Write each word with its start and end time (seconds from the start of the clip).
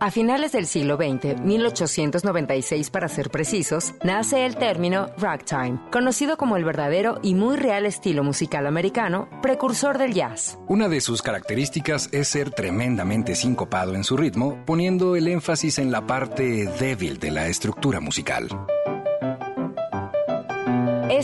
A 0.00 0.10
finales 0.10 0.50
del 0.52 0.66
siglo 0.66 0.96
XX, 0.96 1.40
1896 1.40 2.90
para 2.90 3.08
ser 3.08 3.30
precisos, 3.30 3.94
nace 4.02 4.44
el 4.44 4.56
término 4.56 5.06
ragtime, 5.16 5.80
conocido 5.90 6.36
como 6.36 6.56
el 6.56 6.64
verdadero 6.64 7.20
y 7.22 7.34
muy 7.34 7.56
real 7.56 7.86
estilo 7.86 8.24
musical 8.24 8.66
americano, 8.66 9.28
precursor 9.40 9.98
del 9.98 10.12
jazz. 10.12 10.58
Una 10.66 10.88
de 10.88 11.00
sus 11.00 11.22
características 11.22 12.08
es 12.12 12.28
ser 12.28 12.50
tremendamente 12.50 13.36
sincopado 13.36 13.94
en 13.94 14.04
su 14.04 14.16
ritmo, 14.16 14.62
poniendo 14.66 15.16
el 15.16 15.28
énfasis 15.28 15.78
en 15.78 15.92
la 15.92 16.06
parte 16.06 16.66
débil 16.66 17.18
de 17.18 17.30
la 17.30 17.46
estructura 17.46 18.00
musical. 18.00 18.48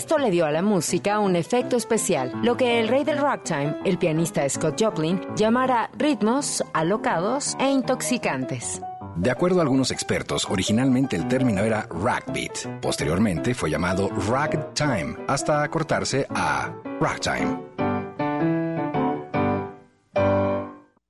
Esto 0.01 0.17
le 0.17 0.31
dio 0.31 0.47
a 0.47 0.51
la 0.51 0.63
música 0.63 1.19
un 1.19 1.37
efecto 1.37 1.77
especial, 1.77 2.33
lo 2.43 2.57
que 2.57 2.81
el 2.81 2.89
rey 2.89 3.05
del 3.05 3.19
ragtime, 3.19 3.77
el 3.85 3.99
pianista 3.99 4.49
Scott 4.49 4.81
Joplin, 4.81 5.21
llamara 5.37 5.91
ritmos 5.99 6.65
alocados 6.73 7.55
e 7.61 7.71
intoxicantes. 7.71 8.81
De 9.17 9.31
acuerdo 9.31 9.59
a 9.59 9.63
algunos 9.63 9.91
expertos, 9.91 10.47
originalmente 10.49 11.17
el 11.17 11.29
término 11.29 11.63
era 11.63 11.87
ragbeat. 11.91 12.81
Posteriormente 12.81 13.53
fue 13.53 13.69
llamado 13.69 14.09
ragtime, 14.27 15.17
hasta 15.29 15.63
acortarse 15.63 16.27
a 16.31 16.73
ragtime. 16.99 17.70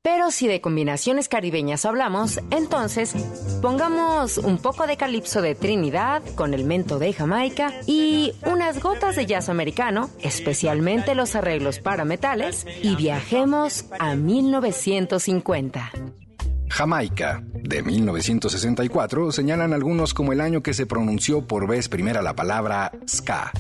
Pero 0.03 0.31
si 0.31 0.49
de 0.49 0.63
combinaciones 0.63 1.29
caribeñas 1.29 1.85
hablamos, 1.85 2.41
entonces 2.51 3.13
pongamos 3.61 4.39
un 4.39 4.57
poco 4.57 4.87
de 4.87 4.97
calipso 4.97 5.43
de 5.43 5.55
Trinidad 5.55 6.23
con 6.37 6.55
el 6.55 6.65
mento 6.65 6.99
de 6.99 7.13
Jamaica 7.13 7.75
y 7.87 8.33
unas 8.47 8.83
gotas 8.83 9.15
de 9.17 9.27
jazz 9.27 9.51
americano, 9.51 10.09
especialmente 10.23 11.15
los 11.15 11.37
arreglos 11.37 11.81
para 11.81 12.07
metales, 12.07 12.67
y 12.83 12.97
viajemos 12.97 13.85
a 13.99 14.15
1950. 14.15 15.93
Jamaica, 16.71 17.43
de 17.53 17.83
1964, 17.83 19.33
señalan 19.33 19.75
algunos 19.75 20.15
como 20.15 20.33
el 20.33 20.41
año 20.41 20.63
que 20.63 20.73
se 20.73 20.87
pronunció 20.87 21.47
por 21.47 21.69
vez 21.69 21.91
primera 21.91 22.23
la 22.23 22.35
palabra 22.35 22.91
ska, 23.07 23.53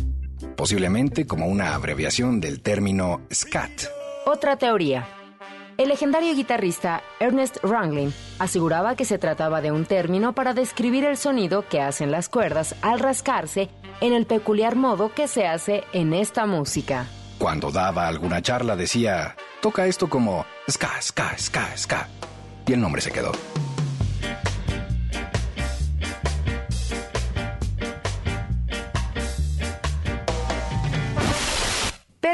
posiblemente 0.57 1.27
como 1.27 1.48
una 1.48 1.75
abreviación 1.75 2.41
del 2.41 2.62
término 2.62 3.20
scat. 3.31 3.83
Otra 4.25 4.57
teoría. 4.57 5.20
El 5.81 5.89
legendario 5.89 6.34
guitarrista 6.34 7.03
Ernest 7.20 7.56
Ranglin 7.62 8.12
aseguraba 8.39 8.97
que 8.97 9.06
se 9.06 9.17
trataba 9.17 9.62
de 9.62 9.73
un 9.73 9.86
término 9.86 10.34
para 10.34 10.53
describir 10.53 11.06
el 11.06 11.17
sonido 11.17 11.67
que 11.67 11.81
hacen 11.81 12.11
las 12.11 12.28
cuerdas 12.28 12.75
al 12.83 13.00
rascarse 13.00 13.70
en 14.03 14.12
el 14.12 14.27
peculiar 14.27 14.77
modo 14.77 15.11
que 15.14 15.27
se 15.27 15.47
hace 15.47 15.84
en 15.95 16.12
esta 16.12 16.45
música. 16.45 17.06
Cuando 17.39 17.70
daba 17.70 18.08
alguna 18.08 18.42
charla 18.42 18.77
decía, 18.77 19.36
toca 19.62 19.86
esto 19.86 20.11
como 20.11 20.45
ska, 20.69 21.01
ska, 21.01 21.39
ska, 21.39 21.75
ska. 21.75 22.08
Y 22.67 22.75
el 22.75 22.81
nombre 22.83 23.01
se 23.01 23.11
quedó. 23.11 23.33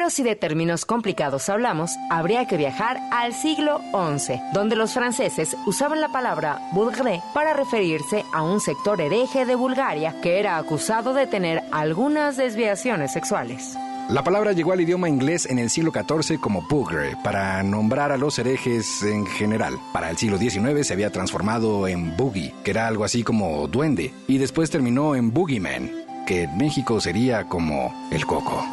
Si 0.09 0.23
de 0.23 0.37
términos 0.37 0.87
complicados 0.87 1.49
hablamos, 1.49 1.91
habría 2.11 2.47
que 2.47 2.57
viajar 2.57 3.01
al 3.11 3.35
siglo 3.35 3.81
XI, 3.91 4.41
donde 4.55 4.77
los 4.77 4.95
franceses 4.95 5.57
usaban 5.67 6.01
la 6.01 6.09
palabra 6.09 6.61
bourgeois 6.73 7.21
para 7.35 7.53
referirse 7.53 8.25
a 8.33 8.43
un 8.43 8.61
sector 8.61 9.01
hereje 9.01 9.45
de 9.45 9.57
Bulgaria 9.57 10.15
que 10.23 10.39
era 10.39 10.59
acusado 10.59 11.13
de 11.13 11.27
tener 11.27 11.65
algunas 11.73 12.37
desviaciones 12.37 13.13
sexuales. 13.13 13.77
La 14.09 14.23
palabra 14.23 14.53
llegó 14.53 14.73
al 14.73 14.81
idioma 14.81 15.09
inglés 15.09 15.45
en 15.45 15.59
el 15.59 15.71
siglo 15.71 15.91
XIV 15.93 16.39
como 16.39 16.67
pugre, 16.69 17.17
para 17.25 17.61
nombrar 17.65 18.13
a 18.13 18.17
los 18.17 18.39
herejes 18.39 19.03
en 19.03 19.27
general. 19.27 19.75
Para 19.93 20.09
el 20.09 20.17
siglo 20.17 20.39
XIX 20.39 20.87
se 20.87 20.93
había 20.93 21.11
transformado 21.11 21.89
en 21.89 22.17
boogie, 22.17 22.55
que 22.63 22.71
era 22.71 22.87
algo 22.87 23.05
así 23.05 23.25
como 23.25 23.67
duende, 23.67 24.15
y 24.29 24.39
después 24.39 24.71
terminó 24.71 25.17
en 25.17 25.33
boogeyman, 25.33 25.91
que 26.27 26.45
en 26.45 26.57
México 26.57 27.01
sería 27.01 27.49
como 27.49 27.93
el 28.13 28.25
coco. 28.25 28.65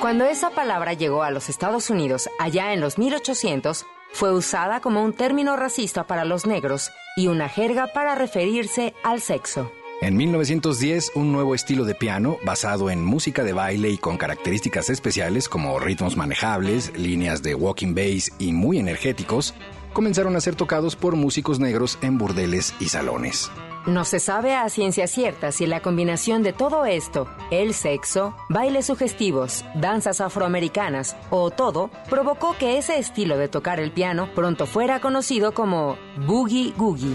Cuando 0.00 0.26
esa 0.26 0.50
palabra 0.50 0.92
llegó 0.92 1.22
a 1.22 1.30
los 1.30 1.48
Estados 1.48 1.88
Unidos 1.88 2.28
allá 2.38 2.74
en 2.74 2.80
los 2.80 2.98
1800, 2.98 3.86
fue 4.12 4.30
usada 4.32 4.80
como 4.80 5.02
un 5.02 5.14
término 5.14 5.56
racista 5.56 6.06
para 6.06 6.26
los 6.26 6.46
negros 6.46 6.90
y 7.16 7.28
una 7.28 7.48
jerga 7.48 7.88
para 7.88 8.14
referirse 8.14 8.94
al 9.02 9.22
sexo. 9.22 9.72
En 10.02 10.14
1910, 10.14 11.12
un 11.14 11.32
nuevo 11.32 11.54
estilo 11.54 11.86
de 11.86 11.94
piano, 11.94 12.36
basado 12.44 12.90
en 12.90 13.02
música 13.02 13.42
de 13.42 13.54
baile 13.54 13.88
y 13.88 13.96
con 13.96 14.18
características 14.18 14.90
especiales 14.90 15.48
como 15.48 15.78
ritmos 15.78 16.18
manejables, 16.18 16.92
líneas 16.98 17.42
de 17.42 17.54
walking 17.54 17.94
bass 17.94 18.30
y 18.38 18.52
muy 18.52 18.78
energéticos, 18.78 19.54
comenzaron 19.96 20.36
a 20.36 20.40
ser 20.42 20.56
tocados 20.56 20.94
por 20.94 21.16
músicos 21.16 21.58
negros 21.58 21.98
en 22.02 22.18
burdeles 22.18 22.74
y 22.78 22.90
salones. 22.90 23.50
No 23.86 24.04
se 24.04 24.20
sabe 24.20 24.54
a 24.54 24.68
ciencia 24.68 25.06
cierta 25.06 25.52
si 25.52 25.64
la 25.64 25.80
combinación 25.80 26.42
de 26.42 26.52
todo 26.52 26.84
esto, 26.84 27.26
el 27.50 27.72
sexo, 27.72 28.36
bailes 28.50 28.84
sugestivos, 28.84 29.64
danzas 29.74 30.20
afroamericanas 30.20 31.16
o 31.30 31.50
todo, 31.50 31.88
provocó 32.10 32.54
que 32.58 32.76
ese 32.76 32.98
estilo 32.98 33.38
de 33.38 33.48
tocar 33.48 33.80
el 33.80 33.90
piano 33.90 34.28
pronto 34.34 34.66
fuera 34.66 35.00
conocido 35.00 35.54
como 35.54 35.96
boogie 36.26 36.74
googie. 36.76 37.14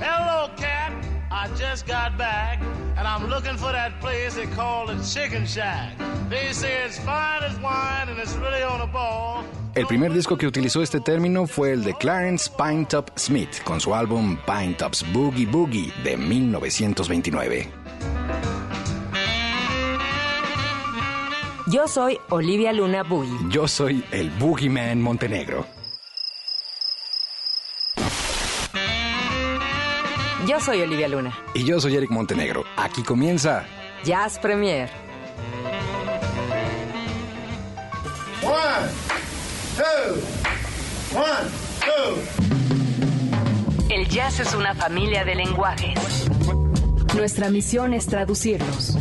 Hello, 0.00 0.50
cat. 0.56 0.92
I 1.30 1.46
just 1.50 1.86
got 1.86 2.18
back, 2.18 2.58
and 3.00 3.08
I'm 3.08 3.28
looking 3.30 3.56
for 3.56 3.72
that 3.72 3.98
place 4.00 4.34
they 4.34 4.46
call 4.54 4.86
the 4.86 4.96
Chicken 5.02 5.46
Shack. 5.46 5.96
They 6.28 6.52
say 6.52 6.84
it's 6.84 6.98
fine 6.98 7.42
as 7.42 7.58
wine, 7.60 8.08
and 8.10 8.18
it's 8.18 8.34
really 8.36 8.62
on 8.62 8.80
a 8.82 8.86
ball. 8.86 9.44
El 9.74 9.86
primer 9.86 10.12
disco 10.12 10.36
que 10.36 10.46
utilizó 10.46 10.82
este 10.82 11.00
término 11.00 11.46
fue 11.46 11.72
el 11.72 11.84
de 11.84 11.94
Clarence 11.94 12.50
Pinetop 12.50 13.10
Smith 13.16 13.62
con 13.64 13.80
su 13.80 13.94
álbum 13.94 14.36
Pinetop's 14.44 15.04
Boogie 15.12 15.46
Boogie 15.46 15.92
de 16.04 16.16
1929. 16.16 17.70
Yo 21.68 21.86
soy 21.86 22.18
Olivia 22.30 22.72
Luna 22.72 23.04
Boogie. 23.04 23.48
Yo 23.48 23.68
soy 23.68 24.04
el 24.10 24.28
Boogeyman 24.30 25.00
Montenegro. 25.00 25.79
Yo 30.46 30.58
soy 30.60 30.80
Olivia 30.80 31.08
Luna. 31.08 31.36
Y 31.54 31.64
yo 31.64 31.80
soy 31.80 31.96
Eric 31.96 32.10
Montenegro. 32.10 32.64
Aquí 32.76 33.02
comienza 33.02 33.64
Jazz 34.04 34.38
Premier. 34.38 34.88
One, 38.42 38.90
two, 39.76 41.18
one, 41.18 41.50
two. 41.84 42.16
El 43.94 44.08
jazz 44.08 44.40
es 44.40 44.54
una 44.54 44.74
familia 44.74 45.24
de 45.24 45.34
lenguajes. 45.34 46.26
Nuestra 47.14 47.50
misión 47.50 47.92
es 47.92 48.06
traducirlos. 48.06 48.96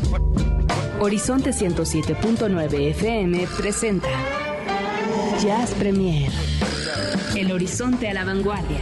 Horizonte 1.00 1.52
107.9 1.52 2.90
FM 2.92 3.48
presenta 3.58 4.10
Jazz 5.42 5.72
Premier. 5.72 6.32
El 7.36 7.52
horizonte 7.52 8.10
a 8.10 8.14
la 8.14 8.26
vanguardia. 8.26 8.82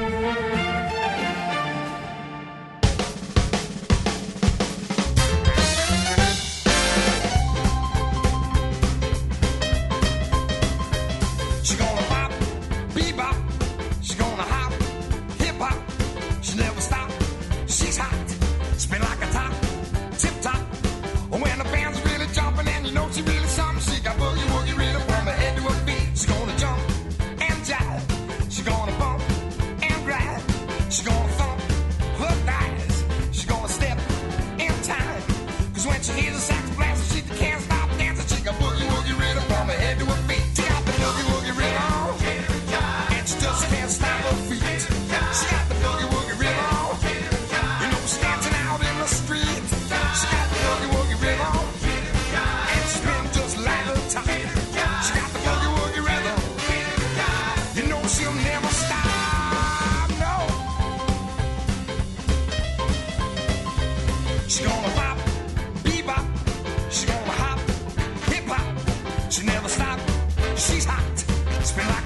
She's 70.61 70.85
hot. 70.85 72.00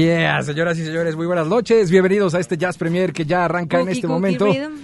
Yeah, 0.00 0.42
señoras 0.42 0.78
y 0.78 0.84
señores, 0.84 1.16
muy 1.16 1.24
buenas 1.24 1.46
noches. 1.46 1.90
Bienvenidos 1.90 2.34
a 2.34 2.38
este 2.40 2.58
Jazz 2.58 2.76
Premier 2.76 3.14
que 3.14 3.24
ya 3.24 3.46
arranca 3.46 3.80
en 3.80 3.88
este 3.88 4.02
cookie 4.02 4.12
momento. 4.12 4.44
rhythm. 4.44 4.74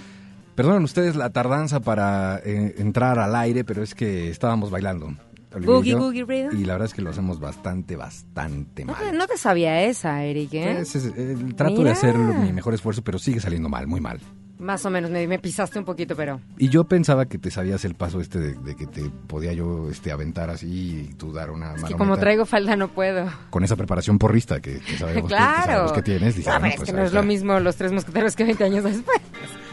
Perdonen 0.55 0.83
ustedes 0.83 1.15
la 1.15 1.29
tardanza 1.29 1.81
para 1.81 2.41
eh, 2.43 2.73
entrar 2.79 3.19
al 3.19 3.35
aire, 3.35 3.63
pero 3.63 3.83
es 3.83 3.93
que 3.93 4.31
estábamos 4.31 4.71
bailando. 4.71 5.13
Y 5.55 5.65
Boogie, 5.67 5.91
yo, 5.91 5.99
boogie 5.99 6.25
rhythm. 6.25 6.59
Y 6.59 6.65
la 6.65 6.73
verdad 6.73 6.87
es 6.87 6.95
que 6.95 7.03
lo 7.03 7.11
hacemos 7.11 7.39
bastante, 7.39 7.95
bastante 7.95 8.85
No 8.85 8.93
mal. 8.93 9.03
te, 9.03 9.15
no 9.15 9.27
te 9.27 9.37
sabía 9.37 9.83
esa, 9.83 10.23
Eric, 10.23 10.51
¿eh? 10.55 10.79
Es- 10.79 10.95
es- 10.95 11.11
eh, 11.15 11.37
trato 11.55 11.83
de 11.83 11.91
hacer 11.91 12.17
mi 12.17 12.51
mejor 12.51 12.73
esfuerzo, 12.73 13.03
pero 13.03 13.19
sigue 13.19 13.39
saliendo 13.39 13.69
mal, 13.69 13.85
muy 13.85 14.01
mal. 14.01 14.19
Más 14.63 14.85
o 14.85 14.89
menos, 14.89 15.11
me, 15.11 15.27
me 15.27 15.39
pisaste 15.39 15.77
un 15.77 15.85
poquito, 15.85 16.15
pero... 16.15 16.39
Y 16.57 16.69
yo 16.69 16.85
pensaba 16.85 17.25
que 17.25 17.37
te 17.37 17.51
sabías 17.51 17.83
el 17.85 17.95
paso 17.95 18.21
este 18.21 18.39
de, 18.39 18.53
de 18.53 18.75
que 18.75 18.87
te 18.87 19.03
podía 19.27 19.51
yo 19.53 19.89
este 19.89 20.11
aventar 20.11 20.49
así 20.49 21.07
y 21.09 21.13
tú 21.15 21.33
dar 21.33 21.51
una 21.51 21.75
Es 21.75 21.83
que 21.83 21.95
como 21.95 22.17
traigo 22.17 22.45
falda 22.45 22.75
no 22.77 22.87
puedo. 22.87 23.29
Con 23.49 23.63
esa 23.65 23.75
preparación 23.75 24.17
porrista 24.17 24.61
que, 24.61 24.79
que 24.79 24.97
sabemos, 24.97 25.23
que- 25.23 25.27
que, 25.27 25.27
claro. 25.35 25.65
sabemos 25.65 25.91
que 25.93 26.01
tienes. 26.01 26.35
dije, 26.37 26.49
No, 26.49 26.59
bueno, 26.59 26.61
pero 26.61 26.71
es 26.71 26.77
pues 26.77 26.89
que 26.89 26.95
no 26.95 27.03
es 27.03 27.13
lo 27.13 27.23
mismo 27.23 27.59
los 27.59 27.75
tres 27.75 27.91
mosqueteros 27.91 28.35
que 28.35 28.45
20 28.45 28.63
años 28.63 28.83
después. 28.85 29.19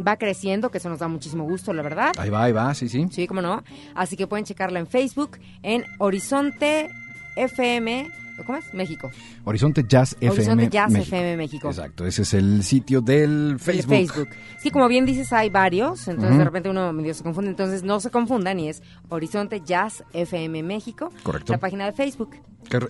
va 0.06 0.18
creciendo, 0.18 0.70
que 0.70 0.78
eso 0.78 0.90
nos 0.90 1.00
da 1.00 1.08
muchísimo 1.08 1.44
gusto, 1.44 1.74
la 1.74 1.82
verdad. 1.82 2.12
Ahí 2.18 2.30
va, 2.30 2.44
ahí 2.44 2.52
va, 2.52 2.74
sí, 2.74 2.90
sí. 2.90 3.06
Sí, 3.12 3.28
cómo 3.28 3.42
no. 3.42 3.64
Así 3.96 4.16
que 4.16 4.28
pueden 4.28 4.46
checarla 4.46 4.80
en 4.80 4.88
Facebook, 4.88 5.38
en 5.64 5.86
Horizonte 6.00 6.90
FM, 7.36 8.10
¿cómo 8.46 8.58
es? 8.58 8.74
México. 8.74 9.12
Horizonte 9.44 9.86
Jazz 9.88 10.14
FM. 10.20 10.32
Horizonte 10.32 10.70
Jazz 10.70 10.92
México. 10.92 11.16
FM 11.16 11.38
México. 11.38 11.68
Exacto, 11.70 12.06
ese 12.06 12.24
es 12.24 12.34
el 12.34 12.64
sitio 12.64 13.02
del 13.02 13.52
El 13.52 13.60
Facebook. 13.60 14.30
Sí, 14.60 14.72
como 14.72 14.88
bien 14.88 15.06
dices, 15.06 15.32
hay 15.34 15.50
varios, 15.50 16.08
entonces 16.08 16.38
de 16.38 16.44
repente 16.44 16.70
uno 16.70 16.92
medio 16.94 17.14
se 17.14 17.24
confunde, 17.24 17.52
entonces 17.52 17.84
no 17.84 18.00
se 18.00 18.10
confundan 18.10 18.60
y 18.60 18.70
es 18.70 18.82
Horizonte 19.10 19.62
Jazz 19.66 20.04
FM 20.14 20.64
México, 20.64 21.12
Correcto. 21.24 21.54
la 21.54 21.60
página 21.60 21.86
de 21.86 21.94
Facebook. 21.94 22.36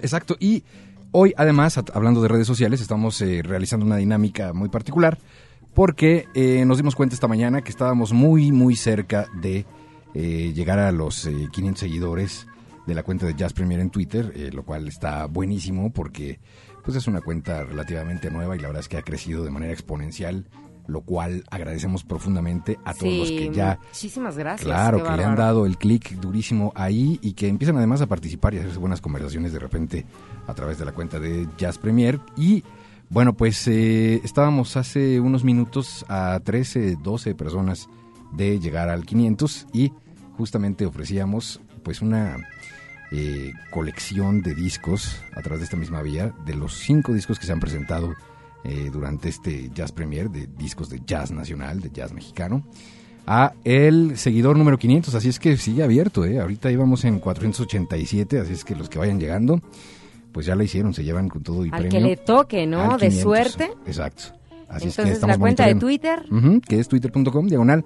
Exacto, 0.01 0.35
y 0.39 0.63
hoy 1.11 1.33
además, 1.37 1.77
hablando 1.93 2.21
de 2.21 2.27
redes 2.27 2.47
sociales, 2.47 2.81
estamos 2.81 3.21
eh, 3.21 3.41
realizando 3.43 3.85
una 3.85 3.97
dinámica 3.97 4.53
muy 4.53 4.69
particular 4.69 5.17
porque 5.77 6.27
eh, 6.33 6.65
nos 6.65 6.77
dimos 6.77 6.95
cuenta 6.95 7.13
esta 7.13 7.27
mañana 7.27 7.61
que 7.61 7.69
estábamos 7.69 8.11
muy, 8.11 8.51
muy 8.51 8.75
cerca 8.75 9.27
de 9.39 9.63
eh, 10.15 10.51
llegar 10.55 10.79
a 10.79 10.91
los 10.91 11.27
eh, 11.27 11.49
500 11.51 11.79
seguidores 11.79 12.47
de 12.87 12.95
la 12.95 13.03
cuenta 13.03 13.27
de 13.27 13.35
Jazz 13.35 13.53
Premier 13.53 13.79
en 13.79 13.91
Twitter, 13.91 14.33
eh, 14.35 14.49
lo 14.51 14.63
cual 14.63 14.87
está 14.87 15.27
buenísimo 15.27 15.93
porque 15.93 16.39
pues 16.83 16.97
es 16.97 17.05
una 17.05 17.21
cuenta 17.21 17.63
relativamente 17.63 18.31
nueva 18.31 18.55
y 18.55 18.59
la 18.59 18.69
verdad 18.69 18.79
es 18.79 18.89
que 18.89 18.97
ha 18.97 19.03
crecido 19.03 19.43
de 19.43 19.51
manera 19.51 19.71
exponencial, 19.71 20.47
lo 20.87 21.01
cual 21.01 21.43
agradecemos 21.51 22.03
profundamente 22.03 22.79
a 22.83 22.95
todos 22.95 23.13
los 23.13 23.29
que 23.29 23.51
ya 23.53 23.77
muchísimas 23.89 24.35
gracias. 24.35 24.65
Claro, 24.65 25.03
que 25.03 25.11
le 25.15 25.25
han 25.25 25.35
dado 25.35 25.67
el 25.67 25.77
clic 25.77 26.13
durísimo 26.13 26.71
ahí 26.73 27.19
y 27.21 27.33
que 27.33 27.47
empiezan 27.47 27.77
además 27.77 28.01
a 28.01 28.07
participar 28.07 28.55
y 28.55 28.57
a 28.57 28.61
hacerse 28.61 28.79
buenas 28.79 28.99
conversaciones 28.99 29.53
de 29.53 29.59
repente 29.59 30.07
a 30.47 30.55
través 30.55 30.79
de 30.79 30.85
la 30.85 30.93
cuenta 30.93 31.19
de 31.19 31.47
Jazz 31.55 31.77
Premier. 31.77 32.19
Y 32.35 32.63
bueno, 33.09 33.33
pues 33.33 33.67
eh, 33.67 34.21
estábamos 34.23 34.77
hace 34.77 35.19
unos 35.19 35.43
minutos 35.43 36.05
a 36.09 36.39
13, 36.43 36.97
12 37.01 37.35
personas 37.35 37.87
de 38.33 38.59
llegar 38.59 38.89
al 38.89 39.05
500 39.05 39.67
y 39.73 39.91
justamente 40.37 40.85
ofrecíamos 40.85 41.61
pues 41.83 42.01
una 42.01 42.37
eh, 43.11 43.53
colección 43.71 44.41
de 44.41 44.53
discos 44.53 45.21
a 45.33 45.41
través 45.41 45.59
de 45.59 45.65
esta 45.65 45.77
misma 45.77 46.01
vía 46.01 46.33
de 46.45 46.55
los 46.55 46.73
cinco 46.73 47.13
discos 47.13 47.39
que 47.39 47.45
se 47.45 47.53
han 47.53 47.59
presentado 47.59 48.13
eh, 48.63 48.89
durante 48.91 49.29
este 49.29 49.69
Jazz 49.73 49.91
Premier 49.93 50.29
de 50.29 50.47
discos 50.47 50.89
de 50.89 51.01
jazz 51.05 51.31
nacional, 51.31 51.79
de 51.79 51.89
jazz 51.89 52.11
mexicano 52.11 52.63
a 53.27 53.53
el 53.65 54.17
seguidor 54.17 54.57
número 54.57 54.79
500, 54.79 55.13
así 55.13 55.27
es 55.27 55.37
que 55.37 55.57
sigue 55.57 55.83
abierto, 55.83 56.25
¿eh? 56.25 56.39
ahorita 56.39 56.71
íbamos 56.71 57.03
en 57.03 57.19
487, 57.19 58.39
así 58.39 58.53
es 58.53 58.63
que 58.63 58.73
los 58.73 58.87
que 58.87 58.99
vayan 58.99 59.19
llegando, 59.19 59.61
pues 60.31 60.45
ya 60.45 60.55
la 60.55 60.63
hicieron, 60.63 60.93
se 60.93 61.03
llevan 61.03 61.29
con 61.29 61.43
todo 61.43 61.65
y 61.65 61.69
Al 61.71 61.81
premio. 61.81 61.89
que 61.91 61.99
le 61.99 62.17
toque, 62.17 62.65
¿no? 62.67 62.91
al 62.91 62.99
De 62.99 63.09
500. 63.09 63.21
suerte. 63.21 63.71
Exacto. 63.85 64.23
Así 64.69 64.89
es 64.89 64.95
que 64.95 65.01
Entonces, 65.03 65.27
la 65.27 65.37
cuenta 65.37 65.65
de. 65.65 65.75
Twitter. 65.75 66.23
Que 66.67 66.79
es 66.79 66.87
twitter.com, 66.87 67.47
diagonal, 67.47 67.85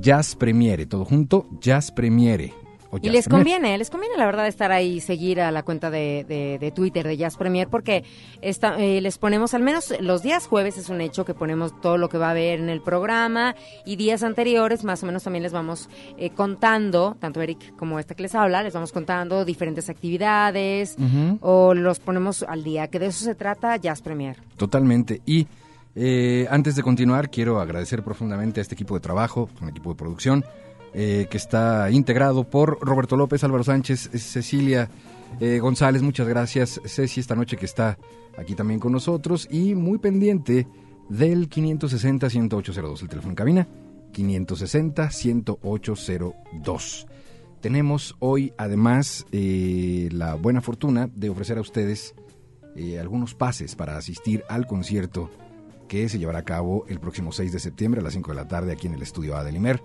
Jazz 0.00 0.36
Premiere, 0.36 0.86
todo 0.86 1.04
junto, 1.04 1.46
Jazz 1.60 1.90
Premiere. 1.90 2.52
O 2.90 2.98
Y 3.02 3.10
les 3.10 3.28
conviene, 3.28 3.76
les 3.76 3.90
conviene 3.90 4.16
la 4.16 4.24
verdad 4.26 4.46
estar 4.46 4.72
ahí 4.72 5.00
seguir 5.00 5.40
a 5.40 5.50
la 5.50 5.62
cuenta 5.62 5.90
de, 5.90 6.24
de- 6.28 6.58
de 6.58 6.70
Twitter 6.70 7.06
de 7.06 7.16
Jazz 7.16 7.36
Premier 7.36 7.68
porque 7.68 8.04
esta- 8.40 8.78
eh, 8.78 9.00
les 9.00 9.18
ponemos, 9.18 9.52
al 9.54 9.62
menos 9.62 9.92
los 10.00 10.22
días 10.22 10.46
jueves 10.46 10.78
es 10.78 10.88
un 10.88 11.00
hecho 11.00 11.24
que 11.24 11.34
ponemos 11.34 11.78
todo 11.80 11.98
lo 11.98 12.08
que 12.08 12.16
va 12.18 12.28
a 12.28 12.30
haber 12.30 12.60
en 12.60 12.68
el 12.70 12.80
programa 12.80 13.54
y 13.84 13.96
días 13.96 14.22
anteriores 14.22 14.84
más 14.84 15.02
o 15.02 15.06
menos 15.06 15.22
también 15.24 15.42
les 15.42 15.52
vamos 15.52 15.88
eh, 16.16 16.30
contando, 16.30 17.16
tanto 17.20 17.42
Eric 17.42 17.76
como 17.76 17.98
esta 17.98 18.14
que 18.14 18.22
les 18.22 18.34
habla, 18.34 18.62
les 18.62 18.72
vamos 18.72 18.92
contando 18.92 19.44
diferentes 19.44 19.88
actividades 19.90 20.96
o 21.40 21.74
los 21.74 21.98
ponemos 22.00 22.42
al 22.42 22.64
día, 22.64 22.88
que 22.88 22.98
de 22.98 23.06
eso 23.06 23.24
se 23.24 23.34
trata 23.34 23.76
Jazz 23.76 24.00
Premier. 24.02 24.36
Totalmente. 24.56 25.20
Y 25.26 25.46
eh, 25.94 26.46
antes 26.50 26.76
de 26.76 26.82
continuar, 26.82 27.30
quiero 27.30 27.60
agradecer 27.60 28.02
profundamente 28.02 28.60
a 28.60 28.62
este 28.62 28.74
equipo 28.74 28.94
de 28.94 29.00
trabajo, 29.00 29.48
un 29.60 29.68
equipo 29.68 29.90
de 29.90 29.96
producción, 29.96 30.44
eh, 30.94 31.26
que 31.30 31.36
está 31.36 31.90
integrado 31.90 32.44
por 32.44 32.78
Roberto 32.80 33.14
López, 33.16 33.44
Álvaro 33.44 33.64
Sánchez, 33.64 34.08
Cecilia 34.12 34.88
eh, 35.40 35.58
González, 35.58 36.00
muchas 36.02 36.26
gracias. 36.26 36.80
Ceci, 36.84 37.20
esta 37.20 37.34
noche 37.34 37.56
que 37.56 37.66
está 37.66 37.98
aquí 38.36 38.54
también 38.54 38.80
con 38.80 38.92
nosotros 38.92 39.46
y 39.50 39.74
muy 39.74 39.98
pendiente 39.98 40.66
del 41.08 41.50
560-10802, 41.50 43.02
el 43.02 43.08
teléfono 43.08 43.32
en 43.32 43.36
cabina, 43.36 43.68
560-10802. 44.12 47.06
Tenemos 47.60 48.14
hoy 48.20 48.52
además 48.56 49.26
eh, 49.32 50.08
la 50.12 50.34
buena 50.34 50.60
fortuna 50.60 51.10
de 51.14 51.28
ofrecer 51.28 51.58
a 51.58 51.62
ustedes 51.62 52.14
algunos 53.00 53.34
pases 53.34 53.74
para 53.74 53.96
asistir 53.96 54.44
al 54.48 54.68
concierto 54.68 55.32
que 55.88 56.08
se 56.08 56.20
llevará 56.20 56.38
a 56.40 56.44
cabo 56.44 56.84
el 56.86 57.00
próximo 57.00 57.32
6 57.32 57.50
de 57.50 57.58
septiembre 57.58 58.00
a 58.00 58.04
las 58.04 58.12
5 58.12 58.30
de 58.30 58.36
la 58.36 58.46
tarde 58.46 58.72
aquí 58.72 58.86
en 58.86 58.94
el 58.94 59.02
estudio 59.02 59.36
Adelimer 59.36 59.82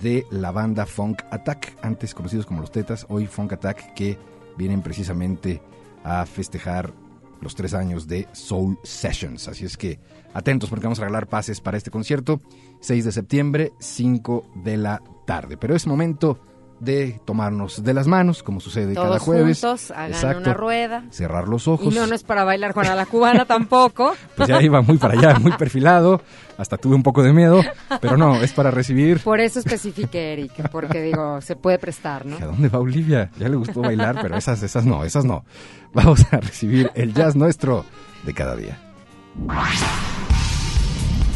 de 0.00 0.26
la 0.30 0.50
banda 0.50 0.86
Funk 0.86 1.22
Attack, 1.30 1.76
antes 1.82 2.14
conocidos 2.14 2.46
como 2.46 2.60
los 2.60 2.70
Tetas, 2.70 3.06
hoy 3.08 3.26
Funk 3.26 3.52
Attack, 3.52 3.94
que 3.94 4.18
vienen 4.56 4.82
precisamente 4.82 5.62
a 6.04 6.24
festejar 6.26 6.92
los 7.40 7.54
tres 7.54 7.74
años 7.74 8.06
de 8.06 8.28
Soul 8.32 8.78
Sessions. 8.82 9.48
Así 9.48 9.64
es 9.64 9.76
que 9.76 10.00
atentos 10.34 10.68
porque 10.68 10.86
vamos 10.86 10.98
a 10.98 11.02
regalar 11.02 11.28
pases 11.28 11.60
para 11.60 11.76
este 11.76 11.90
concierto, 11.90 12.40
6 12.80 13.04
de 13.04 13.12
septiembre, 13.12 13.72
5 13.78 14.44
de 14.64 14.76
la 14.76 15.02
tarde. 15.26 15.56
Pero 15.56 15.74
es 15.76 15.86
momento 15.86 16.38
de 16.80 17.20
tomarnos 17.24 17.82
de 17.82 17.94
las 17.94 18.06
manos, 18.06 18.42
como 18.42 18.60
sucede 18.60 18.94
cada 18.94 19.08
Todos 19.08 19.22
jueves. 19.22 19.60
juntos, 19.60 19.90
hagan 19.90 20.12
Exacto. 20.12 20.38
una 20.38 20.54
rueda. 20.54 21.04
Cerrar 21.10 21.48
los 21.48 21.66
ojos. 21.68 21.92
Y 21.92 21.96
no, 21.96 22.06
no 22.06 22.14
es 22.14 22.22
para 22.22 22.44
bailar 22.44 22.72
Juana 22.72 22.94
la 22.94 23.06
Cubana 23.06 23.44
tampoco. 23.44 24.12
Pues 24.36 24.48
ya 24.48 24.62
iba 24.62 24.80
muy 24.82 24.98
para 24.98 25.14
allá, 25.14 25.38
muy 25.40 25.52
perfilado. 25.52 26.22
Hasta 26.56 26.76
tuve 26.76 26.94
un 26.94 27.02
poco 27.02 27.22
de 27.22 27.32
miedo, 27.32 27.60
pero 28.00 28.16
no, 28.16 28.36
es 28.42 28.52
para 28.52 28.70
recibir. 28.70 29.20
Por 29.20 29.40
eso 29.40 29.58
especifique, 29.58 30.32
Eric, 30.32 30.68
porque 30.70 31.02
digo, 31.02 31.40
se 31.40 31.56
puede 31.56 31.78
prestar, 31.78 32.24
¿no? 32.26 32.36
¿A 32.36 32.46
dónde 32.46 32.68
va 32.68 32.78
Olivia? 32.78 33.30
Ya 33.38 33.48
le 33.48 33.56
gustó 33.56 33.80
bailar, 33.80 34.18
pero 34.22 34.36
esas, 34.36 34.62
esas 34.62 34.84
no, 34.84 35.04
esas 35.04 35.24
no. 35.24 35.44
Vamos 35.92 36.24
a 36.32 36.36
recibir 36.38 36.90
el 36.94 37.14
jazz 37.14 37.34
nuestro 37.36 37.84
de 38.24 38.34
cada 38.34 38.54
día. 38.56 38.78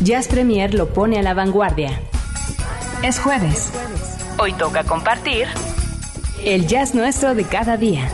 Jazz 0.01 0.29
Premier 0.29 0.75
lo 0.75 0.89
pone 0.93 1.19
a 1.19 1.23
la 1.23 1.35
vanguardia. 1.35 2.01
Es 3.03 3.19
jueves. 3.21 3.73
Hoy 4.39 4.53
toca 4.55 4.85
compartir 4.85 5.47
el 6.45 6.67
jazz 6.67 6.95
nuestro 6.95 7.35
de 7.35 7.45
cada 7.45 7.77
día. 7.77 8.09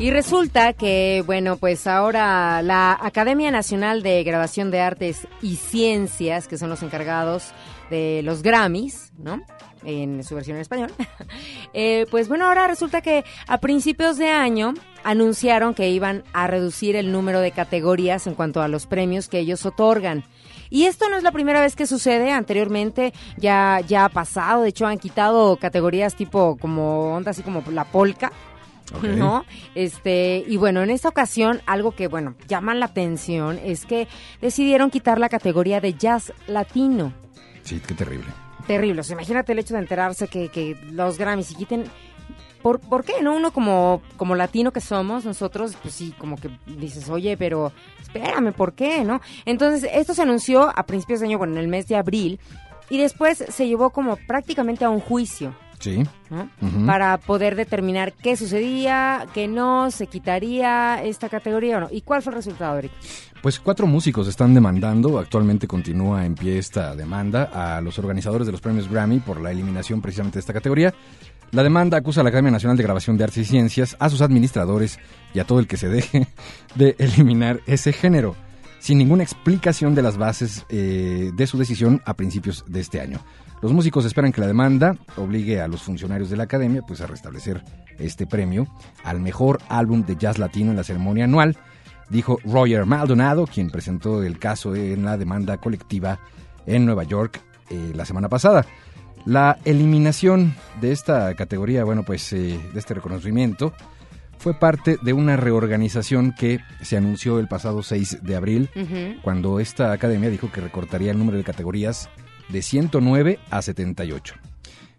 Y 0.00 0.10
resulta 0.10 0.72
que, 0.72 1.22
bueno, 1.26 1.58
pues 1.58 1.86
ahora 1.86 2.62
la 2.62 2.98
Academia 3.00 3.50
Nacional 3.50 4.02
de 4.02 4.24
Grabación 4.24 4.70
de 4.70 4.80
Artes 4.80 5.28
y 5.42 5.56
Ciencias, 5.56 6.48
que 6.48 6.56
son 6.56 6.70
los 6.70 6.82
encargados 6.82 7.52
de 7.90 8.22
los 8.24 8.42
Grammys, 8.42 9.12
¿no? 9.18 9.42
En 9.84 10.22
su 10.24 10.34
versión 10.34 10.56
en 10.56 10.62
español. 10.62 10.90
eh, 11.72 12.06
pues 12.10 12.28
bueno, 12.28 12.46
ahora 12.46 12.66
resulta 12.66 13.00
que 13.00 13.24
a 13.46 13.58
principios 13.58 14.18
de 14.18 14.28
año 14.28 14.74
anunciaron 15.04 15.74
que 15.74 15.90
iban 15.90 16.24
a 16.32 16.46
reducir 16.46 16.96
el 16.96 17.12
número 17.12 17.40
de 17.40 17.50
categorías 17.52 18.26
en 18.26 18.34
cuanto 18.34 18.62
a 18.62 18.68
los 18.68 18.86
premios 18.86 19.28
que 19.28 19.38
ellos 19.38 19.64
otorgan. 19.64 20.24
Y 20.68 20.84
esto 20.84 21.08
no 21.08 21.16
es 21.16 21.22
la 21.22 21.32
primera 21.32 21.60
vez 21.60 21.74
que 21.74 21.86
sucede, 21.86 22.30
anteriormente 22.30 23.12
ya, 23.36 23.80
ya 23.86 24.04
ha 24.04 24.08
pasado, 24.08 24.62
de 24.62 24.68
hecho 24.68 24.86
han 24.86 24.98
quitado 24.98 25.56
categorías 25.56 26.14
tipo 26.14 26.56
como 26.60 27.16
onda 27.16 27.32
así 27.32 27.42
como 27.42 27.64
la 27.72 27.84
polka, 27.84 28.30
Ok. 28.94 29.04
¿no? 29.04 29.44
Este, 29.74 30.44
y 30.46 30.56
bueno, 30.56 30.82
en 30.82 30.90
esta 30.90 31.08
ocasión, 31.08 31.60
algo 31.66 31.92
que, 31.92 32.08
bueno, 32.08 32.34
llama 32.48 32.74
la 32.74 32.86
atención 32.86 33.58
es 33.62 33.86
que 33.86 34.08
decidieron 34.40 34.90
quitar 34.90 35.18
la 35.18 35.28
categoría 35.28 35.80
de 35.80 35.94
jazz 35.94 36.32
latino. 36.46 37.12
Sí, 37.62 37.80
qué 37.86 37.94
terrible. 37.94 38.26
Terrible. 38.70 39.02
Imagínate 39.10 39.50
el 39.50 39.58
hecho 39.58 39.74
de 39.74 39.80
enterarse 39.80 40.28
que, 40.28 40.48
que 40.48 40.76
los 40.92 41.18
Grammys 41.18 41.50
y 41.50 41.54
quiten. 41.56 41.86
¿Por, 42.62 42.78
¿Por 42.78 43.04
qué? 43.04 43.14
¿No? 43.20 43.34
Uno 43.34 43.52
como, 43.52 44.00
como 44.16 44.36
latino 44.36 44.70
que 44.70 44.80
somos, 44.80 45.24
nosotros, 45.24 45.76
pues 45.82 45.92
sí, 45.92 46.14
como 46.16 46.36
que 46.36 46.50
dices, 46.78 47.08
oye, 47.10 47.36
pero 47.36 47.72
espérame, 48.00 48.52
¿por 48.52 48.74
qué? 48.74 49.02
¿No? 49.02 49.20
Entonces, 49.44 49.90
esto 49.92 50.14
se 50.14 50.22
anunció 50.22 50.70
a 50.72 50.86
principios 50.86 51.18
de 51.18 51.26
año, 51.26 51.38
bueno, 51.38 51.54
en 51.54 51.58
el 51.58 51.66
mes 51.66 51.88
de 51.88 51.96
abril, 51.96 52.38
y 52.90 52.98
después 52.98 53.44
se 53.48 53.66
llevó 53.66 53.90
como 53.90 54.14
prácticamente 54.28 54.84
a 54.84 54.90
un 54.90 55.00
juicio. 55.00 55.52
Sí. 55.80 56.04
para 56.86 57.16
poder 57.16 57.56
determinar 57.56 58.12
qué 58.12 58.36
sucedía, 58.36 59.26
qué 59.32 59.48
no, 59.48 59.90
se 59.90 60.06
quitaría 60.06 61.02
esta 61.02 61.28
categoría 61.28 61.78
o 61.78 61.80
no. 61.80 61.88
¿Y 61.90 62.02
cuál 62.02 62.22
fue 62.22 62.32
el 62.32 62.36
resultado, 62.36 62.78
Eric? 62.78 62.92
Pues 63.42 63.58
cuatro 63.58 63.86
músicos 63.86 64.28
están 64.28 64.52
demandando, 64.52 65.18
actualmente 65.18 65.66
continúa 65.66 66.26
en 66.26 66.34
pie 66.34 66.58
esta 66.58 66.94
demanda 66.94 67.44
a 67.44 67.80
los 67.80 67.98
organizadores 67.98 68.46
de 68.46 68.52
los 68.52 68.60
premios 68.60 68.90
Grammy 68.90 69.20
por 69.20 69.40
la 69.40 69.50
eliminación 69.50 70.02
precisamente 70.02 70.34
de 70.34 70.40
esta 70.40 70.52
categoría. 70.52 70.92
La 71.52 71.62
demanda 71.62 71.96
acusa 71.96 72.20
a 72.20 72.24
la 72.24 72.28
Academia 72.28 72.52
Nacional 72.52 72.76
de 72.76 72.82
Grabación 72.82 73.16
de 73.16 73.24
Artes 73.24 73.38
y 73.38 73.44
Ciencias, 73.46 73.96
a 73.98 74.10
sus 74.10 74.20
administradores 74.20 74.98
y 75.32 75.38
a 75.38 75.44
todo 75.44 75.58
el 75.58 75.66
que 75.66 75.78
se 75.78 75.88
deje 75.88 76.28
de 76.74 76.94
eliminar 76.98 77.60
ese 77.66 77.92
género, 77.92 78.36
sin 78.80 78.98
ninguna 78.98 79.22
explicación 79.22 79.94
de 79.94 80.02
las 80.02 80.16
bases 80.16 80.66
eh, 80.68 81.30
de 81.34 81.46
su 81.46 81.58
decisión 81.58 82.02
a 82.04 82.14
principios 82.14 82.64
de 82.66 82.80
este 82.80 83.00
año. 83.00 83.20
Los 83.62 83.72
músicos 83.72 84.06
esperan 84.06 84.32
que 84.32 84.40
la 84.40 84.46
demanda 84.46 84.96
obligue 85.16 85.60
a 85.60 85.68
los 85.68 85.82
funcionarios 85.82 86.30
de 86.30 86.36
la 86.38 86.44
academia 86.44 86.82
pues, 86.82 87.02
a 87.02 87.06
restablecer 87.06 87.62
este 87.98 88.26
premio 88.26 88.66
al 89.04 89.20
mejor 89.20 89.60
álbum 89.68 90.04
de 90.04 90.16
jazz 90.16 90.38
latino 90.38 90.70
en 90.70 90.76
la 90.78 90.84
ceremonia 90.84 91.24
anual, 91.24 91.58
dijo 92.08 92.38
Roger 92.44 92.86
Maldonado, 92.86 93.46
quien 93.46 93.70
presentó 93.70 94.22
el 94.22 94.38
caso 94.38 94.74
en 94.74 95.04
la 95.04 95.18
demanda 95.18 95.58
colectiva 95.58 96.18
en 96.66 96.86
Nueva 96.86 97.04
York 97.04 97.40
eh, 97.68 97.92
la 97.94 98.06
semana 98.06 98.30
pasada. 98.30 98.64
La 99.26 99.58
eliminación 99.66 100.54
de 100.80 100.92
esta 100.92 101.34
categoría, 101.34 101.84
bueno, 101.84 102.02
pues 102.02 102.32
eh, 102.32 102.58
de 102.72 102.78
este 102.78 102.94
reconocimiento, 102.94 103.74
fue 104.40 104.54
parte 104.54 104.96
de 105.02 105.12
una 105.12 105.36
reorganización 105.36 106.32
que 106.32 106.60
se 106.80 106.96
anunció 106.96 107.38
el 107.38 107.46
pasado 107.46 107.82
6 107.82 108.20
de 108.22 108.36
abril, 108.36 108.70
cuando 109.22 109.60
esta 109.60 109.92
academia 109.92 110.30
dijo 110.30 110.50
que 110.50 110.62
recortaría 110.62 111.10
el 111.10 111.18
número 111.18 111.36
de 111.36 111.44
categorías 111.44 112.08
de 112.48 112.62
109 112.62 113.38
a 113.50 113.60
78. 113.60 114.34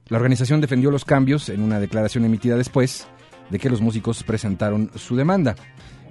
La 0.09 0.17
organización 0.17 0.61
defendió 0.61 0.91
los 0.91 1.05
cambios 1.05 1.49
en 1.49 1.63
una 1.63 1.79
declaración 1.79 2.23
emitida 2.23 2.55
después 2.55 3.07
de 3.49 3.57
que 3.57 3.71
los 3.71 3.81
músicos 3.81 4.23
presentaron 4.23 4.91
su 4.95 5.15
demanda. 5.15 5.55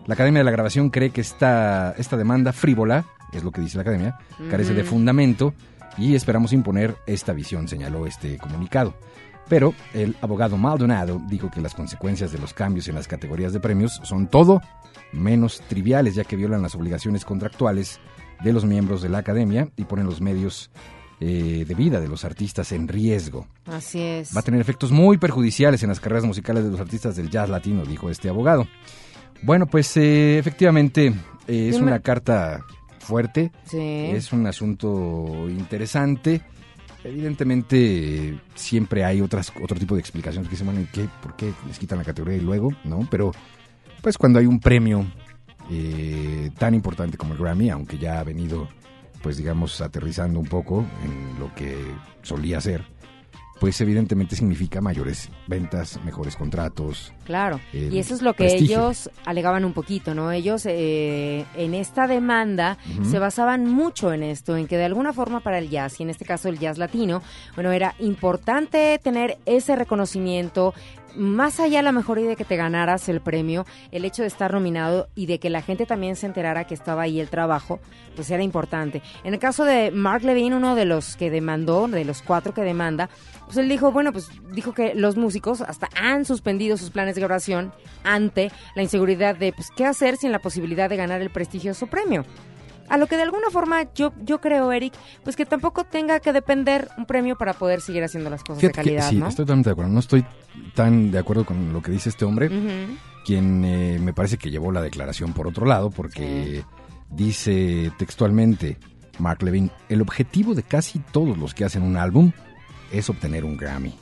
La 0.07 0.15
Academia 0.15 0.41
de 0.41 0.45
la 0.45 0.51
Grabación 0.51 0.91
cree 0.91 1.11
que 1.11 1.21
esta, 1.21 1.95
esta 1.99 2.17
demanda 2.17 2.53
frívola, 2.53 3.05
es 3.33 3.45
lo 3.45 3.53
que 3.53 3.61
dice 3.61 3.77
la 3.77 3.83
Academia, 3.83 4.19
carece 4.51 4.75
de 4.75 4.83
fundamento 4.83 5.55
y 5.97 6.17
esperamos 6.17 6.53
imponer 6.53 6.97
esta 7.07 7.33
visión, 7.33 7.69
señaló 7.69 8.07
este 8.07 8.39
comunicado. 8.39 8.97
Pero 9.50 9.75
el 9.92 10.16
abogado 10.23 10.57
Maldonado 10.57 11.21
dijo 11.28 11.50
que 11.50 11.61
las 11.61 11.75
consecuencias 11.75 12.30
de 12.33 12.38
los 12.38 12.54
cambios 12.54 12.87
en 12.88 12.95
las 12.95 13.09
categorías 13.09 13.52
de 13.52 13.59
premios 13.61 14.00
son 14.04 14.28
todo 14.28 14.62
menos 15.12 15.61
triviales, 15.69 16.14
ya 16.14 16.23
que 16.25 16.37
violan 16.37 16.62
las 16.62 16.76
obligaciones 16.76 17.25
contractuales 17.25 17.99
de 18.45 18.52
los 18.52 18.64
miembros 18.64 19.02
de 19.02 19.09
la 19.09 19.19
academia 19.19 19.69
y 19.76 19.85
ponen 19.85 20.07
los 20.07 20.21
medios 20.21 20.71
eh, 21.19 21.64
de 21.66 21.75
vida 21.75 22.00
de 22.00 22.07
los 22.09 22.25
artistas 22.25 22.71
en 22.71 22.87
riesgo. 22.87 23.49
Así 23.66 24.00
es. 24.00 24.35
Va 24.35 24.40
a 24.40 24.45
tener 24.45 24.61
efectos 24.61 24.92
muy 24.92 25.19
perjudiciales 25.19 25.83
en 25.83 25.88
las 25.88 25.99
carreras 26.00 26.25
musicales 26.25 26.62
de 26.64 26.71
los 26.71 26.80
artistas 26.80 27.16
del 27.16 27.28
jazz 27.28 27.49
latino, 27.50 27.85
dijo 27.85 28.09
este 28.09 28.28
abogado. 28.28 28.69
Bueno, 29.42 29.66
pues 29.66 29.97
eh, 29.97 30.38
efectivamente 30.38 31.09
eh, 31.49 31.69
es 31.69 31.76
una 31.80 31.99
carta 31.99 32.64
fuerte, 33.00 33.50
Sí. 33.64 33.78
es 33.80 34.33
un 34.33 34.47
asunto 34.47 35.49
interesante. 35.49 36.40
Evidentemente 37.02 38.38
siempre 38.54 39.04
hay 39.04 39.21
otras 39.21 39.52
otro 39.62 39.78
tipo 39.78 39.95
de 39.95 40.00
explicaciones 40.00 40.49
que 40.49 40.52
dicen, 40.52 40.66
bueno, 40.66 40.83
¿y 40.83 40.87
qué? 40.87 41.09
¿Por 41.23 41.35
qué 41.35 41.52
les 41.66 41.78
quitan 41.78 41.99
la 41.99 42.04
categoría 42.04 42.37
y 42.37 42.40
luego? 42.40 42.73
¿No? 42.85 43.07
Pero 43.11 43.33
pues 44.02 44.19
cuando 44.19 44.38
hay 44.38 44.47
un 44.47 44.61
premio 44.61 45.07
eh, 45.71 46.50
tan 46.59 46.75
importante 46.75 47.16
como 47.16 47.35
el 47.35 47.38
Grammy, 47.38 47.71
aunque 47.71 47.97
ya 47.97 48.21
ha 48.21 48.25
venido, 48.25 48.69
pues 49.23 49.37
digamos, 49.37 49.80
aterrizando 49.80 50.40
un 50.40 50.47
poco 50.47 50.85
en 51.04 51.38
lo 51.38 51.54
que 51.54 51.76
solía 52.23 52.61
ser, 52.61 52.85
pues 53.61 53.79
evidentemente 53.83 54.35
significa 54.35 54.81
mayores 54.81 55.29
ventas, 55.47 56.00
mejores 56.02 56.35
contratos. 56.35 57.12
Claro, 57.25 57.61
y 57.75 57.99
eso 57.99 58.14
es 58.14 58.23
lo 58.23 58.33
que 58.33 58.45
prestigio. 58.45 58.79
ellos 58.79 59.11
alegaban 59.26 59.67
un 59.67 59.75
poquito, 59.75 60.14
¿no? 60.14 60.33
Ellos 60.33 60.64
eh, 60.64 61.45
en 61.55 61.75
esta 61.75 62.07
demanda 62.07 62.79
se 63.02 63.19
basaban 63.19 63.67
mucho 63.67 64.14
en 64.14 64.23
esto, 64.23 64.57
en 64.57 64.67
que 64.67 64.79
de 64.79 64.87
alguna 64.87 65.12
forma 65.12 65.40
para 65.40 65.59
el 65.59 65.69
jazz, 65.69 66.00
y 66.00 66.05
en 66.05 66.11
este 66.11 66.25
caso 66.25 66.49
el 66.49 66.59
jazz 66.59 66.79
latino, 66.79 67.23
bueno, 67.55 67.71
era 67.71 67.95
importante 67.99 68.99
tener 69.02 69.37
ese 69.45 69.76
reconocimiento, 69.76 70.75
más 71.17 71.61
allá 71.61 71.81
a 71.81 71.83
lo 71.83 71.93
mejor 71.93 72.21
de 72.21 72.37
que 72.37 72.45
te 72.45 72.57
ganaras 72.57 73.09
el 73.09 73.21
premio, 73.21 73.67
el 73.90 74.05
hecho 74.05 74.23
de 74.23 74.29
estar 74.29 74.52
nominado 74.52 75.09
y 75.14 75.26
de 75.26 75.38
que 75.38 75.50
la 75.50 75.62
gente 75.62 75.87
también 75.87 76.17
se 76.17 76.26
enterara 76.26 76.67
que 76.67 76.75
estaba 76.75 77.02
ahí 77.02 77.21
el 77.21 77.29
trabajo, 77.29 77.81
pues 78.14 78.31
era 78.31 78.43
importante. 78.43 79.02
En 79.25 79.35
el 79.35 79.40
caso 79.40 79.64
de 79.64 79.90
Mark 79.90 80.23
Levine, 80.25 80.57
uno 80.57 80.75
de 80.75 80.85
los 80.85 81.17
que 81.17 81.31
demandó, 81.31 81.88
de 81.88 82.05
los 82.05 82.23
cuatro 82.23 82.55
que 82.55 82.62
demanda, 82.62 83.09
pues 83.47 83.57
él 83.57 83.69
dijo, 83.69 83.93
bueno, 83.93 84.12
pues 84.12 84.29
dijo 84.52 84.75
que 84.75 84.95
los 84.95 85.17
músicos 85.17 85.61
hasta 85.61 85.88
han 86.00 86.25
suspendido 86.25 86.76
sus 86.76 86.90
planes 86.90 87.14
de 87.14 87.21
grabación 87.21 87.73
ante 88.05 88.50
la 88.75 88.83
inseguridad 88.83 89.37
de, 89.37 89.52
pues, 89.52 89.71
¿qué 89.76 89.87
hacer 89.87 90.17
sin 90.17 90.33
la 90.33 90.38
posibilidad 90.38 90.88
de 90.88 90.97
ganar 90.97 91.21
el 91.21 91.31
prestigioso 91.31 91.87
premio? 91.87 92.25
A 92.90 92.97
lo 92.99 93.06
que 93.06 93.16
de 93.16 93.23
alguna 93.23 93.50
forma 93.50 93.92
yo, 93.94 94.12
yo 94.23 94.40
creo, 94.40 94.73
Eric, 94.73 94.92
pues 95.25 95.37
que 95.37 95.47
tampoco 95.47 95.85
tenga 95.85 96.20
que 96.20 96.32
depender 96.32 96.88
un 96.99 97.06
premio 97.06 97.37
para 97.38 97.54
poder 97.54 97.80
seguir 97.80 98.04
haciendo 98.04 98.28
las 98.28 98.42
cosas 98.42 98.56
de 98.61 98.68
Fíjate 98.68 98.82
que 98.82 98.97
calidad, 98.97 99.09
sí, 99.09 99.16
¿no? 99.16 99.28
estoy 99.28 99.44
totalmente 99.44 99.70
de 99.70 99.73
acuerdo. 99.73 99.92
No 99.92 100.00
estoy 100.00 100.25
tan 100.75 101.11
de 101.11 101.18
acuerdo 101.18 101.47
con 101.47 101.73
lo 101.73 101.80
que 101.80 101.92
dice 101.92 102.09
este 102.09 102.25
hombre, 102.25 102.50
quien 103.25 103.64
eh, 103.64 103.99
me 104.00 104.12
parece 104.12 104.37
que 104.37 104.50
llevó 104.50 104.73
la 104.73 104.82
declaración 104.82 105.32
por 105.32 105.47
otro 105.47 105.66
lado, 105.66 105.90
porque 105.90 106.64
dice 107.11 107.92
textualmente 107.97 108.76
Mark 109.18 109.42
Levin, 109.42 109.70
el 109.88 110.00
objetivo 110.02 110.54
de 110.54 110.62
casi 110.62 110.99
todos 110.99 111.38
los 111.38 111.54
que 111.54 111.64
hacen 111.64 111.82
un 111.82 111.97
álbum 111.97 112.32
es 112.90 113.09
obtener 113.09 113.44
un 113.44 113.56
Grammy, 113.56 113.94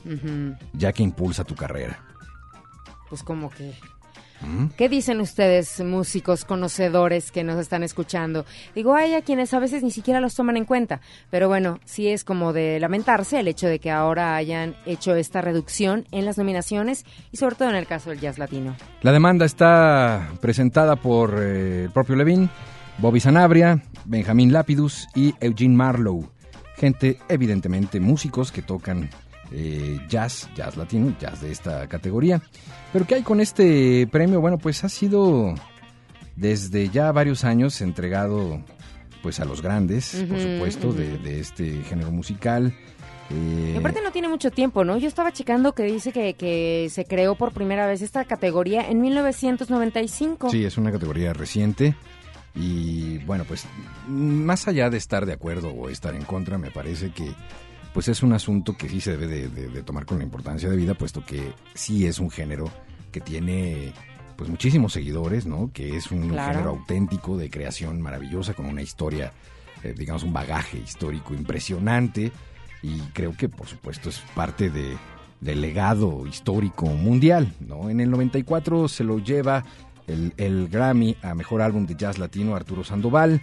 ya 0.73 0.93
que 0.93 1.03
impulsa 1.03 1.45
tu 1.45 1.55
carrera. 1.55 2.03
Pues 3.11 3.23
como 3.23 3.51
que... 3.51 3.75
¿Mm? 4.41 4.67
¿Qué 4.77 4.89
dicen 4.89 5.21
ustedes, 5.21 5.81
músicos 5.81 6.45
conocedores 6.45 7.33
que 7.33 7.45
nos 7.45 7.59
están 7.59 7.83
escuchando? 7.83 8.45
Digo, 8.75 8.95
hay 8.95 9.15
a 9.15 9.23
quienes 9.23 9.53
a 9.55 9.59
veces 9.59 9.83
ni 9.83 9.91
siquiera 9.91 10.21
los 10.21 10.35
toman 10.35 10.57
en 10.57 10.65
cuenta, 10.65 11.01
pero 11.31 11.49
bueno, 11.49 11.81
sí 11.85 12.09
es 12.09 12.25
como 12.25 12.53
de 12.53 12.79
lamentarse 12.81 13.41
el 13.41 13.49
hecho 13.49 13.67
de 13.67 13.79
que 13.79 13.91
ahora 13.91 14.37
hayan 14.37 14.77
hecho 14.87 15.15
esta 15.15 15.41
reducción 15.41 16.07
en 16.13 16.25
las 16.25 16.39
nominaciones 16.39 17.05
y 17.33 17.37
sobre 17.37 17.57
todo 17.57 17.71
en 17.71 17.77
el 17.77 17.87
caso 17.87 18.11
del 18.11 18.21
jazz 18.21 18.39
latino. 18.39 18.77
La 19.03 19.13
demanda 19.13 19.45
está 19.45 20.29
presentada 20.41 20.97
por 20.97 21.37
eh, 21.39 21.85
el 21.85 21.91
propio 21.91 22.17
Levin, 22.17 22.51
Bobby 22.99 23.21
Sanabria, 23.21 23.83
Benjamín 24.05 24.53
Lapidus 24.53 25.09
y 25.15 25.35
Eugene 25.41 25.75
Marlowe. 25.75 26.29
Gente, 26.77 27.19
evidentemente, 27.29 28.01
músicos 28.01 28.53
que 28.53 28.63
tocan 28.63 29.11
eh, 29.53 29.99
jazz, 30.09 30.49
jazz 30.55 30.77
latino, 30.77 31.15
jazz 31.21 31.41
de 31.41 31.51
esta 31.53 31.87
categoría. 31.89 32.43
Pero 32.93 33.07
¿qué 33.07 33.17
hay 33.17 33.23
con 33.23 33.41
este 33.41 34.07
premio? 34.11 34.41
Bueno, 34.41 34.59
pues 34.59 34.85
ha 34.85 34.89
sido 34.89 35.55
desde 36.37 36.89
ya 36.89 37.11
varios 37.13 37.45
años 37.45 37.81
entregado 37.81 38.63
pues 39.23 39.41
a 39.41 39.45
los 39.45 39.63
grandes, 39.63 40.25
por 40.29 40.39
supuesto, 40.41 40.93
de 40.93 41.41
este 41.41 41.83
género 41.85 42.11
musical. 42.13 42.75
Eh, 43.31 43.73
Y 43.75 43.77
aparte 43.77 44.01
no 44.03 44.11
tiene 44.11 44.29
mucho 44.29 44.51
tiempo, 44.51 44.85
¿no? 44.85 44.97
Yo 44.97 45.09
estaba 45.09 45.33
checando 45.33 45.75
que 45.75 45.83
dice 45.83 46.13
que, 46.13 46.35
que 46.35 46.89
se 46.91 47.05
creó 47.05 47.35
por 47.35 47.53
primera 47.53 47.87
vez 47.87 48.01
esta 48.01 48.25
categoría 48.25 48.89
en 48.89 49.01
1995. 49.03 50.51
Sí, 50.51 50.65
es 50.65 50.79
una 50.79 50.93
categoría 50.93 51.33
reciente. 51.33 51.95
Y 52.55 53.19
bueno, 53.19 53.45
pues 53.47 53.67
más 54.09 54.67
allá 54.67 54.89
de 54.91 54.97
estar 54.97 55.27
de 55.27 55.33
acuerdo 55.35 55.69
o 55.71 55.91
estar 55.91 56.15
en 56.15 56.23
contra, 56.25 56.59
me 56.59 56.71
parece 56.71 57.11
que 57.11 57.31
pues 57.99 58.07
es 58.07 58.23
un 58.23 58.33
asunto 58.33 58.77
que 58.77 58.89
sí 58.89 59.01
se 59.01 59.17
debe 59.17 59.27
de, 59.27 59.49
de- 59.49 59.69
de 59.71 59.83
tomar 59.83 60.07
con 60.07 60.19
la 60.19 60.25
importancia 60.25 60.69
de 60.71 60.77
vida, 60.77 60.95
puesto 60.95 61.25
que 61.27 61.53
sí 61.75 62.07
es 62.07 62.21
un 62.21 62.31
género 62.31 62.71
que 63.11 63.21
tiene 63.21 63.93
pues 64.37 64.49
muchísimos 64.49 64.93
seguidores, 64.93 65.47
¿no? 65.47 65.73
Que 65.73 65.97
es 65.97 66.13
un 66.13 66.29
Claro. 66.29 66.53
género 66.53 66.71
auténtico 66.71 67.37
de 67.37 67.51
creación 67.51 68.01
maravillosa 68.01 68.55
con 68.55 68.67
una 68.67 68.83
historia, 68.83 69.33
eh, 69.83 69.97
digamos, 69.99 70.23
un 70.23 70.33
bagaje 70.33 70.79
histórico 70.79 71.35
impresionante 71.35 72.31
y 72.85 73.01
creo 73.13 73.37
que 73.37 73.49
por 73.49 73.67
supuesto 73.67 74.11
es 74.11 74.21
parte 74.33 74.71
de, 74.71 74.97
del 75.41 75.61
legado 75.61 76.25
histórico 76.25 76.87
mundial, 76.87 77.53
¿no? 77.59 77.91
En 77.91 77.99
el 77.99 78.13
94 78.13 78.87
se 78.87 79.03
lo 79.03 79.19
lleva 79.19 79.65
el, 80.07 80.35
el 80.37 80.69
Grammy 80.69 81.17
a 81.21 81.35
Mejor 81.35 81.63
Álbum 81.63 81.85
de 81.85 81.97
Jazz 81.97 82.17
Latino 82.19 82.55
Arturo 82.55 82.85
Sandoval, 82.85 83.43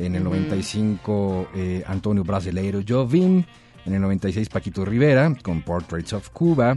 en 0.00 0.16
el 0.16 0.22
Ujú. 0.22 0.30
95 0.34 1.48
eh, 1.54 1.84
Antonio 1.86 2.24
Brasileiro 2.24 2.80
Jovim, 2.86 3.44
en 3.84 3.94
el 3.94 4.00
96 4.00 4.48
Paquito 4.48 4.84
Rivera 4.84 5.34
con 5.42 5.62
Portraits 5.62 6.12
of 6.12 6.30
Cuba, 6.30 6.76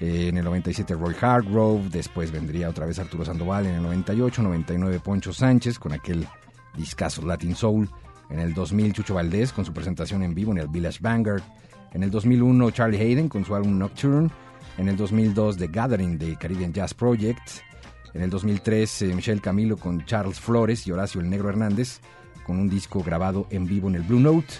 eh, 0.00 0.28
en 0.28 0.38
el 0.38 0.44
97 0.44 0.94
Roy 0.94 1.14
Hargrove, 1.20 1.88
después 1.90 2.30
vendría 2.30 2.68
otra 2.68 2.86
vez 2.86 2.98
Arturo 2.98 3.24
Sandoval 3.24 3.66
en 3.66 3.76
el 3.76 3.82
98, 3.82 4.42
99 4.42 5.00
Poncho 5.00 5.32
Sánchez 5.32 5.78
con 5.78 5.92
aquel 5.92 6.26
discazo 6.76 7.22
Latin 7.22 7.54
Soul, 7.54 7.88
en 8.30 8.38
el 8.38 8.54
2000 8.54 8.92
Chucho 8.92 9.14
Valdés 9.14 9.52
con 9.52 9.64
su 9.64 9.72
presentación 9.72 10.22
en 10.22 10.34
vivo 10.34 10.52
en 10.52 10.58
el 10.58 10.68
Village 10.68 10.98
Vanguard, 11.00 11.42
en 11.92 12.02
el 12.02 12.10
2001 12.10 12.70
Charlie 12.70 13.00
Hayden 13.00 13.28
con 13.28 13.44
su 13.44 13.54
álbum 13.54 13.78
Nocturne, 13.78 14.30
en 14.78 14.88
el 14.88 14.96
2002 14.96 15.56
The 15.58 15.66
Gathering 15.66 16.18
de 16.18 16.36
Caribbean 16.36 16.72
Jazz 16.72 16.94
Project, 16.94 17.60
en 18.14 18.22
el 18.22 18.30
2003 18.30 19.02
eh, 19.02 19.14
Michelle 19.14 19.40
Camilo 19.40 19.76
con 19.76 20.04
Charles 20.04 20.40
Flores 20.40 20.86
y 20.86 20.92
Horacio 20.92 21.20
el 21.20 21.30
Negro 21.30 21.48
Hernández 21.48 22.00
con 22.44 22.58
un 22.58 22.68
disco 22.68 23.02
grabado 23.02 23.46
en 23.50 23.66
vivo 23.66 23.88
en 23.88 23.96
el 23.96 24.02
Blue 24.02 24.20
Note. 24.20 24.54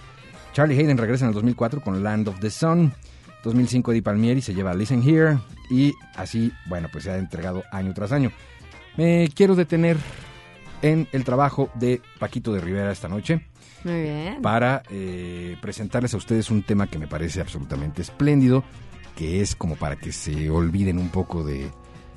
Charlie 0.60 0.78
Hayden 0.78 0.98
regresa 0.98 1.24
en 1.24 1.30
el 1.30 1.34
2004 1.36 1.80
con 1.80 2.02
Land 2.04 2.28
of 2.28 2.38
the 2.38 2.50
Sun. 2.50 2.92
2005 3.44 3.92
Eddie 3.92 4.02
Palmieri 4.02 4.42
se 4.42 4.52
lleva 4.52 4.74
Listen 4.74 5.02
Here 5.02 5.38
y 5.70 5.94
así, 6.14 6.52
bueno, 6.66 6.88
pues 6.92 7.04
se 7.04 7.10
ha 7.10 7.16
entregado 7.16 7.62
año 7.72 7.94
tras 7.94 8.12
año. 8.12 8.30
Me 8.98 9.30
quiero 9.34 9.54
detener 9.54 9.96
en 10.82 11.08
el 11.12 11.24
trabajo 11.24 11.70
de 11.76 12.02
Paquito 12.18 12.52
de 12.52 12.60
Rivera 12.60 12.92
esta 12.92 13.08
noche 13.08 13.46
Muy 13.84 14.02
bien. 14.02 14.42
para 14.42 14.82
eh, 14.90 15.56
presentarles 15.62 16.12
a 16.12 16.18
ustedes 16.18 16.50
un 16.50 16.62
tema 16.62 16.88
que 16.88 16.98
me 16.98 17.06
parece 17.06 17.40
absolutamente 17.40 18.02
espléndido, 18.02 18.62
que 19.16 19.40
es 19.40 19.56
como 19.56 19.76
para 19.76 19.96
que 19.96 20.12
se 20.12 20.50
olviden 20.50 20.98
un 20.98 21.08
poco 21.08 21.42
de, 21.42 21.70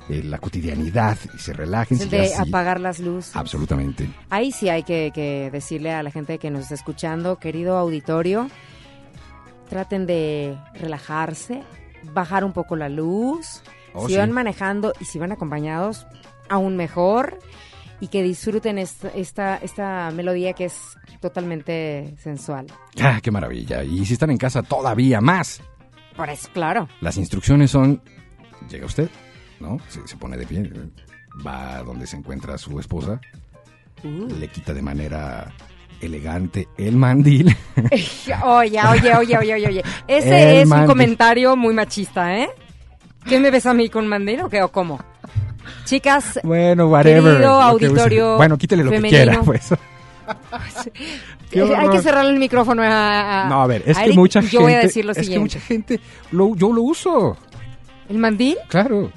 la 0.08 0.38
cotidianidad 0.38 1.18
y 1.34 1.38
se 1.38 1.52
relajen. 1.52 1.98
El 2.00 2.04
si 2.04 2.16
de 2.16 2.34
apagar 2.34 2.80
las 2.80 2.98
luces. 2.98 3.34
Absolutamente. 3.34 4.08
Ahí 4.30 4.52
sí 4.52 4.68
hay 4.68 4.82
que, 4.82 5.10
que 5.14 5.50
decirle 5.50 5.92
a 5.92 6.02
la 6.02 6.10
gente 6.10 6.38
que 6.38 6.50
nos 6.50 6.62
está 6.62 6.74
escuchando, 6.74 7.36
querido 7.36 7.76
auditorio, 7.78 8.48
traten 9.68 10.06
de 10.06 10.58
relajarse, 10.74 11.62
bajar 12.12 12.44
un 12.44 12.52
poco 12.52 12.76
la 12.76 12.88
luz. 12.88 13.62
Oh, 13.94 14.06
si 14.06 14.14
sí. 14.14 14.18
van 14.18 14.32
manejando 14.32 14.92
y 15.00 15.04
si 15.04 15.18
van 15.18 15.32
acompañados, 15.32 16.06
aún 16.48 16.76
mejor. 16.76 17.38
Y 18.00 18.08
que 18.08 18.22
disfruten 18.22 18.76
esta, 18.78 19.08
esta, 19.08 19.56
esta 19.56 20.10
melodía 20.10 20.52
que 20.52 20.66
es 20.66 20.96
totalmente 21.20 22.14
sensual. 22.18 22.66
Ah, 23.00 23.20
qué 23.22 23.30
maravilla. 23.30 23.82
Y 23.82 24.04
si 24.04 24.14
están 24.14 24.30
en 24.30 24.36
casa, 24.36 24.62
todavía 24.62 25.20
más. 25.20 25.62
Por 26.16 26.28
eso, 26.28 26.48
claro. 26.52 26.88
Las 27.00 27.16
instrucciones 27.16 27.70
son, 27.70 28.02
llega 28.68 28.84
usted, 28.84 29.08
¿no? 29.64 29.78
Se, 29.88 30.06
se 30.06 30.16
pone 30.16 30.36
de 30.36 30.46
pie, 30.46 30.70
va 31.46 31.78
a 31.78 31.82
donde 31.82 32.06
se 32.06 32.16
encuentra 32.16 32.56
su 32.58 32.78
esposa, 32.78 33.20
Uh. 34.02 34.26
le 34.38 34.48
quita 34.48 34.74
de 34.74 34.82
manera 34.82 35.50
elegante 36.00 36.68
el 36.76 36.96
mandil. 36.96 37.56
Oye, 38.44 38.78
oye, 38.86 39.14
oye, 39.16 39.36
oye, 39.38 39.54
oye, 39.54 39.66
oye. 39.66 39.82
El 40.06 40.18
Ese 40.18 40.60
es 40.62 40.70
un 40.70 40.84
comentario 40.86 41.56
muy 41.56 41.72
machista, 41.72 42.36
¿eh? 42.36 42.50
¿Qué 43.26 43.40
me 43.40 43.50
ves 43.50 43.64
a 43.64 43.72
mí 43.72 43.88
con 43.88 44.06
mandil 44.06 44.42
o 44.42 44.50
qué 44.50 44.62
o 44.62 44.70
cómo? 44.70 45.00
Chicas, 45.86 46.38
bueno, 46.42 46.88
whatever. 46.88 47.32
Querido 47.32 47.60
auditorio 47.62 48.36
Bueno, 48.36 48.58
quítele 48.58 48.84
lo 48.84 48.90
femenino. 48.90 49.18
que 49.18 49.24
quiera, 49.24 49.42
pues. 49.42 49.72
Hay 51.78 51.88
que 51.88 52.02
cerrarle 52.02 52.32
el 52.32 52.38
micrófono 52.38 52.82
a, 52.82 53.44
a- 53.44 53.48
No, 53.48 53.62
a 53.62 53.66
ver, 53.66 53.82
es 53.86 53.96
a 53.96 54.00
que 54.00 54.06
Eric. 54.06 54.16
mucha 54.18 54.40
Yo 54.40 54.48
gente. 54.48 54.62
voy 54.64 54.72
a 54.74 54.78
decir 54.80 55.04
lo 55.04 55.12
es 55.12 55.28
que 55.28 55.38
mucha 55.38 55.60
gente. 55.60 56.00
Lo, 56.32 56.54
yo 56.56 56.72
lo 56.72 56.82
uso, 56.82 57.36
¿El 58.08 58.18
mandil? 58.18 58.56
claro. 58.68 59.10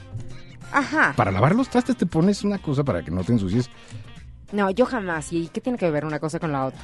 Ajá. 0.71 1.13
Para 1.15 1.31
lavar 1.31 1.55
los 1.55 1.69
trastes 1.69 1.95
te 1.97 2.05
pones 2.05 2.43
una 2.43 2.57
cosa 2.59 2.83
para 2.83 3.03
que 3.03 3.11
no 3.11 3.23
te 3.23 3.31
ensucies. 3.33 3.69
No, 4.51 4.69
yo 4.71 4.85
jamás. 4.85 5.31
¿Y 5.33 5.47
qué 5.49 5.61
tiene 5.61 5.77
que 5.77 5.89
ver 5.91 6.05
una 6.05 6.19
cosa 6.19 6.39
con 6.39 6.51
la 6.51 6.65
otra? 6.65 6.79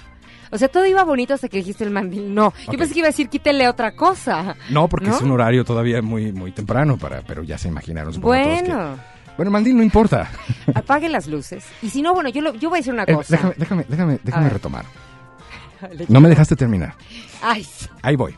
O 0.52 0.58
sea, 0.58 0.68
todo 0.68 0.86
iba 0.86 1.04
bonito 1.04 1.34
hasta 1.34 1.48
que 1.48 1.58
dijiste 1.58 1.84
el 1.84 1.90
mandil. 1.92 2.34
No, 2.34 2.48
Ok. 2.48 2.56
yo 2.72 2.78
pensé 2.78 2.94
que 2.94 3.00
iba 3.00 3.08
a 3.08 3.12
decir 3.12 3.30
quítele 3.30 3.68
otra 3.68 3.96
cosa. 3.96 4.56
No, 4.70 4.88
porque 4.88 5.08
¿No? 5.08 5.16
es 5.16 5.22
un 5.22 5.32
horario 5.32 5.64
todavía 5.66 6.02
muy, 6.02 6.32
muy 6.32 6.52
temprano 6.52 6.98
para, 6.98 7.22
pero 7.22 7.44
ya 7.44 7.58
se 7.58 7.68
imaginaron. 7.70 8.14
que- 8.14 8.20
Bueno, 8.20 8.98
Bueno, 9.36 9.50
mandil 9.52 9.76
no 9.76 9.82
importa. 9.84 10.30
apague 10.76 11.10
las 11.10 11.28
luces. 11.28 11.66
Y 11.82 11.90
si 11.90 12.02
no, 12.04 12.14
bueno, 12.14 12.30
yo, 12.30 12.42
lo- 12.42 12.54
yo 12.54 12.70
voy 12.70 12.78
a 12.78 12.82
decir 12.82 12.94
una 12.94 13.04
Eh, 13.04 13.14
cosa. 13.16 13.36
déjame, 13.36 13.56
déjame, 13.58 13.86
déjame, 13.90 14.20
déjame 14.24 14.50
retomar. 14.50 14.86
No 16.08 16.22
me 16.22 16.30
dejaste 16.30 16.56
terminar. 16.56 16.96
Ay, 17.42 17.68
Ahí 18.02 18.16
voy. 18.16 18.34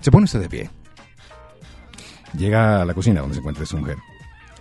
Se 0.00 0.10
pone 0.10 0.24
usted 0.24 0.40
de 0.40 0.48
pie. 0.48 0.70
Llega 2.36 2.82
a 2.82 2.84
la 2.84 2.94
cocina 2.94 3.20
donde 3.20 3.34
se 3.34 3.40
encuentra 3.40 3.66
su 3.66 3.76
mujer. 3.76 3.96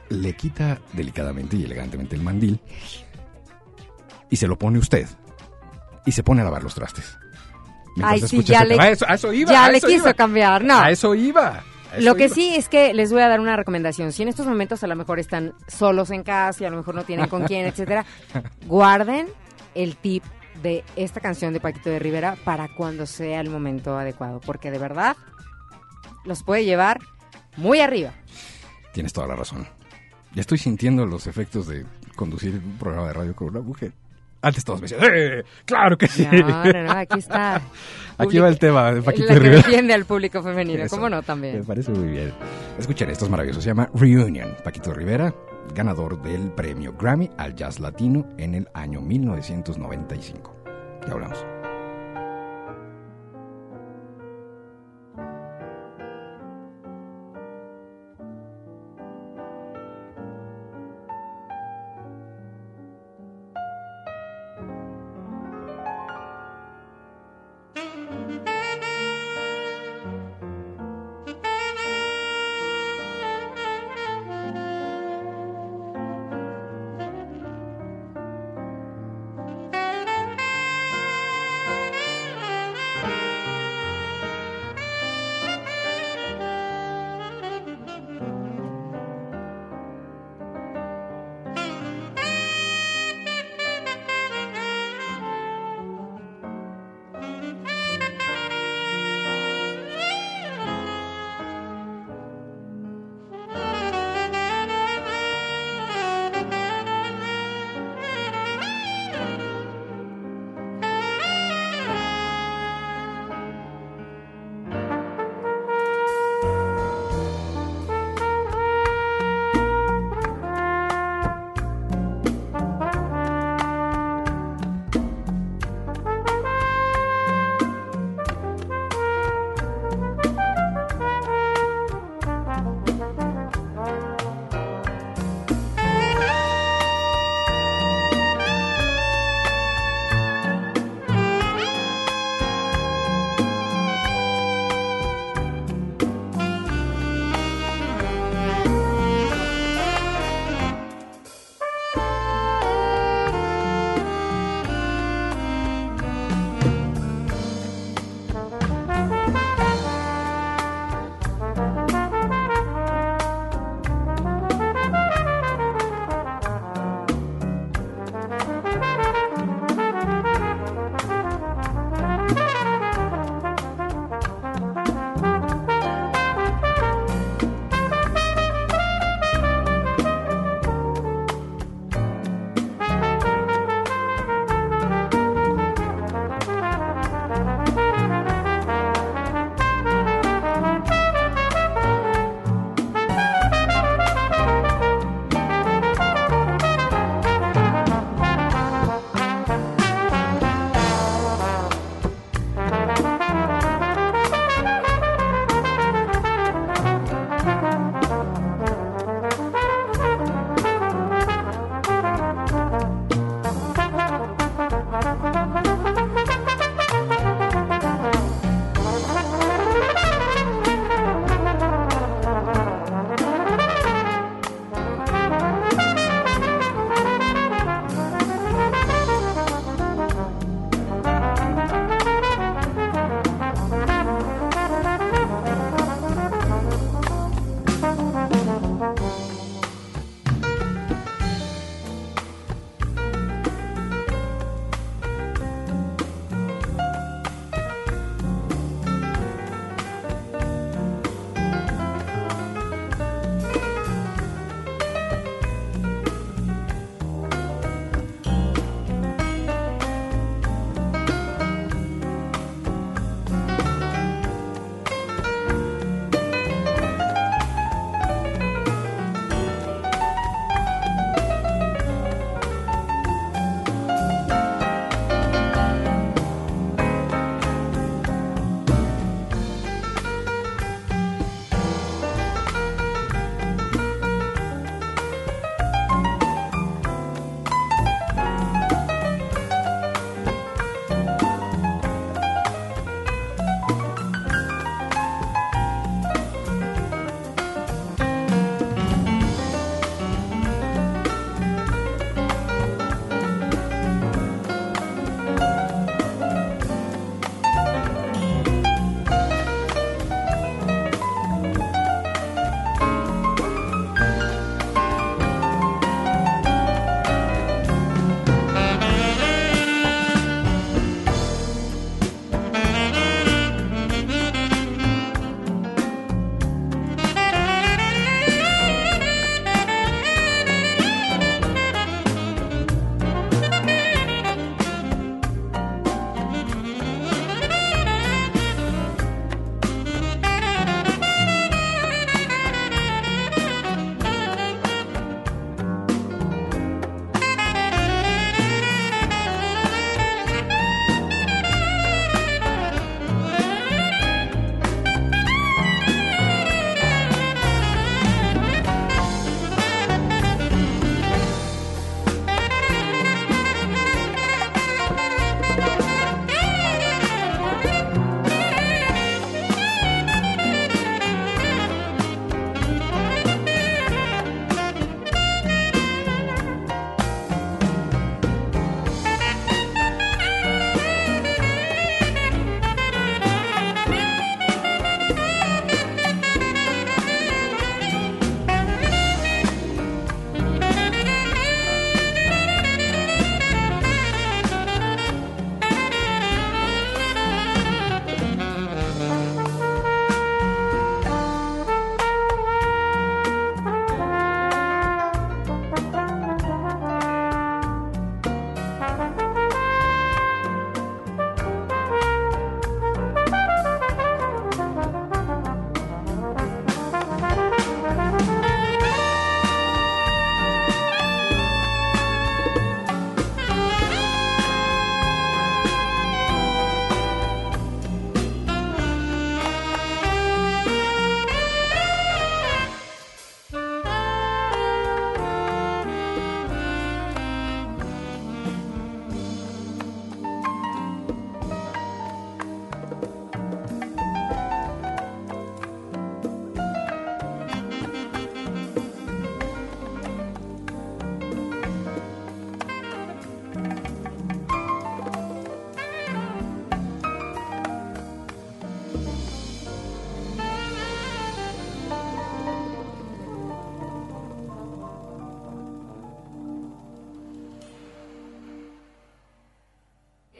Le 0.09 0.33
quita 0.35 0.79
delicadamente 0.93 1.55
y 1.57 1.63
elegantemente 1.65 2.15
el 2.15 2.21
mandil. 2.23 2.59
Y 4.29 4.35
se 4.35 4.47
lo 4.47 4.57
pone 4.57 4.79
usted. 4.79 5.07
Y 6.05 6.11
se 6.11 6.23
pone 6.23 6.41
a 6.41 6.45
lavar 6.45 6.63
los 6.63 6.73
trastes. 6.75 7.17
Mientras 7.95 8.23
Ay, 8.23 8.27
sí, 8.29 8.43
ya 8.43 8.63
le-. 8.63 8.79
A 8.79 8.89
eso, 8.91 9.05
a 9.07 9.15
eso 9.15 9.33
iba. 9.33 9.51
ya 9.51 9.65
a 9.65 9.71
le 9.71 9.81
quiso 9.81 10.05
iba. 10.05 10.13
cambiar. 10.13 10.63
No. 10.63 10.79
A 10.79 10.89
eso 10.91 11.13
iba. 11.15 11.63
eso 11.93 12.01
Lo 12.01 12.15
que 12.15 12.25
iba. 12.25 12.35
sí 12.35 12.55
es 12.55 12.69
que 12.69 12.93
les 12.93 13.11
voy 13.11 13.21
a 13.21 13.27
dar 13.27 13.39
una 13.39 13.55
recomendación. 13.55 14.11
Si 14.11 14.23
en 14.23 14.29
estos 14.29 14.45
momentos 14.47 14.83
a 14.83 14.87
lo 14.87 14.95
mejor 14.95 15.19
están 15.19 15.53
solos 15.67 16.09
en 16.11 16.23
casa 16.23 16.63
y 16.63 16.67
a 16.67 16.69
lo 16.69 16.77
mejor 16.77 16.95
no 16.95 17.03
tienen 17.03 17.27
con 17.27 17.43
quién, 17.45 17.65
etcétera, 17.67 18.05
guarden 18.65 19.27
el 19.75 19.95
tip 19.97 20.23
de 20.63 20.83
esta 20.95 21.19
canción 21.21 21.53
de 21.53 21.59
Paquito 21.59 21.89
de 21.89 21.99
Rivera 21.99 22.35
para 22.43 22.67
cuando 22.75 23.05
sea 23.05 23.39
el 23.41 23.49
momento 23.49 23.97
adecuado, 23.97 24.39
porque 24.41 24.71
de 24.71 24.77
verdad 24.79 25.15
los 26.25 26.43
puede 26.43 26.65
llevar 26.65 26.99
muy 27.57 27.79
arriba. 27.79 28.13
Tienes 28.93 29.13
toda 29.13 29.27
la 29.27 29.35
razón. 29.35 29.67
Ya 30.35 30.41
estoy 30.41 30.57
sintiendo 30.57 31.05
los 31.05 31.27
efectos 31.27 31.67
de 31.67 31.85
conducir 32.15 32.55
un 32.63 32.77
programa 32.77 33.07
de 33.07 33.13
radio 33.13 33.35
con 33.35 33.49
una 33.49 33.61
mujer. 33.61 33.91
Antes 34.41 34.63
todos 34.63 34.79
me 34.81 34.87
decían, 34.87 35.01
¡eh! 35.13 35.43
¡Claro 35.65 35.97
que 35.97 36.07
sí! 36.07 36.25
No, 36.31 36.63
no, 36.63 36.83
no, 36.83 36.91
aquí 36.91 37.19
está. 37.19 37.61
Aquí 38.17 38.37
va 38.39 38.47
el 38.47 38.57
tema 38.57 38.91
de 38.93 39.01
Paquito 39.01 39.27
La 39.27 39.33
que 39.33 39.39
Rivera. 39.39 39.57
defiende 39.63 39.93
al 39.93 40.05
público 40.05 40.41
femenino, 40.41 40.83
Eso. 40.83 40.95
¿cómo 40.95 41.09
no 41.09 41.17
Me 41.17 41.23
también? 41.23 41.65
parece 41.65 41.91
muy 41.91 42.07
bien. 42.07 42.31
Escuchen, 42.77 43.09
esto 43.09 43.25
es 43.25 43.31
maravilloso. 43.31 43.59
Se 43.61 43.67
llama 43.67 43.89
Reunion. 43.93 44.55
Paquito 44.63 44.93
Rivera, 44.93 45.33
ganador 45.75 46.21
del 46.21 46.51
premio 46.51 46.93
Grammy 46.93 47.29
al 47.37 47.53
Jazz 47.55 47.79
Latino 47.81 48.25
en 48.37 48.55
el 48.55 48.69
año 48.73 49.01
1995. 49.01 50.55
Ya 51.05 51.13
hablamos. 51.13 51.58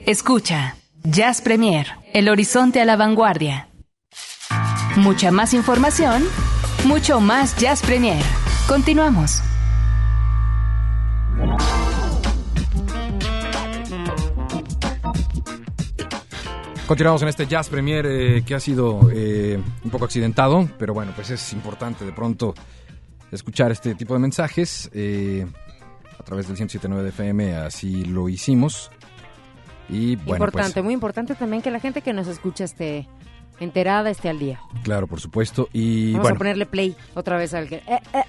Escucha, 0.09 0.75
Jazz 1.03 1.39
Premier, 1.39 1.85
el 2.15 2.29
horizonte 2.29 2.81
a 2.81 2.85
la 2.85 2.95
vanguardia. 2.95 3.69
Mucha 4.95 5.29
más 5.29 5.53
información, 5.53 6.23
mucho 6.85 7.19
más 7.19 7.55
Jazz 7.57 7.83
Premier. 7.83 8.23
Continuamos. 8.67 9.43
Continuamos 16.87 17.21
en 17.21 17.27
este 17.27 17.45
Jazz 17.45 17.69
Premier 17.69 18.07
eh, 18.07 18.43
que 18.43 18.55
ha 18.55 18.59
sido 18.59 19.11
eh, 19.13 19.61
un 19.83 19.91
poco 19.91 20.05
accidentado, 20.05 20.67
pero 20.79 20.95
bueno, 20.95 21.11
pues 21.15 21.29
es 21.29 21.53
importante 21.53 22.03
de 22.03 22.13
pronto 22.13 22.55
escuchar 23.31 23.71
este 23.71 23.93
tipo 23.93 24.15
de 24.15 24.19
mensajes. 24.21 24.89
eh, 24.91 25.45
a 26.17 26.23
través 26.23 26.47
del 26.47 26.57
107.9 26.57 27.01
de 27.03 27.09
FM 27.09 27.55
así 27.55 28.05
lo 28.05 28.27
hicimos. 28.27 28.91
Y 29.89 30.15
bueno, 30.17 30.45
importante, 30.45 30.81
muy 30.81 30.93
importante 30.93 31.35
también 31.35 31.61
que 31.61 31.71
la 31.71 31.79
gente 31.79 32.01
que 32.01 32.13
nos 32.13 32.27
escucha 32.27 32.63
esté 32.63 33.07
enterada, 33.59 34.09
esté 34.09 34.29
al 34.29 34.39
día. 34.39 34.59
pues 34.71 34.83
claro, 34.83 35.07
por 35.07 35.19
supuesto. 35.19 35.67
Y 35.73 36.11
Vamos 36.13 36.23
bueno, 36.23 36.35
a 36.35 36.37
ponerle 36.37 36.65
play 36.65 36.95
otra 37.15 37.37
vez 37.37 37.53
al 37.53 37.67
que... 37.67 37.75
eh, 37.77 37.99
eh. 38.13 38.23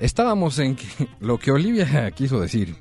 estábamos 0.00 0.58
en 0.58 0.76
que, 0.76 0.86
lo 1.20 1.38
que 1.38 1.50
Olivia 1.52 2.10
quiso 2.14 2.40
decir. 2.40 2.76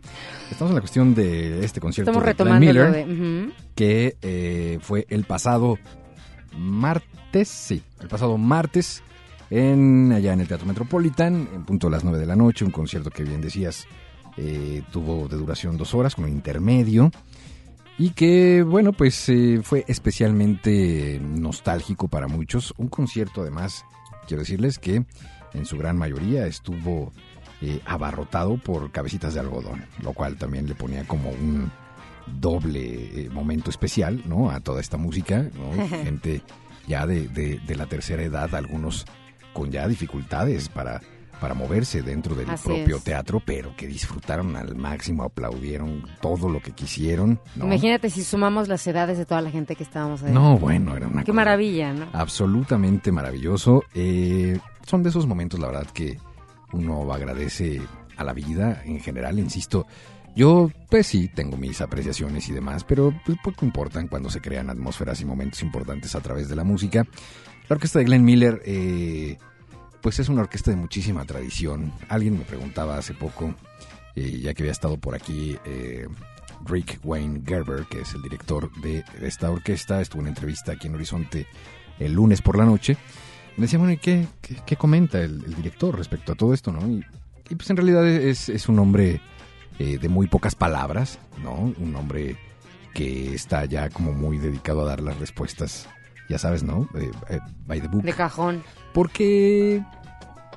Estamos 0.51 0.71
en 0.71 0.75
la 0.75 0.81
cuestión 0.81 1.15
de 1.15 1.63
este 1.63 1.79
concierto 1.79 2.11
Estamos 2.11 2.27
de 2.27 2.43
Glenn 2.43 2.59
Miller. 2.59 2.91
de... 2.91 3.51
que 3.75 4.17
eh, 4.21 4.79
fue 4.81 5.05
el 5.09 5.23
pasado 5.23 5.77
martes, 6.57 7.47
sí, 7.47 7.81
el 8.01 8.07
pasado 8.07 8.37
martes, 8.37 9.01
en, 9.49 10.11
allá 10.11 10.33
en 10.33 10.41
el 10.41 10.47
Teatro 10.47 10.67
Metropolitan, 10.67 11.47
en 11.53 11.63
punto 11.65 11.87
a 11.87 11.89
las 11.91 12.03
9 12.03 12.19
de 12.19 12.25
la 12.25 12.35
noche, 12.35 12.65
un 12.65 12.71
concierto 12.71 13.09
que 13.09 13.23
bien 13.23 13.41
decías 13.41 13.87
eh, 14.37 14.81
tuvo 14.91 15.27
de 15.27 15.37
duración 15.37 15.77
dos 15.77 15.93
horas 15.93 16.15
con 16.15 16.25
un 16.25 16.31
intermedio 16.31 17.11
y 17.97 18.11
que, 18.11 18.63
bueno, 18.63 18.93
pues 18.93 19.27
eh, 19.29 19.59
fue 19.63 19.85
especialmente 19.87 21.19
nostálgico 21.21 22.07
para 22.07 22.27
muchos, 22.27 22.73
un 22.77 22.87
concierto 22.87 23.41
además, 23.41 23.85
quiero 24.27 24.41
decirles 24.41 24.79
que 24.79 25.03
en 25.53 25.65
su 25.65 25.77
gran 25.77 25.97
mayoría 25.97 26.47
estuvo 26.47 27.11
eh, 27.61 27.79
abarrotado 27.85 28.57
por 28.57 28.91
cabecitas 28.91 29.33
de 29.35 29.39
algodón, 29.41 29.85
lo 30.01 30.13
cual 30.13 30.37
también 30.37 30.67
le 30.67 30.75
ponía 30.75 31.05
como 31.07 31.29
un 31.29 31.71
doble 32.39 33.25
eh, 33.25 33.29
momento 33.29 33.69
especial, 33.69 34.21
¿no? 34.25 34.49
A 34.49 34.59
toda 34.59 34.81
esta 34.81 34.97
música, 34.97 35.49
¿no? 35.53 35.87
Gente 36.03 36.41
ya 36.87 37.05
de, 37.05 37.27
de- 37.27 37.59
de 37.59 37.75
la 37.75 37.85
tercera 37.85 38.23
edad, 38.23 38.53
algunos 38.55 39.05
con 39.53 39.71
ya 39.71 39.87
dificultades 39.87 40.67
para, 40.69 41.01
para 41.43 41.55
moverse 41.55 42.01
dentro 42.01 42.35
del 42.35 42.49
Así 42.49 42.63
propio 42.69 42.95
es. 42.95 43.03
teatro, 43.03 43.41
pero 43.45 43.75
que 43.75 43.85
disfrutaron 43.85 44.55
al 44.55 44.77
máximo, 44.77 45.23
aplaudieron 45.23 46.01
todo 46.21 46.47
lo 46.47 46.61
que 46.61 46.71
quisieron, 46.71 47.37
¿no? 47.57 47.65
Imagínate 47.65 48.09
si 48.09 48.23
sumamos 48.23 48.69
las 48.69 48.87
edades 48.87 49.17
de 49.17 49.25
toda 49.25 49.41
la 49.41 49.51
gente 49.51 49.75
que 49.75 49.83
estábamos 49.83 50.23
ahí. 50.23 50.31
No, 50.31 50.57
bueno, 50.57 50.95
era 50.95 51.05
una 51.05 51.19
Qué 51.25 51.33
cosa 51.33 51.35
maravilla, 51.35 51.91
¿no? 51.91 52.07
absolutamente 52.13 53.11
maravilloso. 53.11 53.83
Eh, 53.93 54.57
son 54.87 55.03
de 55.03 55.09
esos 55.09 55.27
momentos, 55.27 55.59
la 55.59 55.67
verdad, 55.67 55.87
que 55.87 56.17
uno 56.71 57.11
agradece 57.11 57.81
a 58.15 58.23
la 58.23 58.31
vida 58.31 58.81
en 58.85 59.01
general, 59.01 59.37
insisto. 59.37 59.85
Yo, 60.37 60.71
pues 60.89 61.07
sí, 61.07 61.27
tengo 61.27 61.57
mis 61.57 61.81
apreciaciones 61.81 62.47
y 62.47 62.53
demás, 62.53 62.85
pero 62.85 63.13
pues, 63.25 63.37
poco 63.43 63.65
importan 63.65 64.07
cuando 64.07 64.29
se 64.29 64.39
crean 64.39 64.69
atmósferas 64.69 65.19
y 65.19 65.25
momentos 65.25 65.61
importantes 65.61 66.15
a 66.15 66.21
través 66.21 66.47
de 66.47 66.55
la 66.55 66.63
música. 66.63 67.05
La 67.67 67.75
orquesta 67.75 67.99
de 67.99 68.05
Glenn 68.05 68.23
Miller, 68.23 68.61
eh, 68.65 69.37
pues 70.03 70.19
es 70.19 70.27
una 70.27 70.41
orquesta 70.41 70.69
de 70.69 70.77
muchísima 70.77 71.23
tradición. 71.23 71.93
Alguien 72.09 72.37
me 72.37 72.43
preguntaba 72.43 72.97
hace 72.97 73.13
poco, 73.13 73.55
eh, 74.15 74.41
ya 74.41 74.53
que 74.53 74.63
había 74.63 74.73
estado 74.73 74.97
por 74.97 75.15
aquí, 75.15 75.57
eh, 75.63 76.07
Rick 76.65 76.99
Wayne 77.05 77.41
Gerber, 77.45 77.85
que 77.89 78.01
es 78.01 78.13
el 78.13 78.21
director 78.21 78.69
de 78.81 79.05
esta 79.21 79.49
orquesta, 79.49 80.01
estuvo 80.01 80.21
en 80.21 80.27
entrevista 80.27 80.73
aquí 80.73 80.87
en 80.87 80.95
Horizonte 80.95 81.47
el 81.99 82.13
lunes 82.13 82.41
por 82.41 82.57
la 82.57 82.65
noche. 82.65 82.97
Me 83.55 83.63
decía, 83.63 83.79
bueno, 83.79 83.93
¿y 83.93 83.97
qué, 83.97 84.27
qué, 84.41 84.57
qué 84.65 84.75
comenta 84.75 85.21
el, 85.21 85.41
director 85.55 85.97
respecto 85.97 86.33
a 86.33 86.35
todo 86.35 86.53
esto, 86.53 86.73
no? 86.73 86.85
Y, 86.85 87.05
pues 87.55 87.69
en 87.69 87.77
realidad 87.77 88.05
es, 88.05 88.67
un 88.67 88.79
hombre 88.79 89.21
eh, 89.79 89.99
de 89.99 90.09
muy 90.09 90.27
pocas 90.27 90.53
palabras, 90.53 91.17
¿no? 91.41 91.73
Un 91.77 91.95
hombre 91.95 92.35
que 92.93 93.33
está 93.33 93.63
ya 93.65 93.89
como 93.89 94.11
muy 94.11 94.37
dedicado 94.37 94.81
a 94.81 94.85
dar 94.85 95.01
las 95.01 95.17
respuestas, 95.17 95.87
ya 96.27 96.37
sabes, 96.37 96.61
¿no? 96.61 96.89
Eh, 96.95 97.39
by 97.67 97.79
the 97.79 97.87
book. 97.87 98.03
De 98.03 98.13
cajón. 98.13 98.63
Porque 98.93 99.83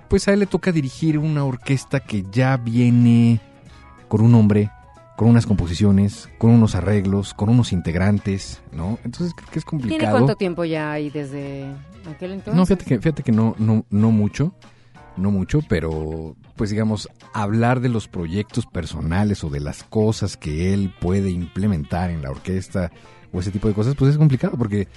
pues 0.09 0.29
a 0.29 0.33
él 0.33 0.41
le 0.41 0.47
toca 0.47 0.73
dirigir 0.73 1.19
una 1.19 1.45
orquesta 1.45 2.01
que 2.01 2.25
ya 2.31 2.57
viene 2.57 3.41
con 4.09 4.21
un 4.21 4.35
hombre, 4.35 4.71
con 5.17 5.29
unas 5.29 5.47
composiciones, 5.47 6.29
con 6.39 6.51
unos 6.51 6.75
arreglos, 6.75 7.35
con 7.35 7.49
unos 7.49 7.73
integrantes, 7.73 8.63
¿no? 8.73 8.99
Entonces 9.05 9.35
creo 9.35 9.51
que 9.51 9.59
es 9.59 9.65
¿Tiene 9.65 9.85
complicado. 9.85 10.19
cuánto 10.19 10.37
tiempo 10.37 10.65
ya 10.65 10.93
ahí 10.93 11.11
desde 11.11 11.67
aquel 12.09 12.33
entonces? 12.33 12.55
No, 12.55 12.67
fíjate 12.67 12.85
que, 12.85 12.99
fíjate 12.99 13.23
que 13.23 13.33
no, 13.33 13.55
no, 13.59 13.85
no 13.91 14.11
mucho, 14.11 14.55
no 15.17 15.31
mucho, 15.31 15.61
pero 15.69 16.37
pues 16.57 16.71
digamos, 16.71 17.09
hablar 17.35 17.81
de 17.81 17.89
los 17.89 18.09
proyectos 18.09 18.67
personales 18.67 19.45
o 19.45 19.51
de 19.51 19.61
las 19.61 19.83
cosas 19.83 20.37
que 20.37 20.73
él 20.73 20.95
puede 21.01 21.31
implementar 21.31 22.11
en 22.11 22.23
la 22.23 22.31
orquesta 22.31 22.91
o 23.33 23.41
ese 23.41 23.51
tipo 23.51 23.69
de 23.69 23.75
cosas, 23.75 23.95
pues 23.95 24.13
es 24.13 24.19
complicado 24.19 24.57
porque 24.57 24.89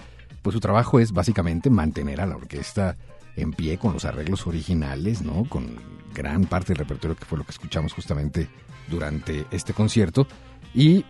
pues 0.41 0.53
su 0.53 0.59
trabajo 0.59 0.99
es 0.99 1.11
básicamente 1.11 1.69
mantener 1.69 2.21
a 2.21 2.25
la 2.25 2.35
orquesta 2.37 2.95
en 3.41 3.53
pie 3.53 3.77
con 3.77 3.93
los 3.93 4.05
arreglos 4.05 4.45
originales, 4.47 5.21
¿no? 5.21 5.45
Con 5.45 5.75
gran 6.13 6.45
parte 6.45 6.69
del 6.73 6.77
repertorio 6.77 7.15
que 7.15 7.25
fue 7.25 7.37
lo 7.37 7.43
que 7.43 7.51
escuchamos 7.51 7.93
justamente 7.93 8.47
durante 8.89 9.45
este 9.51 9.73
concierto 9.73 10.27
y 10.73 11.05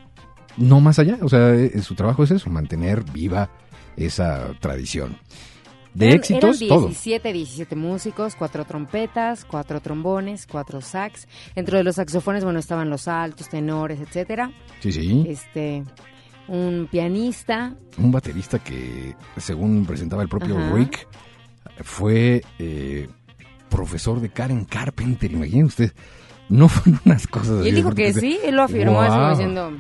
no 0.58 0.82
más 0.82 1.00
allá, 1.00 1.18
o 1.22 1.30
sea, 1.30 1.54
eh, 1.54 1.82
su 1.82 1.96
trabajo 1.96 2.24
es 2.24 2.32
eso, 2.32 2.50
mantener 2.50 3.04
viva 3.12 3.50
esa 3.96 4.52
tradición. 4.60 5.18
De 5.94 6.08
Eran- 6.08 6.18
éxitos, 6.20 6.62
eran 6.62 6.70
todo. 6.78 6.88
17, 6.88 7.34
17 7.34 7.76
músicos, 7.76 8.36
cuatro 8.36 8.64
trompetas, 8.66 9.44
cuatro 9.46 9.82
trombones, 9.82 10.46
cuatro 10.48 10.82
sax. 10.82 11.28
Dentro 11.56 11.78
de 11.78 11.84
los 11.84 11.96
saxofones, 11.96 12.44
bueno, 12.44 12.60
estaban 12.60 12.90
los 12.90 13.08
altos, 13.08 13.50
tenores, 13.50 14.00
etcétera. 14.00 14.52
Sí, 14.82 14.92
sí. 14.92 15.26
Este, 15.28 15.84
un 16.48 16.88
pianista, 16.92 17.74
Un 17.98 18.12
baterista 18.12 18.60
que, 18.60 19.16
según 19.38 19.86
presentaba 19.86 20.22
el 20.22 20.30
propio 20.30 20.58
Ajá. 20.58 20.76
Rick, 20.76 21.08
fue 21.84 22.42
eh, 22.60 23.08
profesor 23.70 24.20
de 24.20 24.30
Karen 24.30 24.66
Carpenter. 24.66 25.32
Imaginen 25.32 25.66
usted, 25.66 25.94
no 26.50 26.68
fueron 26.70 27.00
unas 27.06 27.28
cosas 27.28 27.58
y 27.58 27.60
así 27.62 27.70
él 27.70 27.76
dijo 27.76 27.92
que 27.94 28.14
sí, 28.14 28.40
él 28.44 28.56
lo 28.56 28.64
afirmó 28.64 29.02
así 29.02 29.30
diciendo, 29.32 29.72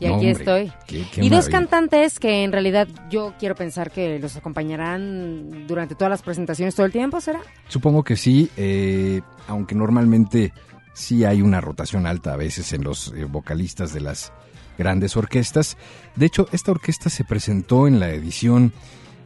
y 0.00 0.06
No, 0.08 0.16
aquí 0.16 0.26
hombre, 0.26 0.30
estoy. 0.32 0.72
qué- 0.88 1.06
qué 1.12 1.24
y 1.24 1.28
dos 1.28 1.48
cantantes 1.48 2.18
que 2.18 2.42
en 2.42 2.50
realidad 2.52 2.88
yo 3.08 3.34
quiero 3.38 3.54
pensar 3.54 3.90
que 3.92 4.18
los 4.18 4.34
acompañarán 4.36 5.66
durante 5.68 5.94
todas 5.94 6.10
las 6.10 6.22
presentaciones 6.22 6.74
todo 6.74 6.86
el 6.86 6.92
tiempo, 6.92 7.20
¿será? 7.20 7.40
Supongo 7.68 8.02
que 8.02 8.16
sí, 8.16 8.50
eh, 8.56 9.20
aunque 9.46 9.74
normalmente 9.76 10.52
sí 10.94 11.24
hay 11.24 11.40
una 11.40 11.60
rotación 11.60 12.06
alta 12.06 12.34
a 12.34 12.36
veces 12.36 12.72
en 12.72 12.82
los 12.84 13.12
eh, 13.16 13.24
vocalistas 13.24 13.92
de 13.94 14.00
las 14.00 14.32
grandes 14.76 15.16
orquestas. 15.16 15.76
De 16.16 16.26
hecho, 16.26 16.48
esta 16.52 16.72
orquesta 16.72 17.08
se 17.08 17.24
presentó 17.24 17.86
en 17.86 18.00
la 18.00 18.10
edición 18.10 18.72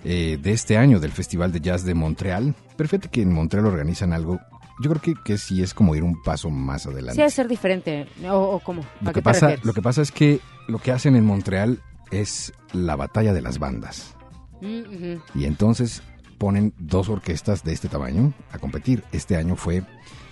eh, 0.09 0.39
de 0.41 0.53
este 0.53 0.77
año 0.77 1.01
del 1.01 1.11
Festival 1.11 1.51
de 1.51 1.61
Jazz 1.61 1.85
de 1.85 1.93
Montreal. 1.95 2.55
Perfecto 2.77 3.11
que 3.11 3.23
en 3.23 3.33
Montreal 3.33 3.67
organizan 3.67 4.13
algo. 4.13 4.39
Yo 4.81 4.91
creo 4.91 5.03
que, 5.03 5.15
que 5.25 5.37
sí 5.37 5.63
es 5.63 5.75
como 5.75 5.97
ir 5.97 6.05
un 6.05 6.23
paso 6.23 6.49
más 6.49 6.87
adelante. 6.87 7.15
Sí, 7.15 7.19
debe 7.19 7.31
ser 7.31 7.49
diferente. 7.49 8.07
¿O, 8.31 8.37
o 8.37 8.61
cómo? 8.61 8.83
¿A 9.01 9.07
Lo 9.07 9.13
que, 9.13 9.21
pasa, 9.21 9.47
refieres? 9.47 9.65
lo 9.65 9.73
que 9.73 9.83
pasa 9.83 10.03
es 10.03 10.13
que 10.13 10.39
lo 10.69 10.79
que 10.79 10.93
hacen 10.93 11.17
en 11.17 11.25
Montreal 11.25 11.81
es 12.13 12.53
la 12.73 12.95
batalla 12.95 13.33
de 13.33 13.43
las 13.43 13.59
bandas. 13.59 14.15
Mm. 14.61 15.17
Y 15.35 15.45
entonces 15.45 16.03
ponen 16.39 16.73
dos 16.79 17.09
orquestas 17.09 17.65
de 17.65 17.73
este 17.73 17.89
tamaño 17.89 18.33
a 18.53 18.59
competir. 18.59 19.03
Este 19.11 19.37
año 19.37 19.57
fue 19.57 19.83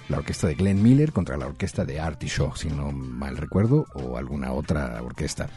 la 0.09 0.19
orquesta 0.19 0.47
de 0.47 0.55
Glenn 0.55 0.83
Miller 0.85 1.13
contra 1.13 1.37
la 1.37 1.47
orquesta 1.47 1.85
de 1.85 1.99
Artie 1.99 2.29
Shaw, 2.29 2.55
si 2.55 2.69
no 2.69 2.93
mal 2.93 3.37
recuerdo, 3.37 3.87
o 3.95 4.19
alguna 4.19 4.53
otra 4.53 5.03
orquesta. 5.03 5.49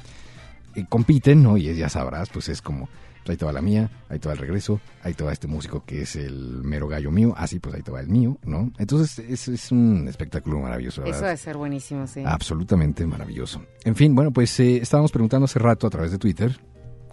Y 0.74 0.86
compiten, 0.86 1.44
¿no? 1.44 1.58
Y 1.58 1.76
ya 1.76 1.90
sabrás, 1.90 2.30
pues 2.30 2.50
es 2.50 2.62
como, 2.62 2.88
ahí 3.32 3.38
te 3.38 3.46
va 3.46 3.52
la 3.54 3.62
mía, 3.62 3.90
ahí 4.10 4.20
te 4.20 4.28
va 4.28 4.34
el 4.34 4.40
regreso, 4.40 4.80
ahí 5.04 5.13
te 5.13 5.24
va 5.24 5.32
este 5.34 5.48
músico 5.48 5.84
que 5.86 6.02
es 6.02 6.16
el 6.16 6.62
mero 6.63 6.88
gallo 6.88 7.12
mío, 7.12 7.34
así 7.38 7.60
pues 7.60 7.76
ahí 7.76 7.82
te 7.82 7.92
va 7.92 8.00
el 8.00 8.08
mío, 8.10 8.38
¿no? 8.46 8.72
Entonces 8.78 9.20
es, 9.20 9.48
es 9.48 9.72
un 9.72 10.08
espectáculo 10.08 10.60
maravilloso, 10.60 11.02
la 11.02 11.08
Eso 11.08 11.16
verdad. 11.18 11.28
debe 11.30 11.38
ser 11.38 11.58
buenísimo, 11.58 12.08
sí. 12.08 12.24
Absolutamente 12.26 13.06
maravilloso. 13.06 13.62
En 13.84 13.96
fin, 13.96 14.13
bueno, 14.16 14.32
pues 14.32 14.60
eh, 14.60 14.78
estábamos 14.78 15.12
preguntando 15.12 15.46
hace 15.46 15.60
rato 15.60 15.88
a 15.88 15.90
través 15.90 16.12
de 16.12 16.18
Twitter 16.18 16.60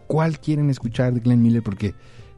cuál 0.07 0.39
quieren 0.39 0.71
escuchar 0.71 1.13
de 1.15 1.21
Glenn 1.21 1.43
Miller 1.43 1.63
porque 1.63 1.95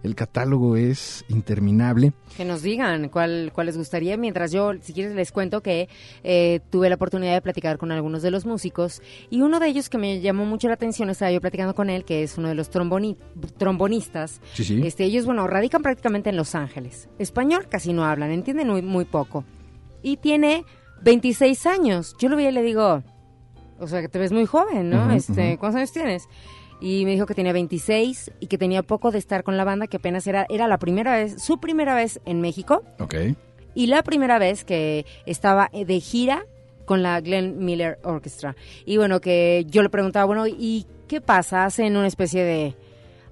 el 0.06 0.14
catálogo 0.14 0.76
es 0.76 1.24
interminable. 1.28 2.12
Que 2.36 2.44
nos 2.44 2.62
digan 2.62 3.08
cuál, 3.08 3.50
cuál 3.54 3.66
les 3.66 3.76
gustaría. 3.76 4.16
Mientras 4.16 4.52
yo, 4.52 4.72
si 4.80 4.92
quieres, 4.92 5.14
les 5.14 5.32
cuento 5.32 5.60
que 5.62 5.88
eh, 6.24 6.60
tuve 6.70 6.88
la 6.88 6.94
oportunidad 6.94 7.34
de 7.34 7.42
platicar 7.42 7.76
con 7.78 7.92
algunos 7.92 8.22
de 8.22 8.30
los 8.30 8.46
músicos 8.46 9.02
y 9.30 9.42
uno 9.42 9.60
de 9.60 9.68
ellos 9.68 9.88
que 9.88 9.98
me 9.98 10.20
llamó 10.20 10.44
mucho 10.46 10.68
la 10.68 10.74
atención, 10.74 11.10
estaba 11.10 11.30
yo 11.32 11.40
platicando 11.40 11.74
con 11.74 11.90
él, 11.90 12.04
que 12.04 12.22
es 12.22 12.38
uno 12.38 12.48
de 12.48 12.54
los 12.54 12.70
tromboni- 12.72 13.16
trombonistas. 13.58 14.40
Sí, 14.54 14.64
sí. 14.64 14.80
Este, 14.84 15.04
ellos, 15.04 15.26
bueno, 15.26 15.46
radican 15.46 15.82
prácticamente 15.82 16.30
en 16.30 16.36
Los 16.36 16.54
Ángeles. 16.54 17.08
Español 17.18 17.66
casi 17.68 17.92
no 17.92 18.04
hablan, 18.04 18.30
entienden 18.30 18.68
muy, 18.68 18.82
muy 18.82 19.04
poco. 19.04 19.44
Y 20.02 20.18
tiene 20.18 20.64
26 21.02 21.66
años. 21.66 22.14
Yo 22.18 22.28
lo 22.28 22.36
vi 22.36 22.46
y 22.46 22.52
le 22.52 22.62
digo, 22.62 23.02
o 23.78 23.86
sea, 23.88 24.00
que 24.00 24.08
te 24.08 24.18
ves 24.18 24.32
muy 24.32 24.46
joven, 24.46 24.88
¿no? 24.90 25.10
Este. 25.10 25.58
¿Cuántos 25.58 25.78
años 25.78 25.92
tienes? 25.92 26.28
Y 26.80 27.04
me 27.04 27.12
dijo 27.12 27.26
que 27.26 27.34
tenía 27.34 27.52
26 27.52 28.32
y 28.40 28.46
que 28.48 28.58
tenía 28.58 28.82
poco 28.82 29.10
de 29.10 29.18
estar 29.18 29.42
con 29.42 29.56
la 29.56 29.64
banda, 29.64 29.86
que 29.86 29.96
apenas 29.96 30.26
era, 30.26 30.46
era 30.48 30.68
la 30.68 30.78
primera 30.78 31.14
vez, 31.16 31.42
su 31.42 31.58
primera 31.58 31.94
vez 31.94 32.20
en 32.26 32.40
México 32.40 32.82
Ok. 32.98 33.14
y 33.74 33.86
la 33.86 34.02
primera 34.02 34.38
vez 34.38 34.64
que 34.64 35.06
estaba 35.26 35.70
de 35.72 36.00
gira 36.00 36.44
con 36.84 37.02
la 37.02 37.20
Glenn 37.20 37.64
Miller 37.64 37.98
Orchestra. 38.04 38.54
Y 38.84 38.96
bueno, 38.96 39.20
que 39.20 39.64
yo 39.68 39.82
le 39.82 39.88
preguntaba, 39.88 40.24
bueno, 40.26 40.46
¿y 40.46 40.86
qué 41.08 41.20
pasa? 41.20 41.64
¿Hacen 41.64 41.96
una 41.96 42.06
especie 42.06 42.44
de 42.44 42.74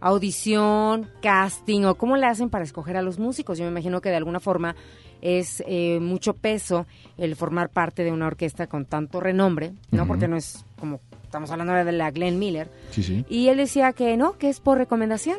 audición, 0.00 1.08
casting 1.22 1.84
o 1.84 1.94
cómo 1.94 2.16
le 2.16 2.26
hacen 2.26 2.50
para 2.50 2.64
escoger 2.64 2.96
a 2.96 3.02
los 3.02 3.18
músicos? 3.18 3.58
Yo 3.58 3.64
me 3.64 3.70
imagino 3.70 4.00
que 4.00 4.10
de 4.10 4.16
alguna 4.16 4.40
forma 4.40 4.76
es 5.24 5.64
eh, 5.66 5.98
mucho 6.00 6.34
peso 6.34 6.86
el 7.16 7.34
formar 7.34 7.70
parte 7.70 8.04
de 8.04 8.12
una 8.12 8.26
orquesta 8.26 8.66
con 8.68 8.84
tanto 8.84 9.20
renombre, 9.20 9.72
¿no? 9.90 10.06
Porque 10.06 10.28
no 10.28 10.36
es 10.36 10.64
como 10.78 11.00
estamos 11.22 11.50
hablando 11.50 11.72
ahora 11.72 11.84
de 11.84 11.92
la 11.92 12.10
Glenn 12.10 12.38
Miller. 12.38 12.70
Sí, 12.90 13.02
sí. 13.02 13.24
Y 13.28 13.48
él 13.48 13.56
decía 13.56 13.92
que 13.94 14.16
no, 14.16 14.38
que 14.38 14.50
es 14.50 14.60
por 14.60 14.78
recomendación 14.78 15.38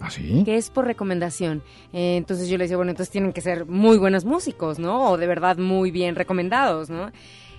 ¿Ah, 0.00 0.10
sí? 0.10 0.42
que 0.44 0.56
es 0.56 0.68
por 0.68 0.84
recomendación. 0.84 1.62
Eh, 1.92 2.16
entonces 2.16 2.48
yo 2.48 2.58
le 2.58 2.64
decía, 2.64 2.76
bueno, 2.76 2.90
entonces 2.90 3.12
tienen 3.12 3.32
que 3.32 3.40
ser 3.40 3.66
muy 3.66 3.96
buenos 3.98 4.24
músicos, 4.24 4.80
¿no? 4.80 5.10
O 5.10 5.16
de 5.16 5.28
verdad 5.28 5.56
muy 5.58 5.92
bien 5.92 6.16
recomendados, 6.16 6.90
¿no? 6.90 7.12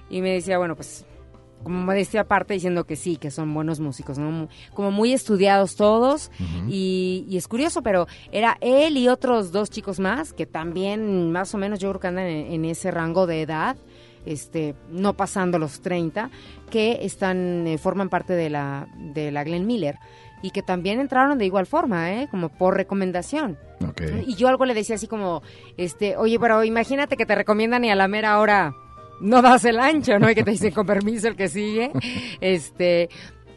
Y 0.10 0.22
me 0.22 0.34
decía, 0.34 0.58
bueno, 0.58 0.76
pues 0.76 1.06
como 1.64 1.82
modestia 1.84 2.22
aparte 2.22 2.54
diciendo 2.54 2.86
que 2.86 2.96
sí, 2.96 3.18
que 3.18 3.32
son 3.32 3.54
buenos 3.54 3.80
músicos, 3.80 4.18
¿no? 4.18 4.48
Como 4.74 4.92
muy 4.92 5.14
estudiados 5.14 5.76
todos 5.76 6.32
y, 6.68 7.26
y 7.28 7.38
es 7.38 7.48
curioso, 7.48 7.82
pero 7.82 8.08
era 8.32 8.58
él 8.62 8.98
y 8.98 9.08
otros 9.08 9.52
dos 9.52 9.70
chicos 9.70 10.00
más 10.00 10.34
que 10.34 10.46
también 10.46 11.32
más 11.32 11.54
o 11.56 11.58
menos 11.58 11.80
yo 11.80 11.90
creo 11.90 12.00
que 12.00 12.08
andan 12.08 12.28
en, 12.28 12.54
en 12.54 12.66
ese 12.66 12.92
rango 12.92 13.26
de 13.26 13.42
edad, 13.42 13.78
este, 14.26 14.76
no 14.90 15.14
pasando 15.14 15.60
los 15.60 15.82
30, 15.82 16.30
que 16.70 17.00
están, 17.02 17.68
eh, 17.68 17.78
forman 17.78 18.10
parte 18.10 18.34
de 18.34 18.50
la, 18.50 18.88
de 18.96 19.32
la 19.32 19.44
Glenn 19.44 19.68
Miller 19.68 19.98
y 20.42 20.52
que 20.52 20.62
también 20.62 21.00
entraron 21.00 21.38
de 21.38 21.46
igual 21.46 21.66
forma, 21.66 22.14
¿eh? 22.14 22.28
Como 22.30 22.50
por 22.50 22.76
recomendación. 22.76 23.58
Y 24.28 24.36
yo 24.36 24.48
algo 24.48 24.66
le 24.66 24.74
decía 24.74 24.96
así 24.96 25.08
como, 25.08 25.42
este, 25.78 26.18
oye, 26.18 26.40
pero 26.40 26.64
imagínate 26.64 27.18
que 27.18 27.26
te 27.26 27.36
recomiendan 27.36 27.84
y 27.86 27.90
a 27.90 27.96
la 27.96 28.08
mera 28.08 28.40
hora 28.40 28.74
no 29.22 29.42
das 29.42 29.66
el 29.66 29.80
ancho, 29.80 30.20
¿no? 30.20 30.30
Y 30.30 30.36
que 30.36 30.44
te 30.44 30.52
dicen 30.52 30.72
con 30.72 30.86
permiso 30.86 31.28
el 31.28 31.36
que 31.36 31.48
sigue. 31.48 31.92
Este, 32.42 33.10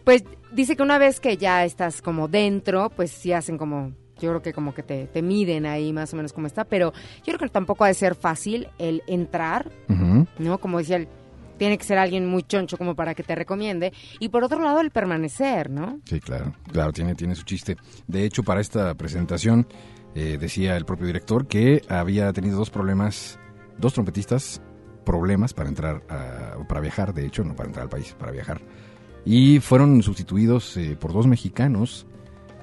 pues 0.05 0.25
dice 0.53 0.77
que 0.77 0.83
una 0.83 0.99
vez 0.99 1.21
que 1.21 1.37
ya 1.37 1.65
estás 1.65 2.03
como 2.03 2.29
dentro, 2.29 2.91
pues 2.91 3.11
sí 3.11 3.33
hacen 3.33 3.59
como, 3.59 3.93
yo 4.21 4.31
creo 4.31 4.43
que 4.43 4.53
como 4.53 4.75
que 4.75 4.83
te, 4.83 5.07
te 5.07 5.23
miden 5.23 5.67
ahí 5.67 5.93
más 5.93 6.13
o 6.13 6.17
menos 6.17 6.33
como 6.33 6.47
está, 6.47 6.65
pero 6.65 6.93
yo 7.19 7.25
creo 7.25 7.39
que 7.39 7.49
tampoco 7.49 7.85
ha 7.85 7.89
de 7.89 7.95
ser 7.95 8.15
fácil 8.15 8.69
el 8.79 9.03
entrar. 9.07 9.71
¿no? 10.39 10.59
Como 10.59 10.79
decía 10.79 10.97
él, 10.97 11.09
tiene 11.59 11.77
que 11.77 11.85
ser 11.85 11.99
alguien 11.99 12.27
muy 12.27 12.45
choncho 12.45 12.79
como 12.79 12.95
para 12.95 13.15
que 13.15 13.23
te 13.23 13.35
recomiende. 13.35 13.93
Y 14.21 14.29
por 14.29 14.45
otro 14.45 14.61
lado, 14.63 14.81
el 14.81 14.91
permanecer, 14.91 15.71
¿no? 15.71 16.01
Sí, 16.05 16.21
claro, 16.21 16.55
claro, 16.73 16.93
tiene, 16.93 17.15
tiene 17.15 17.35
su 17.35 17.43
chiste. 17.43 17.77
De 18.07 18.25
hecho, 18.25 18.43
para 18.43 18.61
esta 18.61 18.95
presentación, 18.95 19.67
eh, 20.15 20.39
decía 20.41 20.77
el 20.77 20.85
propio 20.85 21.07
director 21.07 21.47
que 21.47 21.83
había 21.89 22.33
tenido 22.33 22.57
dos 22.57 22.71
problemas, 22.71 23.39
dos 23.77 23.93
trompetistas, 23.93 24.63
problemas 25.09 25.55
para 25.55 25.71
entrar, 25.71 26.03
a- 26.11 26.57
para 26.69 26.81
viajar, 26.83 27.15
de 27.15 27.25
hecho, 27.27 27.43
no 27.45 27.57
para 27.57 27.69
entrar 27.69 27.85
al 27.85 27.89
país, 27.89 28.15
para 28.19 28.31
viajar. 28.31 28.61
Y 29.25 29.61
fueron 29.61 30.03
sustituidos 30.03 30.77
eh, 30.77 30.97
por 31.01 31.13
dos 31.15 31.27
mexicanos, 31.27 32.07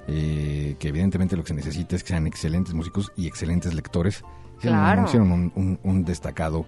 eh, 0.07 0.75
que 0.77 0.89
evidentemente 0.89 1.35
lo 1.35 1.43
que 1.43 1.49
se 1.49 1.53
necesita 1.55 1.95
es 1.95 2.03
que 2.03 2.09
sean 2.09 2.27
excelentes 2.27 2.73
músicos 2.75 3.11
y 3.17 3.25
excelentes 3.27 3.73
lectores. 3.73 4.23
Claro. 4.61 5.05
Hicieron 5.05 5.31
un, 5.31 5.51
un- 5.55 5.79
un 5.83 6.05
destacado 6.05 6.65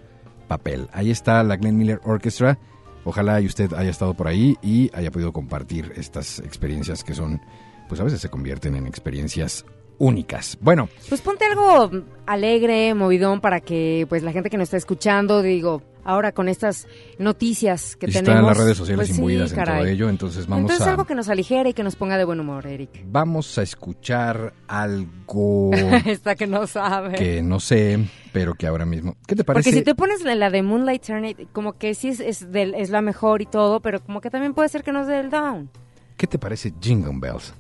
papel. 0.48 0.90
Ahí 0.94 1.12
está 1.12 1.44
la 1.44 1.56
Glenn 1.58 1.78
Miller 1.78 2.02
Orchestra. 2.04 2.58
Ojalá 3.06 3.40
y 3.40 3.46
usted 3.46 3.72
haya 3.74 3.90
estado 3.92 4.14
por 4.16 4.28
ahí 4.28 4.58
y 4.62 4.90
haya 4.96 5.12
podido 5.12 5.32
compartir 5.32 5.94
estas 5.96 6.40
experiencias 6.40 7.04
que 7.04 7.14
son, 7.14 7.40
pues 7.88 8.02
a 8.02 8.04
veces 8.04 8.20
se 8.20 8.30
convierten 8.30 8.76
en 8.76 8.88
experiencias 8.88 9.64
únicas. 10.00 10.58
Bueno, 10.62 10.90
Pues 11.10 11.22
ponte 11.22 11.46
algo 11.46 11.90
alegre, 12.26 12.94
movidón, 12.94 13.42
para 13.42 13.60
que 13.62 14.06
pues 14.10 14.24
la 14.24 14.32
gente 14.32 14.50
que 14.50 14.58
nos 14.58 14.66
está 14.66 14.78
escuchando, 14.78 15.42
digo, 15.42 15.82
ahora 16.04 16.32
con 16.32 16.48
estas 16.50 16.88
noticias 17.20 17.96
que 17.96 18.06
están 18.08 18.26
tenemos... 18.26 18.48
las 18.50 18.58
redes 18.58 18.78
sociales 18.78 19.08
pues 19.08 19.16
sí, 19.16 19.22
imbuidas 19.22 19.52
en 19.52 19.56
caray. 19.58 19.80
todo 19.82 19.88
ello, 19.88 20.10
entonces 20.10 20.48
vamos 20.48 20.64
Entonces 20.64 20.86
a 20.88 20.92
algo 20.92 21.06
que 21.06 21.16
nos 21.16 21.30
aligere 21.30 21.70
y 21.70 21.74
que 21.74 21.84
nos 21.84 21.96
ponga 21.96 22.18
de 22.18 22.26
buen 22.26 22.40
humor, 22.40 22.66
Eric. 22.68 22.90
vamos 23.08 23.58
a 23.58 23.64
escuchar 23.64 24.54
algo 24.68 25.72
Esta 26.06 26.36
que 26.36 26.48
no 26.48 26.68
sabe. 26.68 27.16
que 27.16 27.42
no 27.42 27.60
sé, 27.60 28.00
pero 28.34 28.54
que 28.56 28.68
ahora 28.68 28.86
mismo. 28.86 29.16
¿Qué 29.26 29.36
te 29.36 29.44
parece? 29.44 29.70
Porque 29.70 29.78
si 29.80 29.84
te 29.84 29.96
pones 29.96 30.24
la, 30.24 30.50
de 30.50 30.62
Moonlight 30.64 31.04
Serenade, 31.04 31.48
como 31.54 31.74
que 31.74 31.94
sí 31.96 32.10
es, 32.10 32.20
es, 32.20 32.52
del- 32.52 32.76
es 32.76 32.90
la 32.90 33.02
mejor 33.02 33.42
y 33.42 33.46
todo, 33.46 33.80
pero 33.82 34.02
como 34.02 34.22
que 34.22 34.30
también 34.30 34.54
puede 34.54 34.70
ser 34.70 34.84
que 34.84 34.92
nos 34.92 35.08
dé 35.08 35.20
el 35.20 35.30
down. 35.30 35.70
¿Qué 36.18 36.28
te 36.28 36.40
parece 36.40 36.74
Jingle 36.82 37.14
Bells? 37.20 37.54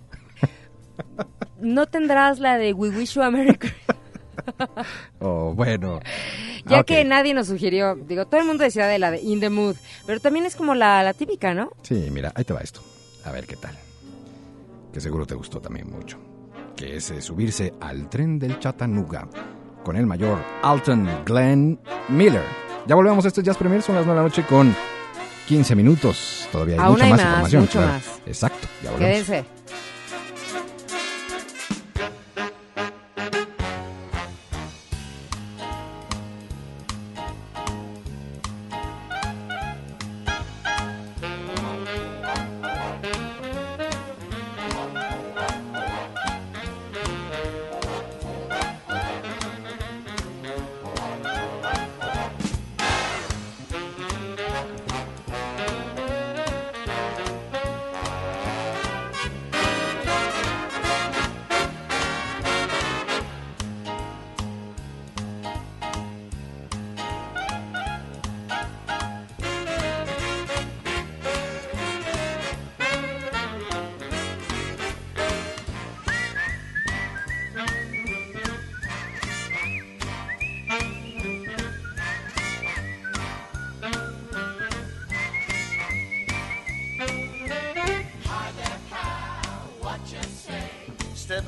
No 1.59 1.85
tendrás 1.87 2.39
la 2.39 2.57
de 2.57 2.73
We 2.73 2.89
Wish 2.89 3.15
You 3.15 3.23
a 3.23 3.31
Merry. 3.31 3.57
Oh, 5.19 5.53
bueno. 5.53 5.99
Ya 6.65 6.77
Ah, 6.77 6.81
ok. 6.81 6.85
que 6.85 7.05
nadie 7.05 7.33
nos 7.33 7.47
sugirió, 7.47 7.95
digo, 7.95 8.25
todo 8.27 8.39
el 8.41 8.45
mundo 8.47 8.63
decía 8.63 8.87
de 8.87 8.99
la 8.99 9.09
de 9.11 9.21
In 9.21 9.39
the 9.39 9.49
Mood, 9.49 9.75
pero 10.05 10.19
también 10.19 10.45
es 10.45 10.55
como 10.55 10.75
la, 10.75 11.01
la 11.03 11.13
típica, 11.13 11.53
¿no? 11.53 11.71
Sí, 11.81 12.09
mira, 12.11 12.31
ahí 12.35 12.43
te 12.43 12.53
va 12.53 12.59
esto. 12.61 12.81
A 13.25 13.31
ver 13.31 13.45
qué 13.45 13.55
tal. 13.55 13.75
Que 14.93 15.01
seguro 15.01 15.25
te 15.25 15.35
gustó 15.35 15.59
también 15.59 15.89
mucho. 15.89 16.17
Que 16.75 16.97
es 16.97 17.09
eh, 17.11 17.21
subirse 17.21 17.73
al 17.81 18.09
tren 18.09 18.37
del 18.39 18.59
Chattanooga 18.59 19.27
con 19.83 19.95
el 19.97 20.05
mayor 20.05 20.39
Alton 20.61 21.09
Glenn 21.25 21.79
Miller. 22.09 22.43
Ya 22.85 22.95
volvemos, 22.95 23.25
esto 23.25 23.41
es 23.41 23.47
Jazz 23.47 23.57
Premier, 23.57 23.81
son 23.81 23.95
las 23.95 24.05
9 24.05 24.17
de 24.19 24.23
la 24.23 24.29
noche 24.29 24.43
con 24.47 24.73
15 25.47 25.75
minutos. 25.75 26.47
Todavía 26.51 26.75
hay 26.75 26.81
Aún 26.81 26.91
mucha 26.93 27.03
hay 27.05 27.11
más, 27.11 27.19
más, 27.19 27.27
información. 27.29 27.61
mucho 27.63 27.79
claro. 27.79 27.93
más. 27.93 28.21
Exacto, 28.25 28.67
ya 28.83 28.91
volvemos. 28.91 29.27
Quédense. 29.27 29.45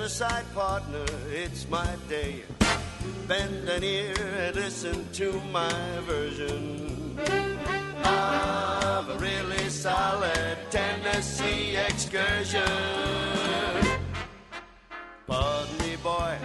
Aside, 0.10 0.52
partner, 0.56 1.06
it's 1.32 1.70
my 1.70 1.88
day. 2.10 2.42
Bend 3.28 3.70
an 3.70 3.84
ear 3.84 4.16
and 4.40 4.56
listen 4.56 5.08
to 5.14 5.40
my 5.54 5.72
version 6.02 7.16
of 8.04 9.08
a 9.08 9.18
really 9.20 9.70
solid 9.70 10.58
Tennessee 10.72 11.78
excursion. 11.78 12.64
Pardon 15.28 15.78
me, 15.78 15.96
boy, 15.98 16.38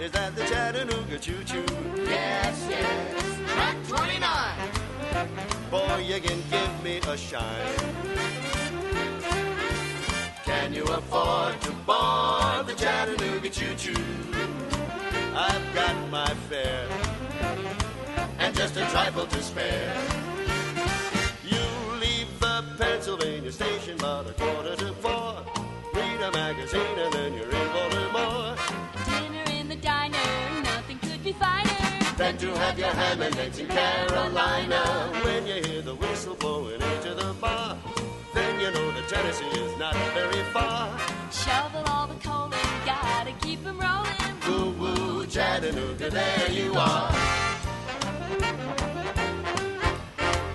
is 0.00 0.10
that 0.10 0.34
the 0.34 0.42
Chattanooga 0.46 1.16
Choo 1.20 1.44
Choo? 1.44 1.64
Yes, 1.94 2.66
yes, 2.68 3.52
track 3.52 3.76
29. 3.86 4.68
Boy, 5.70 6.04
you 6.08 6.20
can 6.20 6.42
give 6.50 6.82
me 6.82 6.98
a 7.06 7.16
shine. 7.16 8.49
Can 10.70 10.86
you 10.86 10.92
afford 10.92 11.60
to 11.62 11.72
board 11.84 12.64
the 12.68 12.74
Chattanooga 12.76 13.50
Choo 13.50 13.74
Choo? 13.74 14.04
I've 15.34 15.74
got 15.74 15.96
my 16.10 16.32
fare 16.48 16.86
and 18.38 18.54
just 18.54 18.76
a 18.76 18.86
trifle 18.86 19.26
to 19.26 19.42
spare. 19.42 19.92
You 21.44 21.58
leave 21.98 22.28
the 22.38 22.64
Pennsylvania 22.78 23.50
station 23.50 23.98
about 23.98 24.30
a 24.30 24.32
quarter 24.34 24.76
to 24.76 24.92
four. 24.94 25.44
Read 25.92 26.20
a 26.20 26.30
magazine 26.30 26.98
and 26.98 27.12
then 27.14 27.34
you're 27.34 27.50
in 27.50 27.68
Baltimore. 27.72 28.54
Dinner 29.06 29.50
in 29.58 29.68
the 29.68 29.74
diner, 29.74 30.62
nothing 30.62 31.00
could 31.00 31.24
be 31.24 31.32
finer. 31.32 32.14
Then 32.16 32.38
to 32.38 32.56
have 32.58 32.78
your 32.78 32.90
ham 32.90 33.22
and 33.22 33.36
eggs 33.38 33.58
in 33.58 33.66
Carolina. 33.66 35.10
When 35.24 35.48
you 35.48 35.64
hear 35.64 35.82
the 35.82 35.96
whistle 35.96 36.36
blowing 36.36 36.80
into 36.80 37.14
the 37.14 37.34
bar, 37.40 37.76
you 38.60 38.70
know 38.72 38.90
that 38.92 39.08
Tennessee 39.08 39.46
is 39.46 39.78
not 39.78 39.94
very 40.12 40.42
far. 40.52 40.90
Shovel 41.32 41.82
all 41.86 42.06
the 42.06 42.18
coal 42.26 42.52
and 42.52 42.84
gotta 42.84 43.32
keep 43.44 43.60
'em 43.66 43.78
rolling. 43.80 44.34
Woo 44.46 44.70
woo, 44.80 45.26
Chattanooga, 45.26 46.10
there 46.10 46.50
you 46.50 46.74
are. 46.74 47.10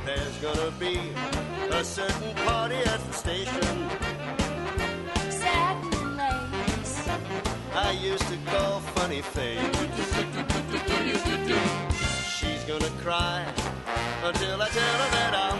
There's 0.05 0.37
gonna 0.45 0.71
be 0.79 0.95
a 1.71 1.83
certain 1.83 2.33
party 2.45 2.79
at 2.93 3.01
the 3.07 3.13
station. 3.23 3.89
Satin 5.41 6.19
and 6.27 6.51
lace. 6.53 7.09
I 7.73 7.91
used 8.11 8.27
to 8.33 8.37
call 8.51 8.81
funny 8.95 9.21
face. 9.21 9.77
She's 12.37 12.63
gonna 12.69 12.93
cry 13.03 13.39
until 14.23 14.61
I 14.61 14.69
tell 14.69 14.97
her 15.03 15.09
that 15.17 15.33
I'll 15.43 15.54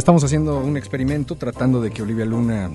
Estamos 0.00 0.24
haciendo 0.24 0.58
un 0.60 0.78
experimento 0.78 1.36
tratando 1.36 1.78
de 1.82 1.90
que 1.90 2.00
Olivia 2.02 2.24
Luna 2.24 2.70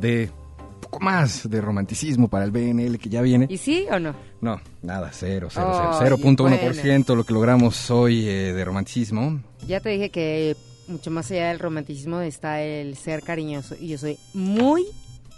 dé 0.00 0.30
un 0.74 0.80
poco 0.80 0.98
más 0.98 1.48
de 1.48 1.60
romanticismo 1.60 2.26
para 2.26 2.44
el 2.44 2.50
BNL 2.50 2.98
que 2.98 3.08
ya 3.08 3.22
viene. 3.22 3.46
¿Y 3.48 3.56
sí 3.56 3.86
o 3.88 4.00
no? 4.00 4.16
No, 4.40 4.60
nada, 4.82 5.10
cero, 5.12 5.46
cero, 5.48 5.70
Ay, 5.72 5.96
cero, 6.00 6.16
0.1% 6.18 7.14
lo 7.14 7.22
que 7.22 7.32
logramos 7.32 7.88
hoy 7.92 8.26
eh, 8.28 8.52
de 8.52 8.64
romanticismo. 8.64 9.40
Ya 9.68 9.78
te 9.78 9.90
dije 9.90 10.10
que 10.10 10.56
mucho 10.88 11.12
más 11.12 11.30
allá 11.30 11.50
del 11.50 11.60
romanticismo 11.60 12.20
está 12.20 12.60
el 12.60 12.96
ser 12.96 13.22
cariñoso. 13.22 13.76
Y 13.78 13.86
yo 13.86 13.96
soy 13.98 14.18
muy 14.34 14.84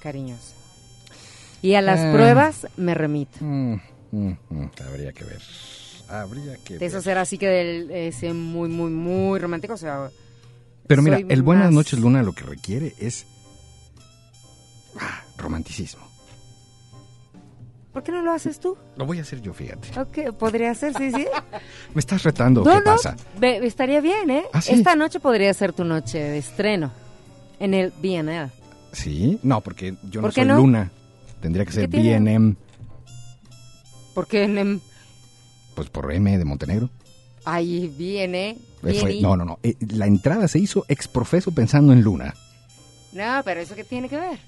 cariñosa. 0.01 0.55
Y 1.61 1.75
a 1.75 1.83
las 1.83 2.01
Ah. 2.01 2.13
pruebas 2.15 2.67
me 2.79 2.95
remito. 2.95 3.37
Mm, 3.41 3.75
mm, 4.13 4.37
mm, 4.49 4.71
habría 4.89 5.13
que 5.13 5.25
ver. 5.25 5.43
Habría 6.09 6.57
que 6.65 6.73
De 6.75 6.79
ver. 6.81 6.89
eso 6.89 7.03
ser 7.03 7.19
así 7.19 7.37
que 7.37 7.49
del, 7.49 7.91
ese 7.91 8.33
muy, 8.33 8.71
muy, 8.71 8.91
muy 8.91 9.39
romántico. 9.39 9.75
O 9.75 9.79
sea, 9.79 10.11
Pero 10.87 11.03
mira, 11.03 11.19
el 11.29 11.43
Buenas 11.43 11.67
más- 11.67 11.75
noches 11.75 11.99
Luna 11.99 12.23
lo 12.23 12.33
que 12.33 12.45
requiere 12.45 12.95
es 12.99 13.27
ah, 14.99 15.23
romanticismo. 15.37 16.03
¿por 17.93 18.03
qué 18.03 18.11
no 18.11 18.23
lo 18.23 18.33
haces 18.33 18.59
tú? 18.59 18.75
Lo 18.97 19.05
voy 19.05 19.19
a 19.19 19.21
hacer 19.23 19.43
yo, 19.43 19.53
fíjate. 19.53 20.01
Ok, 20.01 20.35
podría 20.39 20.75
ser, 20.75 20.95
sí, 20.97 21.11
sí. 21.13 21.27
Me 21.95 21.99
estás 22.01 22.23
retando, 22.23 22.65
No, 22.65 22.71
¿qué 22.73 22.79
no, 22.79 22.85
pasa? 22.85 23.17
ve- 23.39 23.61
estaría 23.67 24.01
bien, 24.01 24.31
¿eh? 24.31 24.45
¿Ah, 24.55 24.63
sí? 24.63 24.73
Esta 24.73 24.97
noche 24.97 25.21
podría 25.21 25.53
ser 25.53 25.75
tu 25.75 25.85
noche 25.85 26.19
de 26.19 26.39
estreno 26.39 26.91
en 27.61 27.75
el 27.75 27.93
BNL. 28.03 28.51
¿Sí? 28.93 29.39
No, 29.43 29.61
porque 29.61 29.95
yo 30.11 30.21
no 30.23 30.29
¿Por 30.29 30.33
qué 30.35 30.41
soy 30.41 30.49
no? 30.49 30.57
Luna. 30.57 30.91
Tendría 31.43 31.67
que 31.67 31.73
ser 31.73 31.91
¿Qué? 31.91 31.99
BNM, 32.19 32.57
Porque 34.15 34.45
en 34.45 34.57
el... 34.59 34.81
pues 35.75 35.91
por 35.91 36.11
M 36.13 36.39
de 36.39 36.45
Montenegro. 36.47 36.89
Ahí 37.45 37.89
viene. 37.89 38.57
Fue- 38.83 39.21
no, 39.21 39.37
no, 39.37 39.45
no. 39.45 39.59
eh, 39.63 39.75
la 39.95 40.07
entrada 40.07 40.49
se 40.49 40.59
hizo 40.59 40.85
ex 40.89 41.07
profeso 41.09 41.53
pensando 41.53 41.93
en 41.93 42.03
Luna. 42.03 42.35
No, 43.13 43.43
pero 43.45 43.61
¿eso 43.61 43.75
qué 43.75 43.85
tiene 43.85 44.09
que 44.09 44.17
ver? 44.17 44.39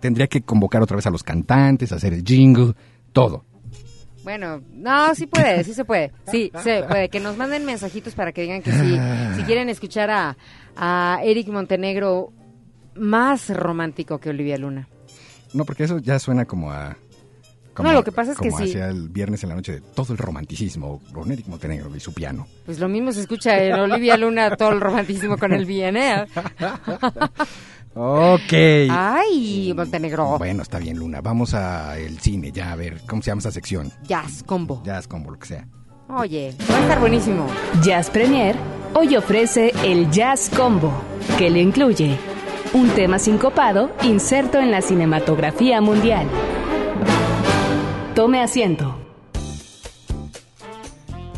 Tendría 0.00 0.26
que 0.26 0.42
convocar 0.42 0.82
otra 0.82 0.96
vez 0.96 1.06
a 1.06 1.10
los 1.10 1.22
cantantes, 1.22 1.92
hacer 1.92 2.12
el 2.14 2.24
jingle, 2.24 2.74
todo. 3.12 3.44
Bueno, 4.24 4.62
no, 4.72 5.14
sí 5.14 5.26
puede, 5.26 5.64
sí 5.64 5.74
se 5.74 5.84
puede. 5.84 6.12
Sí, 6.30 6.50
se 6.62 6.82
puede. 6.84 7.08
Que 7.08 7.20
nos 7.20 7.36
manden 7.36 7.64
mensajitos 7.64 8.14
para 8.14 8.32
que 8.32 8.42
digan 8.42 8.62
que 8.62 8.72
sí. 8.72 8.96
Ah. 8.98 9.34
Si 9.36 9.42
quieren 9.42 9.68
escuchar 9.68 10.10
a, 10.10 10.36
a 10.76 11.20
Eric 11.24 11.48
Montenegro 11.48 12.32
más 12.94 13.48
romántico 13.50 14.18
que 14.18 14.30
Olivia 14.30 14.56
Luna. 14.58 14.88
No, 15.52 15.64
porque 15.64 15.84
eso 15.84 15.98
ya 15.98 16.18
suena 16.18 16.44
como 16.46 16.70
a... 16.72 16.96
como- 17.74 17.88
No, 17.88 17.94
lo 17.94 18.04
que 18.04 18.12
pasa 18.12 18.32
es 18.32 18.38
que 18.38 18.48
como 18.50 18.58
sí. 18.62 18.70
hacia 18.70 18.88
el 18.88 19.08
viernes 19.08 19.42
en 19.42 19.48
la 19.50 19.54
noche 19.56 19.72
de 19.72 19.80
todo 19.80 20.12
el 20.12 20.18
romanticismo 20.18 21.00
con 21.12 21.30
Eric 21.32 21.46
Montenegro 21.48 21.94
y 21.96 22.00
su 22.00 22.12
piano. 22.12 22.46
Pues 22.66 22.78
lo 22.78 22.88
mismo 22.88 23.12
se 23.12 23.20
escucha 23.20 23.62
en 23.62 23.74
Olivia 23.74 24.16
Luna 24.16 24.56
todo 24.56 24.70
el 24.70 24.80
romanticismo 24.80 25.36
con 25.38 25.52
el 25.52 25.64
BNL. 25.66 26.26
Ok. 27.94 28.52
Ay, 28.90 29.72
Montenegro. 29.76 30.38
Bueno, 30.38 30.62
está 30.62 30.78
bien, 30.78 30.98
Luna. 30.98 31.20
Vamos 31.20 31.52
al 31.52 32.18
cine 32.20 32.50
ya 32.50 32.72
a 32.72 32.76
ver 32.76 33.02
cómo 33.06 33.20
se 33.20 33.30
llama 33.30 33.40
esa 33.40 33.50
sección. 33.50 33.92
Jazz 34.04 34.42
combo. 34.44 34.82
Jazz 34.82 35.06
combo, 35.06 35.30
lo 35.30 35.38
que 35.38 35.46
sea. 35.48 35.66
Oye, 36.08 36.54
va 36.70 36.78
a 36.78 36.80
estar 36.82 37.00
buenísimo. 37.00 37.46
Jazz 37.82 38.08
Premier 38.08 38.56
hoy 38.94 39.14
ofrece 39.16 39.72
el 39.84 40.10
Jazz 40.10 40.50
Combo, 40.56 40.90
que 41.38 41.50
le 41.50 41.60
incluye 41.60 42.16
un 42.74 42.88
tema 42.90 43.18
sincopado 43.18 43.90
inserto 44.02 44.58
en 44.58 44.70
la 44.70 44.80
cinematografía 44.80 45.80
mundial. 45.82 46.26
Tome 48.14 48.42
asiento. 48.42 48.94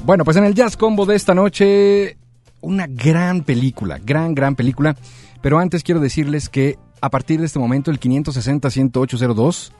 Bueno, 0.05 0.25
pues 0.25 0.37
en 0.37 0.43
el 0.45 0.55
Jazz 0.55 0.77
Combo 0.77 1.07
de 1.07 1.15
esta 1.15 1.33
noche, 1.33 2.19
una 2.61 2.89
gran 2.89 3.45
película, 3.45 4.01
gran, 4.05 4.35
gran 4.35 4.57
película. 4.57 4.97
Pero 5.41 5.61
antes 5.61 5.85
quiero 5.85 6.01
decirles 6.01 6.49
que 6.49 6.77
a 7.01 7.11
partir 7.11 7.39
de 7.39 7.47
este 7.47 7.61
momento, 7.61 7.93
el 7.93 8.01
560-10802, 8.01 9.71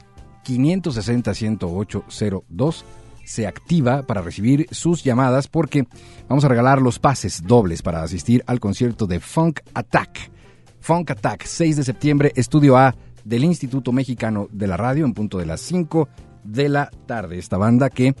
560-10802, 0.45 2.83
se 3.25 3.45
activa 3.45 4.03
para 4.03 4.21
recibir 4.21 4.67
sus 4.71 5.03
llamadas 5.03 5.49
porque 5.49 5.85
vamos 6.29 6.45
a 6.45 6.47
regalar 6.47 6.81
los 6.81 6.99
pases 6.99 7.43
dobles 7.45 7.81
para 7.81 8.03
asistir 8.03 8.41
al 8.47 8.61
concierto 8.61 9.05
de 9.05 9.19
Funk 9.19 9.59
Attack. 9.73 10.31
Funk 10.79 11.11
Attack, 11.11 11.43
6 11.43 11.75
de 11.75 11.83
septiembre, 11.83 12.31
estudio 12.35 12.77
A 12.77 12.95
del 13.25 13.43
Instituto 13.43 13.91
Mexicano 13.91 14.47
de 14.51 14.67
la 14.67 14.77
Radio, 14.77 15.03
en 15.03 15.13
punto 15.13 15.39
de 15.39 15.47
las 15.47 15.59
5 15.59 16.07
de 16.45 16.69
la 16.69 16.89
tarde. 17.05 17.37
Esta 17.37 17.57
banda 17.57 17.89
que 17.89 18.15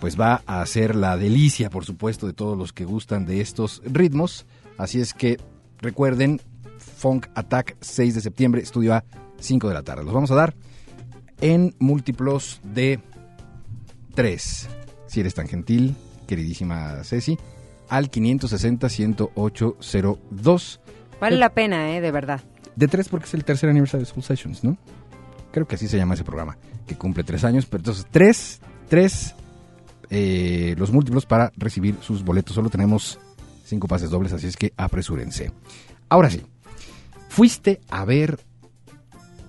pues 0.00 0.20
va 0.20 0.42
a 0.46 0.64
ser 0.66 0.94
la 0.94 1.16
delicia, 1.16 1.70
por 1.70 1.84
supuesto, 1.84 2.26
de 2.26 2.32
todos 2.32 2.56
los 2.56 2.72
que 2.72 2.84
gustan 2.84 3.26
de 3.26 3.40
estos 3.40 3.82
ritmos. 3.84 4.46
Así 4.78 5.00
es 5.00 5.14
que 5.14 5.38
recuerden, 5.80 6.40
Funk 6.78 7.26
Attack 7.34 7.76
6 7.80 8.14
de 8.14 8.20
septiembre, 8.20 8.62
estudio 8.62 8.94
A 8.94 9.04
5 9.38 9.68
de 9.68 9.74
la 9.74 9.82
tarde. 9.82 10.04
Los 10.04 10.14
vamos 10.14 10.30
a 10.30 10.34
dar 10.34 10.54
en 11.40 11.74
múltiplos 11.78 12.60
de 12.62 13.00
3. 14.14 14.68
Si 15.06 15.20
eres 15.20 15.34
tan 15.34 15.48
gentil, 15.48 15.96
queridísima 16.26 17.02
Ceci, 17.04 17.38
al 17.88 18.10
560-10802. 18.10 20.80
Vale 21.20 21.36
la 21.36 21.50
pena, 21.50 21.96
¿eh? 21.96 22.00
De 22.00 22.10
verdad. 22.10 22.40
De 22.74 22.88
3 22.88 23.08
porque 23.08 23.26
es 23.26 23.34
el 23.34 23.44
tercer 23.44 23.70
aniversario 23.70 24.04
de 24.04 24.12
Soul 24.12 24.24
Sessions, 24.24 24.64
¿no? 24.64 24.76
Creo 25.56 25.66
que 25.66 25.76
así 25.76 25.88
se 25.88 25.96
llama 25.96 26.12
ese 26.12 26.22
programa, 26.22 26.58
que 26.86 26.96
cumple 26.96 27.24
3 27.24 27.44
años. 27.44 27.64
Pero 27.64 27.80
entonces, 27.80 28.06
3, 28.10 28.60
3 28.90 29.34
eh, 30.10 30.74
los 30.76 30.92
múltiplos 30.92 31.24
para 31.24 31.50
recibir 31.56 31.96
sus 32.02 32.22
boletos. 32.22 32.54
Solo 32.54 32.68
tenemos 32.68 33.18
5 33.64 33.88
pases 33.88 34.10
dobles, 34.10 34.34
así 34.34 34.48
es 34.48 34.54
que 34.54 34.74
apresúrense. 34.76 35.52
Ahora 36.10 36.28
sí, 36.28 36.42
fuiste 37.30 37.80
a 37.88 38.04
ver 38.04 38.38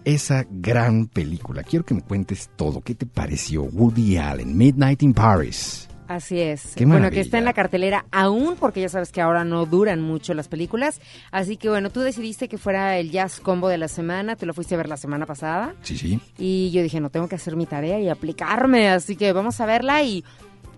esa 0.06 0.48
gran 0.50 1.08
película. 1.08 1.62
Quiero 1.64 1.84
que 1.84 1.96
me 1.96 2.02
cuentes 2.02 2.52
todo. 2.56 2.80
¿Qué 2.80 2.96
te 2.96 3.06
pareció? 3.06 3.64
Woody 3.64 4.16
Allen, 4.16 4.56
Midnight 4.56 5.04
in 5.04 5.14
Paris. 5.14 5.87
Así 6.08 6.40
es. 6.40 6.74
Qué 6.76 6.86
bueno, 6.86 7.12
que 7.12 7.20
está 7.20 7.38
en 7.38 7.46
la 7.46 7.54
cartelera 7.54 8.06
aún, 8.12 8.56
porque 8.58 8.82
ya 8.82 8.90
sabes 8.90 9.12
que 9.12 9.22
ahora 9.22 9.44
no 9.44 9.66
duran 9.66 10.02
mucho 10.02 10.34
las 10.34 10.48
películas. 10.48 11.02
Así 11.32 11.58
que 11.58 11.70
bueno, 11.70 11.90
tú 11.90 12.00
decidiste 12.00 12.48
que 12.48 12.58
fuera 12.58 12.98
el 12.98 13.12
jazz 13.12 13.40
combo 13.40 13.68
de 13.68 13.78
la 13.78 13.88
semana, 13.88 14.36
te 14.36 14.46
lo 14.46 14.54
fuiste 14.54 14.76
a 14.76 14.78
ver 14.78 14.88
la 14.88 14.98
semana 14.98 15.26
pasada. 15.26 15.76
Sí, 15.82 15.98
sí. 15.98 16.20
Y 16.38 16.72
yo 16.72 16.82
dije, 16.82 17.02
no, 17.02 17.10
tengo 17.10 17.28
que 17.28 17.36
hacer 17.36 17.56
mi 17.56 17.66
tarea 17.66 18.00
y 18.00 18.08
aplicarme, 18.08 18.90
así 18.90 19.16
que 19.16 19.34
vamos 19.34 19.60
a 19.60 19.66
verla 19.66 20.04
y... 20.04 20.24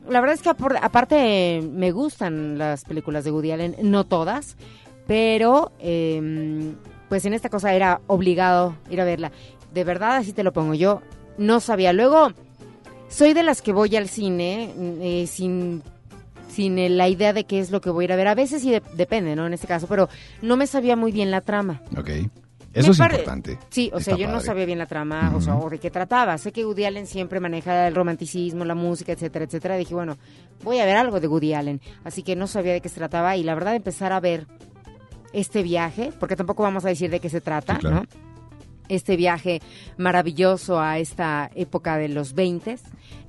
La 0.08 0.22
verdad 0.22 0.34
es 0.34 0.42
que 0.42 0.50
aparte 0.50 1.62
me 1.62 1.92
gustan 1.92 2.58
las 2.58 2.84
películas 2.84 3.24
de 3.26 3.32
Woody 3.32 3.52
Allen, 3.52 3.76
no 3.84 4.06
todas, 4.06 4.58
pero 5.06 5.72
eh, 5.78 6.74
pues 7.10 7.26
en 7.26 7.34
esta 7.34 7.50
cosa 7.50 7.74
era 7.74 8.02
obligado 8.08 8.76
ir 8.90 9.02
a 9.02 9.06
verla. 9.06 9.32
De 9.74 9.84
verdad, 9.84 10.16
así 10.16 10.34
te 10.34 10.44
lo 10.44 10.54
pongo. 10.54 10.74
Yo 10.74 11.02
no 11.38 11.60
sabía. 11.60 11.94
Luego, 11.94 12.32
soy 13.10 13.34
de 13.34 13.44
las 13.44 13.62
que 13.62 13.74
voy 13.74 13.96
al 13.96 14.08
cine 14.08 14.74
eh, 15.02 15.28
sin 15.28 15.84
sin 16.50 16.98
la 16.98 17.08
idea 17.08 17.32
de 17.32 17.44
qué 17.46 17.60
es 17.60 17.70
lo 17.72 17.80
que 17.80 17.90
voy 17.90 18.04
a 18.04 18.06
ir 18.06 18.12
a 18.14 18.16
ver. 18.16 18.28
A 18.28 18.36
veces 18.36 18.62
sí 18.62 18.72
de- 18.72 18.82
depende, 18.96 19.36
¿no? 19.36 19.46
En 19.46 19.54
este 19.54 19.68
caso, 19.68 19.86
pero 19.88 20.10
no 20.42 20.58
me 20.58 20.66
sabía 20.68 20.96
muy 20.96 21.12
bien 21.12 21.30
la 21.32 21.42
trama. 21.42 21.82
Ok. 21.98 22.10
Eso 22.74 22.92
es 22.92 23.00
importante. 23.00 23.58
Sí, 23.70 23.90
o 23.94 24.00
sea, 24.00 24.16
yo 24.16 24.28
no 24.30 24.40
sabía 24.42 24.66
bien 24.66 24.78
la 24.78 24.86
trama, 24.86 25.32
o 25.36 25.42
sea, 25.42 25.56
o 25.56 25.70
de 25.70 25.80
qué 25.80 25.90
trataba. 25.90 26.38
Sé 26.38 26.52
que 26.52 26.66
Woody 26.66 26.86
Allen 26.86 27.08
siempre 27.08 27.40
maneja 27.40 27.88
el 27.88 27.96
romanticismo, 27.96 28.64
la 28.66 28.76
música, 28.76 29.12
etcétera, 29.12 29.46
etcétera. 29.46 29.76
Dije, 29.78 29.94
bueno, 29.96 30.18
voy 30.64 30.80
a 30.80 30.86
ver 30.86 30.96
algo 30.98 31.20
de 31.20 31.28
Woody 31.28 31.54
Allen. 31.54 31.82
Así 32.04 32.22
que 32.24 32.36
no 32.36 32.46
sabía 32.48 32.74
de 32.74 32.82
qué 32.82 32.90
se 32.90 32.96
trataba 32.98 33.36
y 33.38 33.44
la 33.44 33.56
verdad 33.56 33.76
empezar 33.76 34.12
a 34.12 34.20
ver 34.20 34.46
este 35.34 35.64
viaje, 35.64 36.12
porque 36.20 36.36
tampoco 36.36 36.62
vamos 36.64 36.86
a 36.86 36.90
decir 36.90 37.10
de 37.10 37.20
qué 37.20 37.30
se 37.30 37.42
trata, 37.42 37.76
Sí, 37.76 37.80
claro. 37.82 37.96
¿no? 37.98 38.29
Este 38.90 39.16
viaje 39.16 39.62
maravilloso 39.98 40.80
a 40.80 40.98
esta 41.00 41.50
época 41.56 41.98
de 41.98 42.10
los 42.10 42.34
20, 42.34 42.78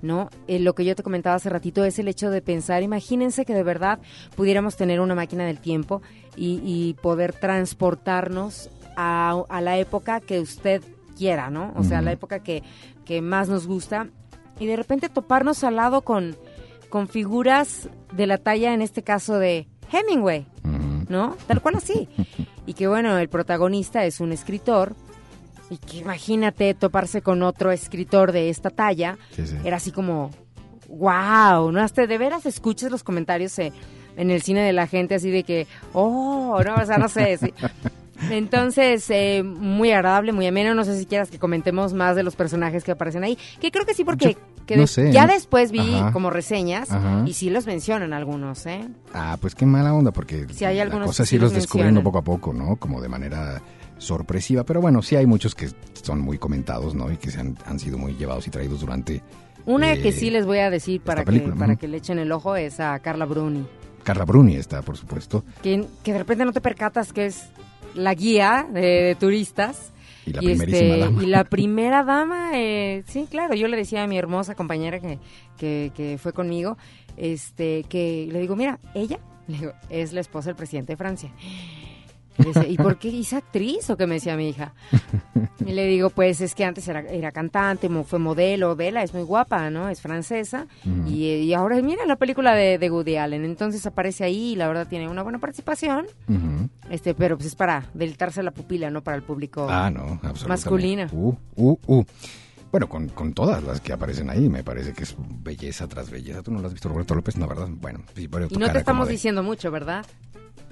¿no? 0.02 0.28
Eh, 0.48 0.58
lo 0.58 0.74
que 0.74 0.84
yo 0.84 0.96
te 0.96 1.02
comentaba 1.02 1.36
hace 1.36 1.50
ratito 1.50 1.84
es 1.84 1.98
el 1.98 2.08
hecho 2.08 2.30
de 2.30 2.42
pensar, 2.42 2.82
imagínense 2.82 3.44
que 3.44 3.54
de 3.54 3.62
verdad 3.62 4.00
pudiéramos 4.36 4.76
tener 4.76 5.00
una 5.00 5.14
máquina 5.14 5.44
del 5.46 5.60
tiempo 5.60 6.02
y, 6.36 6.60
y 6.64 6.94
poder 6.94 7.32
transportarnos 7.34 8.70
a, 8.96 9.42
a 9.48 9.60
la 9.60 9.78
época 9.78 10.20
que 10.20 10.40
usted 10.40 10.82
quiera, 11.16 11.50
¿no? 11.50 11.72
O 11.76 11.84
sea, 11.84 11.98
Ujú. 11.98 12.04
la 12.06 12.12
época 12.12 12.40
que, 12.42 12.62
que 13.04 13.20
más 13.22 13.48
nos 13.48 13.66
gusta 13.66 14.08
y 14.58 14.66
de 14.66 14.76
repente 14.76 15.08
toparnos 15.08 15.64
al 15.64 15.76
lado 15.76 16.02
con, 16.02 16.36
con 16.88 17.08
figuras 17.08 17.88
de 18.12 18.26
la 18.26 18.38
talla, 18.38 18.72
en 18.74 18.82
este 18.82 19.02
caso 19.02 19.38
de 19.38 19.68
Hemingway, 19.92 20.46
¿no? 21.08 21.36
Tal 21.46 21.60
cual 21.60 21.76
así. 21.76 22.08
Y 22.66 22.74
que 22.74 22.86
bueno, 22.86 23.18
el 23.18 23.28
protagonista 23.28 24.04
es 24.04 24.20
un 24.20 24.30
escritor 24.30 24.94
y 25.70 25.78
que 25.78 25.98
imagínate 25.98 26.74
toparse 26.74 27.22
con 27.22 27.42
otro 27.42 27.70
escritor 27.72 28.32
de 28.32 28.50
esta 28.50 28.70
talla, 28.70 29.16
Sí, 29.30 29.46
sí. 29.46 29.56
era 29.64 29.76
así 29.78 29.92
como, 29.92 30.30
wow, 30.88 31.70
¿no? 31.72 31.80
Hasta 31.80 32.06
de 32.06 32.18
veras 32.18 32.44
escuchas 32.46 32.90
los 32.90 33.02
comentarios 33.04 33.58
eh, 33.58 33.72
en 34.16 34.30
el 34.30 34.42
cine 34.42 34.60
de 34.62 34.72
la 34.72 34.86
gente 34.86 35.14
así 35.14 35.30
de 35.30 35.44
que, 35.44 35.66
oh, 35.92 36.60
no, 36.64 36.74
o 36.74 36.84
sea, 36.86 36.98
no 36.98 37.08
sé. 37.08 37.36
sí. 37.38 37.54
Entonces, 38.30 39.06
eh, 39.08 39.42
muy 39.42 39.92
agradable, 39.92 40.32
muy 40.32 40.46
ameno. 40.46 40.74
No 40.74 40.84
sé 40.84 40.98
si 40.98 41.06
quieras 41.06 41.30
que 41.30 41.38
comentemos 41.38 41.94
más 41.94 42.16
de 42.16 42.22
los 42.22 42.36
personajes 42.36 42.84
que 42.84 42.90
aparecen 42.92 43.24
ahí. 43.24 43.38
Que 43.60 43.70
creo 43.70 43.86
que 43.86 43.94
sí, 43.94 44.04
porque 44.04 44.36
que 44.66 44.76
no 44.76 44.82
de- 44.82 44.86
sé, 44.88 45.10
ya 45.10 45.26
después 45.26 45.72
vi 45.72 45.94
Ajá. 45.94 46.12
como 46.12 46.28
reseñas 46.28 46.90
Ajá. 46.90 47.22
y 47.26 47.32
sí 47.32 47.48
los 47.48 47.66
mencionan 47.66 48.12
algunos, 48.12 48.66
¿eh? 48.66 48.86
Ah, 49.14 49.38
pues 49.40 49.54
qué 49.54 49.64
mala 49.64 49.94
onda, 49.94 50.10
porque 50.10 50.46
Sí, 50.52 50.66
hay 50.66 50.76
la 50.76 50.82
algunos 50.82 51.06
cosa 51.06 51.22
que 51.22 51.28
sí 51.28 51.36
sí 51.36 51.38
los 51.38 51.52
los 51.54 51.62
descubriendo 51.62 52.02
poco 52.02 52.18
a 52.18 52.22
poco, 52.22 52.52
¿no? 52.52 52.76
Como 52.76 53.00
de 53.00 53.08
manera 53.08 53.62
sorpresiva. 54.00 54.64
Pero 54.64 54.80
bueno, 54.80 55.02
sí 55.02 55.14
hay 55.14 55.26
muchos 55.26 55.54
que 55.54 55.68
son 56.02 56.20
muy 56.20 56.38
comentados, 56.38 56.94
¿no? 56.94 57.12
Y 57.12 57.16
que 57.16 57.30
se 57.30 57.40
han, 57.40 57.56
han 57.66 57.78
sido 57.78 57.98
muy 57.98 58.14
llevados 58.14 58.46
y 58.48 58.50
traídos 58.50 58.80
durante... 58.80 59.22
Una 59.66 59.92
eh, 59.92 60.00
que 60.00 60.10
sí 60.10 60.30
les 60.30 60.46
voy 60.46 60.58
a 60.58 60.70
decir 60.70 61.00
para, 61.02 61.22
que, 61.22 61.26
película, 61.26 61.54
para 61.54 61.76
que 61.76 61.86
le 61.86 61.98
echen 61.98 62.18
el 62.18 62.32
ojo 62.32 62.56
es 62.56 62.80
a 62.80 62.98
Carla 62.98 63.26
Bruni. 63.26 63.64
Carla 64.02 64.24
Bruni 64.24 64.56
está, 64.56 64.82
por 64.82 64.96
supuesto. 64.96 65.44
que, 65.62 65.84
que 66.02 66.12
de 66.12 66.18
repente 66.18 66.44
no 66.44 66.52
te 66.52 66.60
percatas 66.60 67.12
que 67.12 67.26
es 67.26 67.50
la 67.94 68.14
guía 68.14 68.66
de, 68.72 68.80
de 68.80 69.14
turistas. 69.14 69.92
Y 70.26 70.32
la 70.32 70.40
primerísima 70.40 70.96
dama. 70.96 71.22
y 71.22 71.26
la 71.26 71.44
primera 71.50 72.04
dama, 72.04 72.50
eh, 72.54 73.04
sí, 73.06 73.26
claro, 73.30 73.54
yo 73.54 73.68
le 73.68 73.76
decía 73.76 74.02
a 74.02 74.06
mi 74.06 74.18
hermosa 74.18 74.54
compañera 74.54 75.00
que, 75.00 75.18
que, 75.56 75.92
que 75.94 76.18
fue 76.18 76.32
conmigo, 76.32 76.76
este, 77.16 77.84
que 77.84 78.28
le 78.30 78.40
digo, 78.40 78.56
mira, 78.56 78.78
ella 78.94 79.18
le 79.48 79.58
digo, 79.58 79.72
es 79.88 80.12
la 80.12 80.20
esposa 80.20 80.50
del 80.50 80.56
presidente 80.56 80.92
de 80.92 80.96
Francia. 80.96 81.30
Y, 82.40 82.42
le 82.42 82.52
decía, 82.52 82.68
¿y 82.68 82.76
por 82.76 82.98
qué 82.98 83.08
hizo 83.08 83.36
actriz 83.36 83.90
o 83.90 83.96
qué 83.96 84.06
me 84.06 84.14
decía 84.14 84.36
mi 84.36 84.48
hija? 84.48 84.72
Y 85.66 85.72
le 85.72 85.86
digo, 85.86 86.08
pues 86.10 86.40
es 86.40 86.54
que 86.54 86.64
antes 86.64 86.88
era, 86.88 87.00
era 87.00 87.32
cantante, 87.32 87.88
fue 88.04 88.18
modelo, 88.18 88.74
vela, 88.76 89.02
es 89.02 89.12
muy 89.12 89.22
guapa, 89.22 89.68
¿no? 89.68 89.88
Es 89.90 90.00
francesa. 90.00 90.66
Y, 91.06 91.26
y 91.26 91.54
ahora 91.54 91.80
mira 91.82 92.06
la 92.06 92.16
película 92.16 92.54
de, 92.54 92.78
de 92.78 92.90
Woody 92.90 93.16
Allen. 93.16 93.44
Entonces 93.44 93.86
aparece 93.86 94.24
ahí 94.24 94.52
y 94.52 94.56
la 94.56 94.68
verdad 94.68 94.86
tiene 94.88 95.08
una 95.08 95.22
buena 95.22 95.38
participación. 95.38 96.06
Este, 96.88 97.14
pero 97.14 97.36
pues 97.36 97.48
es 97.48 97.54
para 97.54 97.84
deleitarse 97.94 98.42
la 98.42 98.50
pupila, 98.52 98.90
no 98.90 99.02
para 99.02 99.16
el 99.16 99.22
público 99.22 99.66
Ah, 99.70 99.90
no, 99.90 100.18
masculino. 100.48 101.06
Uh, 101.12 101.34
uh, 101.56 101.78
uh. 101.86 102.04
Bueno, 102.70 102.88
con, 102.88 103.08
con 103.08 103.32
todas 103.32 103.62
las 103.64 103.80
que 103.80 103.92
aparecen 103.92 104.30
ahí, 104.30 104.48
me 104.48 104.62
parece 104.62 104.92
que 104.92 105.02
es 105.02 105.16
belleza 105.18 105.88
tras 105.88 106.08
belleza. 106.10 106.42
¿Tú 106.42 106.52
no 106.52 106.60
lo 106.60 106.66
has 106.68 106.72
visto, 106.72 106.88
Roberto 106.88 107.14
López? 107.16 107.36
No, 107.36 107.48
¿verdad? 107.48 107.68
Bueno, 107.68 108.00
sí, 108.14 108.28
pero 108.28 108.46
Y 108.48 108.56
no 108.56 108.70
te 108.70 108.78
estamos 108.78 109.08
de- 109.08 109.12
diciendo 109.14 109.42
mucho, 109.42 109.70
¿verdad? 109.72 110.06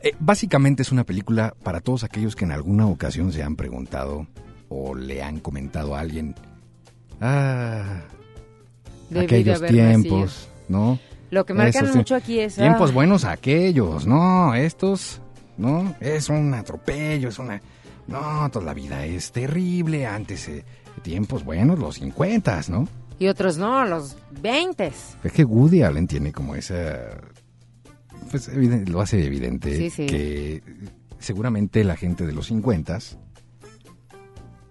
Eh, 0.03 0.13
básicamente 0.21 0.83
es 0.83 0.93
una 0.93 1.03
película 1.05 1.55
para 1.65 1.81
todos 1.81 2.05
aquellos 2.05 2.37
que 2.37 2.45
en 2.45 2.53
alguna 2.53 2.87
ocasión 2.87 3.33
se 3.33 3.43
han 3.43 3.57
preguntado 3.57 4.29
o 4.69 4.95
le 4.95 5.23
han 5.25 5.41
comentado 5.41 5.97
a 5.97 6.01
alguien. 6.01 6.37
Ah, 7.21 8.03
Debí 9.11 9.25
aquellos 9.25 9.63
tiempos, 9.63 10.21
nacido". 10.21 10.51
¿no? 10.69 10.99
Lo 11.31 11.45
que 11.45 11.55
marcan 11.55 11.85
Esos 11.85 11.97
mucho 11.97 12.15
aquí 12.15 12.39
es, 12.39 12.55
Tiempos 12.55 12.91
ah. 12.91 12.95
buenos 12.95 13.25
aquellos, 13.25 14.07
no, 14.07 14.55
estos, 14.55 15.21
no, 15.57 15.95
es 16.01 16.29
un 16.29 16.55
atropello, 16.55 17.29
es 17.29 17.39
una... 17.39 17.61
No, 18.07 18.49
toda 18.51 18.65
la 18.65 18.73
vida 18.75 19.05
es 19.05 19.33
terrible, 19.33 20.07
antes, 20.07 20.49
eh, 20.49 20.65
tiempos 21.09 21.43
buenos, 21.43 21.79
los 21.79 21.95
50, 21.97 22.61
¿no? 22.69 22.87
Y 23.19 23.29
otros 23.29 23.57
no, 23.57 23.85
los 23.87 24.15
20. 24.43 24.93
Es 25.25 25.33
que 25.33 25.43
Woody 25.45 25.83
Allen 25.83 26.07
tiene 26.07 26.33
como 26.33 26.55
esa... 26.55 26.99
Pues 28.31 28.49
eviden- 28.51 28.87
lo 28.89 29.01
hace 29.01 29.25
evidente 29.25 29.75
Sí, 29.75 29.89
sí. 29.89 30.05
que 30.07 30.63
seguramente 31.19 31.83
la 31.83 31.97
gente 31.97 32.27
de 32.27 32.33
los 32.35 32.47
50 32.49 32.99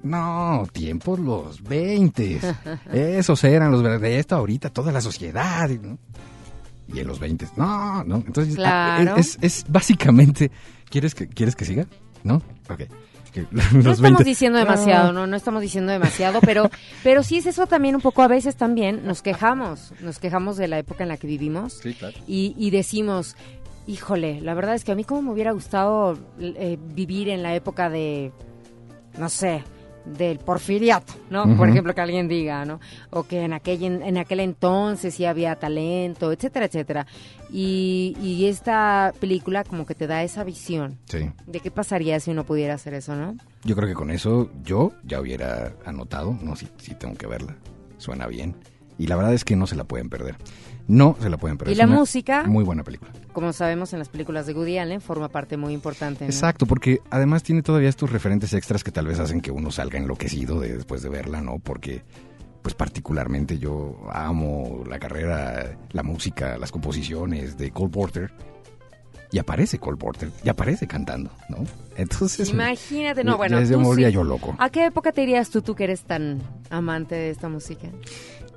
no, 0.04 0.68
tiempos 0.72 1.20
los 1.20 1.64
20 1.64 2.40
Esos 2.94 3.44
eran 3.44 3.72
los 3.72 3.82
verdaderos. 3.82 4.02
De 4.04 4.20
esto 4.20 4.36
ahorita 4.36 4.70
toda 4.70 4.92
la 4.92 5.02
sociedad. 5.02 5.68
¿no? 5.70 5.98
Y 6.94 7.00
en 7.00 7.08
los 7.08 7.20
20 7.20 7.48
no, 7.58 8.04
no. 8.04 8.18
Entonces, 8.18 8.56
Claro. 8.56 9.14
ah, 9.16 9.20
es, 9.20 9.38
es 9.42 9.66
básicamente. 9.68 10.52
¿Quieres 10.90 11.16
que, 11.16 11.28
¿Quieres 11.28 11.56
que 11.56 11.66
siga? 11.66 11.88
¿No? 12.24 12.36
Ok. 12.70 12.84
Que 13.46 13.46
No 13.52 13.92
estamos 13.92 14.02
20 14.02 14.24
diciendo 14.24 14.58
demasiado, 14.60 15.14
no, 15.14 15.28
no 15.28 15.36
estamos 15.36 15.62
diciendo 15.62 15.92
demasiado, 15.92 16.40
pero, 16.42 16.70
pero 17.04 17.24
sí 17.24 17.38
es 17.38 17.46
eso 17.46 17.68
también 17.68 17.96
un 17.96 18.02
poco, 18.02 18.22
a 18.24 18.28
veces 18.28 18.56
también 18.56 19.06
nos 19.06 19.22
quejamos, 19.22 19.94
nos 20.02 20.20
quejamos 20.20 20.58
de 20.58 20.68
la 20.68 20.80
época 20.80 21.04
en 21.04 21.10
la 21.10 21.18
que 21.18 21.28
vivimos 21.28 21.74
Sí, 21.74 21.94
claro. 21.94 22.18
y, 22.28 22.56
y 22.58 22.72
decimos, 22.72 23.36
híjole, 23.86 24.42
la 24.42 24.54
verdad 24.54 24.76
es 24.76 24.84
que 24.84 24.92
a 24.92 24.96
mí 24.96 25.04
como 25.04 25.22
me 25.22 25.32
hubiera 25.32 25.52
gustado 25.52 26.18
eh, 26.40 26.78
vivir 26.96 27.30
en 27.30 27.44
la 27.44 27.54
época 27.56 27.90
de, 27.90 28.32
no 29.18 29.30
sé, 29.30 29.64
del 30.18 30.40
porfiriato, 30.40 31.14
¿no? 31.30 31.56
Por 31.58 31.70
ejemplo, 31.70 31.94
que 31.94 32.02
alguien 32.02 32.28
diga, 32.28 32.64
¿no? 32.66 32.80
O 33.10 33.24
que 33.24 33.42
en 33.44 33.54
aquel, 33.54 33.84
en 33.84 34.18
aquel 34.18 34.40
entonces 34.40 35.14
sí 35.16 35.26
había 35.26 35.56
talento, 35.58 36.32
etcétera, 36.32 36.66
etcétera. 36.68 37.08
Y, 37.52 38.16
y 38.22 38.46
esta 38.48 39.14
película 39.20 39.64
como 39.64 39.86
que 39.86 39.96
te 39.96 40.08
da 40.08 40.24
esa 40.24 40.44
visión 40.44 40.98
Sí. 41.06 41.30
de 41.46 41.60
qué 41.60 41.72
pasaría 41.72 42.20
si 42.20 42.32
uno 42.32 42.44
pudiera 42.46 42.74
hacer 42.74 42.94
eso, 42.94 43.16
¿no? 43.16 43.36
Yo 43.64 43.76
creo 43.76 43.88
que 43.88 43.94
con 43.96 44.12
eso 44.12 44.50
yo 44.64 44.92
ya 45.04 45.20
hubiera 45.22 45.74
anotado, 45.86 46.38
no, 46.42 46.56
sí, 46.56 46.68
sí 46.78 46.94
tengo 46.96 47.16
que 47.16 47.28
verla, 47.28 47.56
suena 47.98 48.28
bien. 48.28 48.56
Y 49.00 49.08
la 49.08 49.16
verdad 49.16 49.34
es 49.34 49.46
que 49.46 49.56
no 49.56 49.68
se 49.68 49.76
la 49.76 49.84
pueden 49.84 50.10
perder. 50.10 50.38
No 50.88 51.18
se 51.20 51.30
la 51.30 51.38
pueden 51.38 51.58
perder. 51.58 51.72
Y 51.72 51.74
Es 51.74 51.78
la 51.78 51.86
una 51.86 51.96
música, 51.98 52.44
Muy 52.46 52.64
buena 52.64 52.84
película. 52.84 53.12
como 53.34 53.52
sabemos 53.54 53.92
en 53.94 54.00
las 54.00 54.10
películas 54.10 54.46
de 54.48 54.54
Woody 54.54 54.78
Allen, 54.78 55.02
forma 55.02 55.28
parte 55.30 55.58
muy 55.58 55.74
importante. 55.74 56.24
¿no? 56.24 56.30
Exacto, 56.30 56.66
porque 56.66 57.02
además 57.10 57.44
tiene 57.44 57.62
todavía 57.62 57.90
estos 57.90 58.12
referentes 58.12 58.54
extras 58.54 58.84
que 58.84 58.92
tal 58.92 59.08
vez 59.08 59.20
hacen 59.20 59.42
que 59.42 59.52
uno 59.52 59.70
salga 59.72 60.00
enloquecido 60.00 60.60
de- 60.60 60.78
después 60.78 61.02
de 61.02 61.10
verla, 61.10 61.42
¿no? 61.42 61.60
Porque, 61.60 62.04
pues 62.62 62.74
particularmente 62.74 63.60
yo 63.60 63.98
amo 64.12 64.84
la 64.90 64.98
carrera, 65.00 65.78
la 65.92 66.04
música, 66.04 66.58
las 66.58 66.72
composiciones 66.72 67.58
de 67.58 67.72
Cole 67.72 67.90
Porter. 67.90 68.32
Y 69.30 69.40
aparece 69.40 69.78
Cole 69.78 69.98
Porter, 69.98 70.32
y 70.42 70.48
aparece 70.48 70.88
cantando, 70.88 71.30
¿no? 71.50 71.58
Entonces... 71.98 72.48
Imagínate, 72.50 73.26
no, 73.26 73.36
bueno. 73.36 73.62
tú 73.62 73.78
me 73.78 73.84
volvía 73.86 74.08
sí. 74.08 74.14
yo 74.14 74.24
loco. 74.24 74.56
¿A 74.58 74.70
qué 74.70 74.86
época 74.86 75.12
te 75.12 75.20
dirías 75.20 75.50
tú, 75.50 75.62
tú 75.62 75.76
que 75.76 75.84
eres 75.84 76.04
tan 76.04 76.42
amante 76.70 77.16
de 77.16 77.30
esta 77.32 77.50
música? 77.50 77.90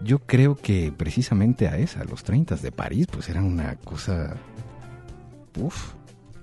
Yo 0.02 0.20
creo 0.20 0.56
que 0.56 0.92
precisamente 0.96 1.68
a 1.68 1.76
esa, 1.76 2.04
los 2.04 2.24
30 2.24 2.56
de 2.56 2.72
París, 2.72 3.06
pues 3.10 3.28
eran 3.28 3.44
una 3.44 3.76
cosa... 3.76 4.36
Uf. 5.58 5.92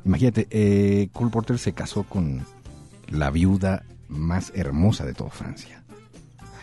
Imagínate, 0.05 0.47
eh, 0.51 1.09
Cole 1.11 1.31
Porter 1.31 1.57
se 1.57 1.73
casó 1.73 2.03
con 2.03 2.45
la 3.09 3.29
viuda 3.29 3.83
más 4.07 4.51
hermosa 4.55 5.05
de 5.05 5.13
toda 5.13 5.31
Francia. 5.31 5.83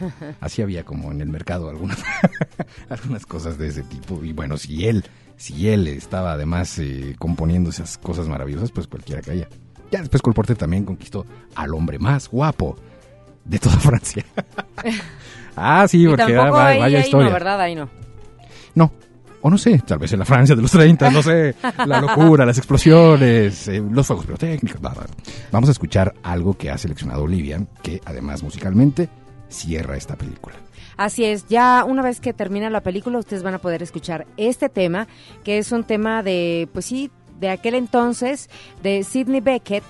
Así 0.41 0.63
había 0.63 0.85
como 0.85 1.11
en 1.11 1.21
el 1.21 1.29
mercado 1.29 1.69
algunas, 1.69 1.99
algunas 2.89 3.27
cosas 3.27 3.59
de 3.59 3.69
ese 3.69 3.83
tipo. 3.83 4.25
Y 4.25 4.33
bueno, 4.33 4.57
si 4.57 4.87
él, 4.87 5.05
si 5.37 5.69
él 5.69 5.89
estaba 5.89 6.33
además 6.33 6.79
eh, 6.79 7.17
componiendo 7.19 7.71
esas 7.71 7.99
cosas 7.99 8.29
maravillosas, 8.29 8.71
pues 8.71 8.87
cualquiera 8.87 9.23
caía. 9.23 9.49
Ya 9.91 10.01
después 10.01 10.23
Cole 10.23 10.35
Porter 10.35 10.57
también 10.57 10.85
conquistó 10.85 11.27
al 11.55 11.75
hombre 11.75 11.99
más 11.99 12.29
guapo 12.29 12.77
de 13.45 13.59
toda 13.59 13.77
Francia. 13.81 14.25
Ah, 15.57 15.87
sí, 15.89 16.03
y 16.03 16.07
porque 16.09 16.23
tampoco 16.25 16.43
ah, 16.47 16.51
va- 16.51 16.67
ahí, 16.69 16.79
vaya 16.81 16.99
ahí 16.99 17.05
historia. 17.05 17.29
no, 17.29 17.33
¿verdad? 17.33 17.61
Ahí 17.61 17.75
no. 17.75 17.89
No, 18.75 18.93
O 19.43 19.51
no 19.51 19.59
sé, 19.59 19.79
tal 19.87 19.99
vez 19.99 20.13
en 20.13 20.19
la 20.21 20.25
Francia 20.25 20.57
de 20.57 20.63
los 20.63 20.71
30, 20.71 21.11
no 21.11 21.23
sé, 21.23 21.55
la 21.87 22.01
locura, 22.01 22.47
las 22.47 22.57
explosiones, 22.59 23.69
eh, 23.69 23.83
los 23.91 24.07
fuegos 24.07 24.25
pirotécnicos. 24.27 24.81
bla, 24.81 24.91
bla. 24.91 25.05
Vamos 25.53 25.69
a 25.69 25.73
escuchar 25.73 26.15
algo 26.23 26.57
que 26.57 26.71
ha 26.71 26.79
seleccionado 26.79 27.25
Olivia, 27.25 27.61
que 27.83 28.01
además 28.05 28.43
musicalmente 28.43 29.09
cierra 29.49 29.97
esta 29.97 30.17
película. 30.17 30.57
Así 30.97 31.25
es, 31.25 31.47
ya 31.49 31.85
una 31.85 32.03
vez 32.03 32.21
que 32.21 32.33
termina 32.33 32.71
la 32.71 32.81
película 32.81 33.19
ustedes 33.19 33.43
van 33.43 33.55
a 33.55 33.59
poder 33.59 33.83
escuchar 33.83 34.27
este 34.37 34.69
tema, 34.69 35.09
que 35.45 35.59
es 35.59 35.73
un 35.73 35.85
tema 35.85 36.23
de, 36.23 36.69
pues 36.73 36.87
sí, 36.87 37.11
de 37.41 37.51
aquel 37.51 37.75
entonces, 37.75 38.49
de 38.83 39.03
Sidney 39.03 39.41
Beckett, 39.41 39.83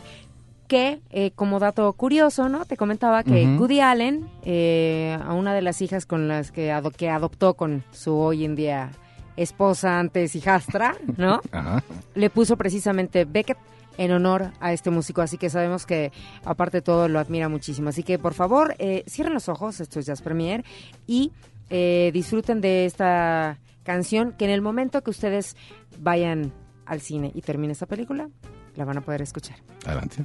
que 0.75 1.01
eh, 1.11 1.31
como 1.37 1.61
dato 1.61 1.93
curioso, 1.93 2.49
¿no? 2.49 2.65
Te 2.65 2.77
comentaba 2.77 3.23
que 3.23 3.45
Ujú. 3.47 3.63
Woody 3.63 3.79
Allen, 3.81 4.27
eh, 4.43 5.17
a 5.25 5.33
una 5.35 5.55
de 5.55 5.63
las 5.63 5.81
hijas 5.83 6.05
con 6.05 6.27
las 6.27 6.51
que, 6.51 6.73
ado- 6.73 6.91
que 6.91 7.09
adoptó 7.11 7.55
con 7.55 7.85
su 7.93 8.17
hoy 8.17 8.45
en 8.45 8.57
día 8.57 8.91
esposa 9.37 10.01
antes 10.01 10.35
hijastra, 10.35 10.97
¿no? 11.17 11.41
Ajá. 11.53 11.83
le 12.17 12.29
puso 12.31 12.57
precisamente 12.57 13.25
Beckett 13.25 13.59
en 13.99 14.11
honor 14.11 14.51
a 14.59 14.73
este 14.73 14.91
músico, 14.91 15.23
así 15.23 15.39
que 15.39 15.49
sabemos 15.49 15.87
que 15.87 16.11
aparte 16.45 16.79
de 16.79 16.83
todo 16.83 17.07
lo 17.07 17.21
admira 17.21 17.49
muchísimo. 17.49 17.91
Así 17.91 18.03
que 18.03 18.19
por 18.19 18.35
favor, 18.35 18.75
eh, 18.81 19.05
cierren 19.09 19.33
los 19.35 19.49
ojos, 19.49 19.79
esto 19.81 20.01
es 20.01 20.07
Jazz 20.07 20.23
Premier, 20.23 20.65
y 21.07 21.31
eh, 21.71 22.11
disfruten 22.13 22.61
de 22.61 22.85
esta 22.87 23.59
canción 23.85 24.33
que 24.33 24.45
en 24.47 24.51
el 24.51 24.61
momento 24.63 25.03
que 25.03 25.11
ustedes 25.11 25.57
vayan 26.01 26.53
al 26.87 27.01
cine 27.01 27.31
y 27.33 27.43
termine 27.43 27.73
esta 27.73 27.87
película, 27.87 28.29
la 28.75 28.85
van 28.85 28.99
a 28.99 29.03
poder 29.03 29.23
escuchar. 29.23 29.57
Adelante. 29.87 30.25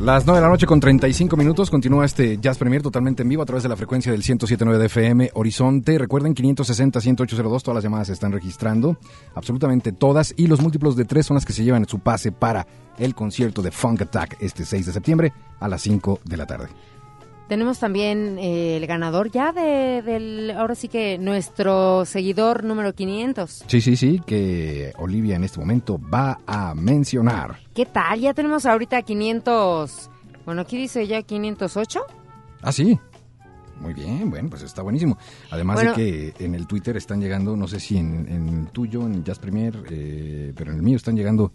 Las 0.00 0.24
9 0.24 0.38
de 0.38 0.42
la 0.42 0.48
noche 0.48 0.64
con 0.64 0.80
35 0.80 1.36
minutos 1.36 1.68
continúa 1.68 2.06
este 2.06 2.38
Jazz 2.38 2.56
Premier 2.56 2.80
totalmente 2.80 3.22
en 3.22 3.28
vivo 3.28 3.42
a 3.42 3.44
través 3.44 3.64
de 3.64 3.68
la 3.68 3.76
frecuencia 3.76 4.10
del 4.10 4.22
107.9 4.22 4.78
de 4.78 4.86
FM 4.86 5.30
Horizonte. 5.34 5.98
Recuerden 5.98 6.34
560-1802, 6.34 7.60
todas 7.60 7.74
las 7.74 7.84
llamadas 7.84 8.06
se 8.06 8.14
están 8.14 8.32
registrando, 8.32 8.96
absolutamente 9.34 9.92
todas, 9.92 10.32
y 10.38 10.46
los 10.46 10.62
múltiplos 10.62 10.96
de 10.96 11.04
tres 11.04 11.26
son 11.26 11.34
las 11.34 11.44
que 11.44 11.52
se 11.52 11.64
llevan 11.64 11.86
su 11.86 11.98
pase 11.98 12.32
para 12.32 12.66
el 12.98 13.14
concierto 13.14 13.60
de 13.60 13.72
Funk 13.72 14.00
Attack 14.00 14.38
este 14.40 14.64
6 14.64 14.86
de 14.86 14.92
septiembre 14.94 15.32
a 15.60 15.68
las 15.68 15.82
5 15.82 16.20
de 16.24 16.36
la 16.38 16.46
tarde. 16.46 16.68
Tenemos 17.50 17.80
también 17.80 18.38
eh, 18.38 18.76
el 18.76 18.86
ganador 18.86 19.28
ya 19.32 19.50
de, 19.50 20.02
del, 20.02 20.52
ahora 20.52 20.76
sí 20.76 20.86
que 20.86 21.18
nuestro 21.18 22.04
seguidor 22.04 22.62
número 22.62 22.92
500. 22.94 23.64
Sí, 23.66 23.80
sí, 23.80 23.96
sí, 23.96 24.22
que 24.24 24.92
Olivia 24.98 25.34
en 25.34 25.42
este 25.42 25.58
momento 25.58 25.98
va 26.00 26.38
a 26.46 26.76
mencionar. 26.76 27.58
¿Qué 27.74 27.86
tal? 27.86 28.20
Ya 28.20 28.34
tenemos 28.34 28.66
ahorita 28.66 29.02
500, 29.02 30.10
bueno, 30.46 30.60
aquí 30.62 30.76
dice 30.78 31.08
ya 31.08 31.22
508. 31.22 32.00
Ah, 32.62 32.70
sí. 32.70 32.96
Muy 33.80 33.94
bien, 33.94 34.30
bueno, 34.30 34.48
pues 34.48 34.62
está 34.62 34.82
buenísimo. 34.82 35.18
Además 35.50 35.74
Bueno. 35.74 35.94
de 35.96 36.32
que 36.32 36.44
en 36.44 36.54
el 36.54 36.68
Twitter 36.68 36.96
están 36.96 37.20
llegando, 37.20 37.56
no 37.56 37.66
sé 37.66 37.80
si 37.80 37.96
en, 37.96 38.28
en 38.30 38.48
el 38.48 38.66
tuyo, 38.68 39.02
en 39.06 39.24
Jazz 39.24 39.40
Premier, 39.40 39.74
eh, 39.90 40.52
pero 40.54 40.70
en 40.70 40.76
el 40.76 40.82
mío 40.84 40.96
están 40.96 41.16
llegando 41.16 41.52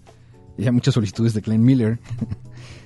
Ya 0.58 0.74
muchas 0.74 0.94
solicitudes 0.94 1.34
de 1.34 1.40
Glenn 1.40 1.64
Miller. 1.64 2.00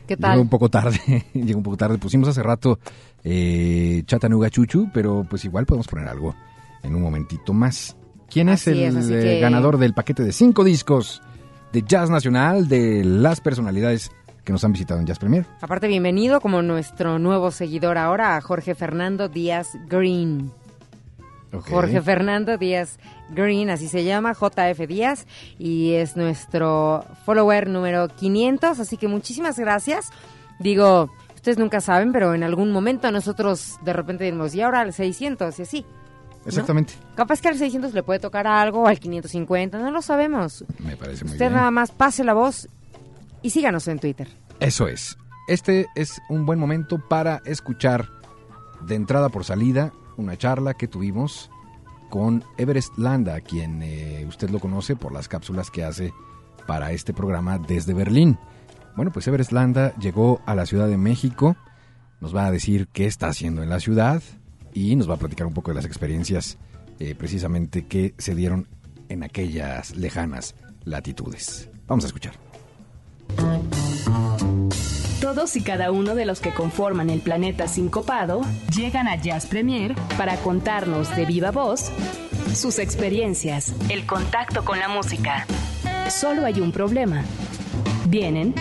¿Qué 0.09 0.17
tal? 0.17 0.31
Llegó 0.31 0.41
un 0.41 0.49
poco 0.49 0.69
tarde, 0.69 0.99
llegó 1.35 1.59
un 1.59 1.63
poco 1.63 1.77
tarde. 1.77 1.99
Pusimos 1.99 2.27
hace 2.29 2.41
rato 2.41 2.79
eh, 3.23 4.01
Chattanooga 4.07 4.49
Chuchu, 4.49 4.89
pero 4.91 5.23
pues 5.29 5.45
igual 5.45 5.67
podemos 5.67 5.87
poner 5.87 6.07
algo 6.07 6.33
en 6.81 6.95
un 6.95 7.01
momentito 7.03 7.53
más. 7.53 7.95
¿Quién 8.27 8.49
es 8.49 8.65
el 8.67 8.79
es, 8.79 9.07
eh, 9.09 9.19
que- 9.21 9.39
ganador 9.39 9.77
del 9.77 9.93
paquete 9.93 10.23
de 10.23 10.31
cinco 10.31 10.63
discos 10.63 11.21
de 11.73 11.83
Jazz 11.83 12.09
Nacional 12.09 12.67
de 12.67 13.03
las 13.03 13.39
personalidades 13.39 14.09
que 14.43 14.51
nos 14.51 14.63
han 14.63 14.71
visitado 14.71 14.99
en 14.99 15.05
Jazz 15.05 15.19
Premier? 15.19 15.45
Aparte, 15.61 15.87
bienvenido 15.87 16.41
como 16.41 16.63
nuestro 16.63 17.19
nuevo 17.19 17.51
seguidor 17.51 17.99
ahora, 17.99 18.35
a 18.35 18.41
Jorge 18.41 18.73
Fernando 18.73 19.29
Díaz 19.29 19.77
Green. 19.87 20.51
Jorge 21.51 22.01
Fernando 22.01 22.57
Díaz 22.57 22.99
Green, 23.31 23.69
así 23.69 23.87
se 23.87 24.03
llama, 24.03 24.33
JF 24.33 24.87
Díaz, 24.87 25.25
y 25.57 25.93
es 25.93 26.15
nuestro 26.15 27.05
follower 27.25 27.69
número 27.69 28.07
500, 28.07 28.79
así 28.79 28.97
que 28.97 29.07
muchísimas 29.07 29.57
gracias. 29.57 30.09
Digo, 30.59 31.09
ustedes 31.35 31.57
nunca 31.57 31.81
saben, 31.81 32.11
pero 32.11 32.33
en 32.33 32.43
algún 32.43 32.71
momento 32.71 33.11
nosotros 33.11 33.77
de 33.83 33.93
repente 33.93 34.23
decimos, 34.25 34.53
y 34.55 34.61
ahora 34.61 34.81
al 34.81 34.93
600, 34.93 35.57
y 35.59 35.61
así. 35.61 35.85
Exactamente. 36.45 36.93
Capaz 37.15 37.41
que 37.41 37.49
al 37.49 37.57
600 37.57 37.93
le 37.93 38.03
puede 38.03 38.19
tocar 38.19 38.47
algo, 38.47 38.87
al 38.87 38.99
550, 38.99 39.77
no 39.79 39.91
lo 39.91 40.01
sabemos. 40.01 40.63
Me 40.79 40.95
parece 40.95 41.23
muy 41.25 41.33
Usted 41.33 41.45
bien. 41.45 41.53
nada 41.53 41.71
más 41.71 41.91
pase 41.91 42.23
la 42.23 42.33
voz 42.33 42.67
y 43.41 43.49
síganos 43.49 43.87
en 43.87 43.99
Twitter. 43.99 44.27
Eso 44.59 44.87
es. 44.87 45.17
Este 45.47 45.87
es 45.95 46.21
un 46.29 46.45
buen 46.45 46.59
momento 46.59 46.97
para 46.99 47.41
escuchar 47.45 48.07
de 48.81 48.95
entrada 48.95 49.29
por 49.29 49.43
salida 49.43 49.91
una 50.19 50.37
charla 50.37 50.73
que 50.73 50.87
tuvimos 50.87 51.49
con 52.09 52.43
Everest 52.57 52.97
Landa, 52.97 53.39
quien 53.41 53.81
eh, 53.81 54.25
usted 54.27 54.49
lo 54.49 54.59
conoce 54.59 54.95
por 54.95 55.13
las 55.13 55.27
cápsulas 55.27 55.71
que 55.71 55.83
hace 55.83 56.13
para 56.67 56.91
este 56.91 57.13
programa 57.13 57.57
desde 57.57 57.93
Berlín. 57.93 58.37
Bueno, 58.95 59.11
pues 59.11 59.27
Everest 59.27 59.51
Landa 59.51 59.95
llegó 59.95 60.41
a 60.45 60.55
la 60.55 60.65
Ciudad 60.65 60.87
de 60.87 60.97
México, 60.97 61.55
nos 62.19 62.35
va 62.35 62.45
a 62.45 62.51
decir 62.51 62.87
qué 62.91 63.05
está 63.05 63.27
haciendo 63.27 63.63
en 63.63 63.69
la 63.69 63.79
ciudad 63.79 64.21
y 64.73 64.95
nos 64.95 65.09
va 65.09 65.15
a 65.15 65.17
platicar 65.17 65.47
un 65.47 65.53
poco 65.53 65.71
de 65.71 65.75
las 65.75 65.85
experiencias 65.85 66.57
eh, 66.99 67.15
precisamente 67.15 67.85
que 67.85 68.13
se 68.17 68.35
dieron 68.35 68.67
en 69.07 69.23
aquellas 69.23 69.95
lejanas 69.95 70.55
latitudes. 70.83 71.69
Vamos 71.87 72.03
a 72.03 72.07
escuchar. 72.07 72.33
Todos 75.21 75.57
y 75.57 75.61
cada 75.61 75.91
uno 75.91 76.15
de 76.15 76.23
los 76.25 76.39
que 76.39 76.53
conforman 76.53 77.09
el 77.09 77.19
planeta 77.19 77.67
sincopado 77.67 78.41
llegan 78.73 79.09
a 79.09 79.17
Jazz 79.17 79.47
Premier 79.47 79.93
para 80.17 80.37
contarnos 80.37 81.13
de 81.13 81.25
viva 81.25 81.51
voz 81.51 81.91
sus 82.55 82.79
experiencias, 82.79 83.75
el 83.89 84.05
contacto 84.05 84.63
con 84.63 84.79
la 84.79 84.87
música. 84.87 85.45
Solo 86.09 86.45
hay 86.45 86.61
un 86.61 86.71
problema. 86.71 87.25
Vienen 88.07 88.55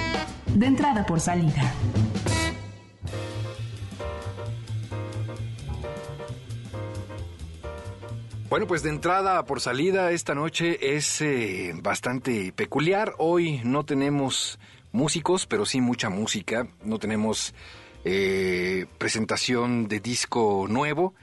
de 0.53 0.67
entrada 0.67 1.07
por 1.07 1.21
salida. 1.21 1.73
Bueno, 8.51 8.67
pues 8.67 8.83
de 8.83 8.91
entrada 8.91 9.45
por 9.45 9.61
salida 9.61 10.11
esta 10.11 10.35
noche 10.35 10.97
es 10.97 11.21
eh, 11.21 11.73
bastante 11.83 12.53
peculiar. 12.53 13.15
Hoy 13.19 13.61
no 13.63 13.85
tenemos 13.85 14.59
músicos, 14.93 15.47
pero 15.47 15.67
sí 15.67 15.81
mucha 15.81 16.09
música. 16.11 16.69
No 16.85 16.99
tenemos 16.99 17.55
eh, 18.05 18.87
presentación 18.99 19.89
de 19.89 20.01
disco 20.01 20.67
nuevo, 20.69 21.15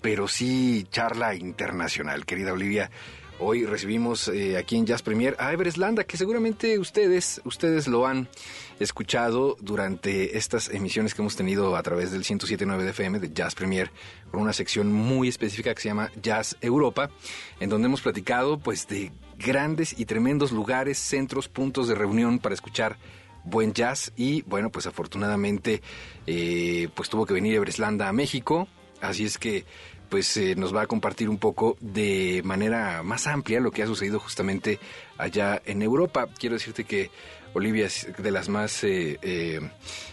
pero 0.00 0.28
sí 0.28 0.86
charla 0.90 1.34
internacional, 1.34 2.26
querida 2.26 2.52
Olivia. 2.52 2.90
Hoy 3.38 3.64
recibimos 3.64 4.28
eh, 4.28 4.58
aquí 4.58 4.76
en 4.76 4.84
Jazz 4.84 5.02
Premier 5.02 5.34
a 5.38 5.52
Everest 5.52 5.78
Landa, 5.78 6.04
que 6.04 6.18
seguramente 6.18 6.78
ustedes, 6.78 7.40
ustedes 7.44 7.88
lo 7.88 8.06
han 8.06 8.28
escuchado 8.80 9.56
durante 9.60 10.38
estas 10.38 10.70
emisiones 10.70 11.14
que 11.14 11.22
hemos 11.22 11.36
tenido 11.36 11.76
a 11.76 11.82
través 11.82 12.10
del 12.10 12.24
107.9 12.24 12.78
de 12.78 12.90
FM 12.90 13.20
de 13.20 13.32
Jazz 13.32 13.54
Premier, 13.54 13.90
con 14.30 14.40
una 14.40 14.52
sección 14.52 14.92
muy 14.92 15.28
específica 15.28 15.74
que 15.74 15.82
se 15.82 15.88
llama 15.88 16.10
Jazz 16.20 16.56
Europa, 16.60 17.10
en 17.60 17.68
donde 17.68 17.86
hemos 17.86 18.00
platicado 18.00 18.58
pues 18.58 18.88
de 18.88 19.12
grandes 19.38 19.98
y 19.98 20.06
tremendos 20.06 20.50
lugares, 20.50 20.98
centros, 20.98 21.48
puntos 21.48 21.88
de 21.88 21.94
reunión 21.94 22.38
para 22.38 22.54
escuchar 22.54 22.96
buen 23.44 23.72
jazz 23.72 24.12
y 24.16 24.42
bueno 24.42 24.70
pues 24.70 24.86
afortunadamente 24.86 25.80
eh, 26.26 26.88
pues 26.94 27.08
tuvo 27.08 27.24
que 27.24 27.32
venir 27.32 27.54
Everest 27.54 27.78
Landa 27.78 28.08
a 28.08 28.12
México, 28.12 28.68
así 29.00 29.24
es 29.24 29.38
que 29.38 29.64
pues 30.10 30.36
eh, 30.36 30.56
nos 30.56 30.74
va 30.74 30.82
a 30.82 30.86
compartir 30.86 31.28
un 31.30 31.38
poco 31.38 31.76
de 31.80 32.42
manera 32.44 33.02
más 33.02 33.26
amplia 33.26 33.60
lo 33.60 33.70
que 33.70 33.82
ha 33.82 33.86
sucedido 33.86 34.18
justamente 34.18 34.80
allá 35.16 35.62
en 35.64 35.82
Europa. 35.82 36.26
Quiero 36.36 36.56
decirte 36.56 36.82
que 36.82 37.10
Olivia 37.54 37.86
es 37.86 38.06
de 38.16 38.30
las 38.30 38.48
más 38.48 38.84
eh, 38.84 39.18
eh, 39.22 39.60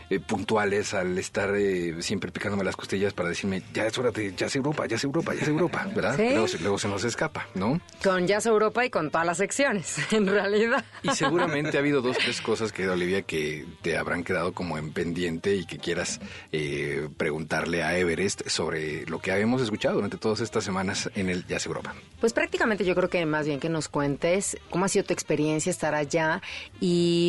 eh, 0.10 0.20
puntuales 0.20 0.94
al 0.94 1.18
estar 1.18 1.54
eh, 1.56 1.96
siempre 2.02 2.32
picándome 2.32 2.64
las 2.64 2.76
costillas 2.76 3.14
para 3.14 3.30
decirme, 3.30 3.62
ya 3.74 3.86
es 3.86 3.98
hora 3.98 4.12
de, 4.12 4.34
ya 4.36 4.46
es 4.48 4.56
Europa, 4.56 4.86
ya 4.88 4.96
es 4.96 5.04
Europa, 5.04 5.34
ya 5.36 5.42
es 5.42 5.48
Europa, 5.48 5.88
¿verdad? 5.96 6.16
Sí. 6.16 6.30
Luego, 6.30 6.48
se- 6.48 6.60
luego 6.60 6.78
se 6.80 6.88
nos 6.88 7.04
escapa, 7.04 7.48
¿no? 7.56 7.80
Con 8.04 8.26
Jazz 8.28 8.46
Europa 8.46 8.86
y 8.86 8.90
con 8.90 9.12
todas 9.12 9.28
las 9.28 9.38
secciones, 9.38 9.98
en 10.12 10.28
realidad. 10.28 10.84
Y 11.04 11.10
seguramente 11.10 11.78
ha 11.78 11.80
habido 11.82 12.02
dos, 12.02 12.18
tres 12.18 12.42
cosas, 12.42 12.72
querida 12.72 12.94
Olivia, 12.94 13.22
que 13.24 13.66
te 13.82 13.98
habrán 13.98 14.24
quedado 14.24 14.54
como 14.54 14.78
en 14.78 14.92
pendiente 14.92 15.56
y 15.56 15.66
que 15.66 15.78
quieras 15.78 16.20
eh, 16.52 17.10
preguntarle 17.18 17.84
a 17.84 17.98
Everest 17.98 18.48
sobre 18.48 19.06
lo 19.08 19.20
que 19.20 19.32
habíamos 19.32 19.62
escuchado 19.62 19.96
durante 19.96 20.18
todas 20.18 20.40
estas 20.40 20.64
semanas 20.64 21.10
en 21.16 21.30
el 21.30 21.46
Jazz 21.46 21.66
Europa. 21.66 21.94
Pues 22.20 22.34
prácticamente 22.34 22.86
yo 22.86 22.96
creo 22.96 23.10
que 23.10 23.26
más 23.26 23.46
bien 23.46 23.60
que 23.60 23.70
nos 23.70 23.90
cuentes 23.90 24.58
cómo 24.70 24.86
ha 24.86 24.88
sido 24.88 25.06
tu 25.06 25.14
experiencia 25.14 25.70
estar 25.70 25.94
allá 25.94 26.42
y 26.80 27.27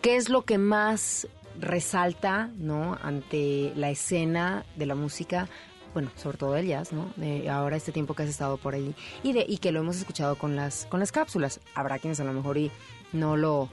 qué 0.00 0.16
es 0.16 0.28
lo 0.28 0.42
que 0.42 0.58
más 0.58 1.28
resalta, 1.58 2.50
¿no? 2.56 2.98
Ante 3.02 3.72
la 3.76 3.90
escena 3.90 4.64
de 4.76 4.86
la 4.86 4.94
música, 4.94 5.48
bueno, 5.92 6.10
sobre 6.16 6.38
todo 6.38 6.52
del 6.52 6.66
jazz, 6.66 6.92
¿no? 6.92 7.12
De 7.16 7.48
ahora 7.50 7.76
este 7.76 7.92
tiempo 7.92 8.14
que 8.14 8.22
has 8.22 8.28
estado 8.28 8.56
por 8.56 8.74
ahí 8.74 8.94
y 9.22 9.32
de 9.32 9.44
y 9.46 9.58
que 9.58 9.72
lo 9.72 9.80
hemos 9.80 9.96
escuchado 9.96 10.36
con 10.36 10.56
las 10.56 10.86
con 10.86 11.00
las 11.00 11.12
cápsulas. 11.12 11.60
Habrá 11.74 11.98
quienes 11.98 12.20
a 12.20 12.24
lo 12.24 12.32
mejor 12.32 12.58
y 12.58 12.70
no 13.12 13.36
lo 13.36 13.68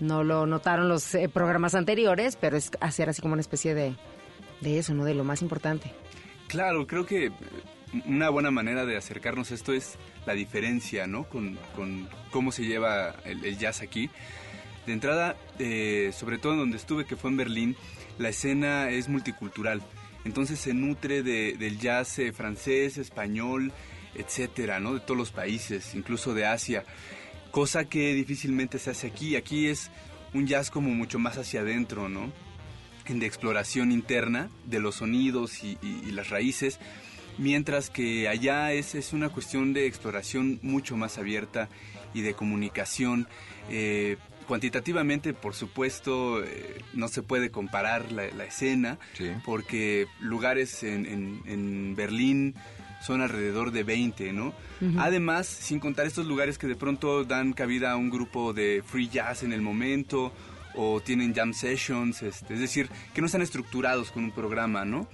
no 0.00 0.24
lo 0.24 0.46
notaron 0.46 0.88
los 0.88 1.14
eh, 1.14 1.28
programas 1.28 1.74
anteriores, 1.74 2.36
pero 2.36 2.56
es 2.56 2.70
hacer 2.80 3.08
así 3.08 3.22
como 3.22 3.34
una 3.34 3.40
especie 3.40 3.74
de 3.74 3.94
de 4.60 4.78
eso, 4.78 4.94
¿no? 4.94 5.04
De 5.04 5.14
lo 5.14 5.24
más 5.24 5.42
importante. 5.42 5.92
Claro, 6.46 6.86
creo 6.86 7.06
que 7.06 7.32
una 8.06 8.30
buena 8.30 8.50
manera 8.50 8.84
de 8.86 8.96
acercarnos 8.96 9.50
a 9.50 9.54
esto 9.54 9.72
es 9.72 9.96
la 10.26 10.34
diferencia, 10.34 11.06
¿no? 11.06 11.24
Con, 11.24 11.58
con 11.74 12.08
cómo 12.30 12.52
se 12.52 12.64
lleva 12.64 13.14
el, 13.24 13.44
el 13.44 13.58
jazz 13.58 13.82
aquí. 13.82 14.10
De 14.86 14.92
entrada, 14.92 15.36
eh, 15.58 16.10
sobre 16.12 16.38
todo 16.38 16.54
en 16.54 16.58
donde 16.60 16.76
estuve, 16.76 17.04
que 17.04 17.16
fue 17.16 17.30
en 17.30 17.36
Berlín, 17.36 17.76
la 18.18 18.30
escena 18.30 18.90
es 18.90 19.08
multicultural. 19.08 19.82
Entonces 20.24 20.58
se 20.58 20.74
nutre 20.74 21.22
de- 21.22 21.54
del 21.58 21.78
jazz 21.78 22.18
eh, 22.18 22.32
francés, 22.32 22.98
español, 22.98 23.72
etcétera, 24.14 24.80
¿no? 24.80 24.94
De 24.94 25.00
todos 25.00 25.16
los 25.16 25.30
países, 25.30 25.94
incluso 25.94 26.34
de 26.34 26.46
Asia. 26.46 26.84
Cosa 27.50 27.84
que 27.84 28.14
difícilmente 28.14 28.78
se 28.78 28.90
hace 28.90 29.06
aquí. 29.08 29.36
Aquí 29.36 29.66
es 29.66 29.90
un 30.34 30.46
jazz 30.46 30.70
como 30.70 30.90
mucho 30.90 31.18
más 31.18 31.38
hacia 31.38 31.60
adentro, 31.60 32.08
¿no? 32.08 32.32
de 33.08 33.26
exploración 33.26 33.90
interna 33.90 34.48
de 34.64 34.78
los 34.78 34.96
sonidos 34.96 35.64
y, 35.64 35.76
las 36.12 36.30
raíces, 36.30 36.78
mientras 37.36 37.90
que 37.90 38.28
allá 38.28 38.72
es, 38.72 38.94
es 38.94 39.12
una 39.12 39.28
cuestión 39.28 39.72
de 39.72 39.86
exploración 39.86 40.60
mucho 40.62 40.96
más 40.96 41.18
abierta 41.18 41.68
y 42.14 42.20
de 42.22 42.34
comunicación. 42.34 43.26
Eh, 43.70 44.16
cuantitativamente, 44.46 45.34
por 45.34 45.54
supuesto, 45.54 46.42
eh, 46.44 46.80
no 46.94 47.08
se 47.08 47.22
puede 47.22 47.50
comparar 47.50 48.12
la, 48.12 48.26
la 48.36 48.44
escena, 48.44 48.98
porque 49.44 50.06
lugares 50.20 50.82
en, 50.82 51.06
en- 51.06 51.42
en 51.46 51.94
Berlín 51.96 52.54
son 53.02 53.20
alrededor 53.20 53.72
de 53.72 53.82
20, 53.82 54.32
¿no? 54.32 54.54
Además, 54.98 55.46
sin 55.46 55.80
contar 55.80 56.06
estos 56.06 56.26
lugares 56.26 56.58
que 56.58 56.66
de 56.68 56.76
pronto 56.76 57.24
dan 57.24 57.52
cabida 57.52 57.92
a 57.92 57.96
un 57.96 58.10
grupo 58.10 58.52
de 58.52 58.82
free 58.86 59.08
jazz 59.08 59.42
en 59.42 59.52
el 59.52 59.60
momento 59.62 60.32
o 60.74 61.00
tienen 61.00 61.34
jam 61.34 61.52
sessions, 61.52 62.22
este, 62.22 62.54
es 62.54 62.60
decir, 62.60 62.88
que 63.12 63.20
no 63.20 63.26
están 63.26 63.42
estructurados 63.42 64.10
con 64.10 64.24
un 64.24 64.30
programa, 64.32 64.84
¿no? 64.84 65.08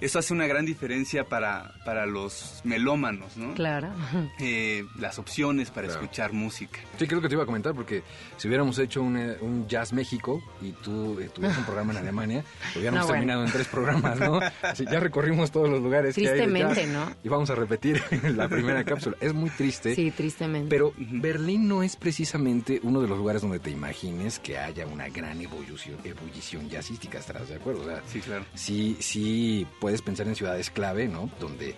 Eso 0.00 0.18
hace 0.18 0.32
una 0.32 0.46
gran 0.46 0.64
diferencia 0.64 1.24
para, 1.24 1.72
para 1.84 2.06
los 2.06 2.60
melómanos, 2.64 3.36
¿no? 3.36 3.54
Claro. 3.54 3.88
Eh, 4.40 4.84
las 4.98 5.18
opciones 5.18 5.70
para 5.70 5.88
escuchar 5.88 6.32
música. 6.32 6.78
Sí, 6.98 7.06
creo 7.06 7.20
que 7.20 7.28
te 7.28 7.34
iba 7.34 7.42
a 7.42 7.46
comentar 7.46 7.74
porque 7.74 8.02
si 8.36 8.46
hubiéramos 8.46 8.78
hecho 8.78 9.02
un, 9.02 9.16
eh, 9.16 9.36
un 9.40 9.66
Jazz 9.66 9.92
México 9.92 10.42
y 10.62 10.72
tú 10.72 11.18
eh, 11.20 11.28
tuvieras 11.32 11.58
un 11.58 11.64
programa 11.64 11.92
en 11.92 11.98
Alemania, 12.02 12.44
hubiéramos 12.76 13.00
No, 13.00 13.06
bueno. 13.06 13.12
terminado 13.20 13.44
en 13.44 13.52
tres 13.52 13.66
programas, 13.68 14.18
¿no? 14.20 14.40
Así, 14.62 14.84
ya 14.90 15.00
recorrimos 15.00 15.50
todos 15.50 15.68
los 15.68 15.82
lugares 15.82 16.14
que 16.14 16.20
hay 16.20 16.26
de 16.26 16.32
Tristemente, 16.44 16.82
jazz 16.82 16.88
¿no? 16.88 17.16
Y 17.24 17.28
vamos 17.28 17.50
a 17.50 17.54
repetir 17.56 18.00
la 18.36 18.48
primera 18.48 18.84
cápsula. 18.84 19.16
Es 19.20 19.34
muy 19.34 19.50
triste. 19.50 19.94
Sí, 19.94 20.10
tristemente. 20.10 20.68
Pero 20.68 20.92
Berlín 20.96 21.66
no 21.68 21.82
es 21.82 21.96
precisamente 21.96 22.80
uno 22.82 23.00
de 23.00 23.08
los 23.08 23.18
lugares 23.18 23.42
donde 23.42 23.58
te 23.58 23.70
imagines 23.70 24.38
que 24.38 24.58
haya 24.58 24.86
una 24.86 25.08
gran 25.08 25.40
ebullición, 25.40 25.98
ebullición 26.04 26.68
jazzística, 26.68 27.18
¿estarás 27.18 27.48
de 27.48 27.56
acuerdo? 27.56 27.82
O 27.82 27.86
sea, 27.86 28.02
sí, 28.06 28.20
claro. 28.20 28.44
Sí, 28.54 28.96
sí 29.00 29.66
puedes 29.88 30.02
pensar 30.02 30.28
en 30.28 30.34
ciudades 30.34 30.68
clave, 30.68 31.08
¿no? 31.08 31.30
Donde 31.40 31.74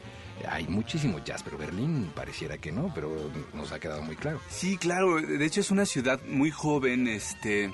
hay 0.49 0.67
muchísimo 0.67 1.21
jazz, 1.25 1.45
pero 1.45 1.57
Berlín 1.57 2.11
pareciera 2.13 2.59
que 2.59 2.73
no, 2.73 2.91
pero 2.93 3.31
nos 3.55 3.71
ha 3.71 3.79
quedado 3.79 4.03
muy 4.03 4.17
claro. 4.17 4.41
Sí, 4.49 4.77
claro, 4.77 5.23
de 5.23 5.47
hecho 5.47 5.61
es 5.61 5.71
una 5.71 5.87
ciudad 5.87 6.21
muy 6.27 6.51
joven, 6.51 7.07
este 7.07 7.73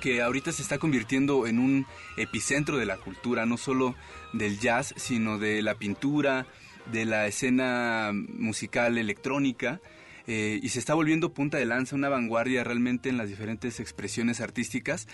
que 0.00 0.20
ahorita 0.20 0.50
se 0.50 0.62
está 0.62 0.78
convirtiendo 0.78 1.46
en 1.46 1.60
un 1.60 1.86
epicentro 2.16 2.76
de 2.76 2.86
la 2.86 2.96
cultura, 2.96 3.46
no 3.46 3.56
solo 3.56 3.94
del 4.32 4.58
jazz, 4.58 4.94
sino 4.96 5.38
de 5.38 5.62
la 5.62 5.76
pintura, 5.76 6.48
de 6.86 7.04
la 7.04 7.28
escena 7.28 8.10
musical 8.12 8.98
electrónica. 8.98 9.80
Eh, 10.26 10.60
y 10.62 10.68
se 10.68 10.78
está 10.78 10.94
volviendo 10.94 11.32
punta 11.32 11.58
de 11.58 11.64
lanza, 11.66 11.96
una 11.96 12.08
vanguardia 12.08 12.64
realmente 12.64 13.08
en 13.08 13.16
las 13.16 13.28
diferentes 13.28 13.80
expresiones 13.80 14.40
artísticas. 14.40 15.08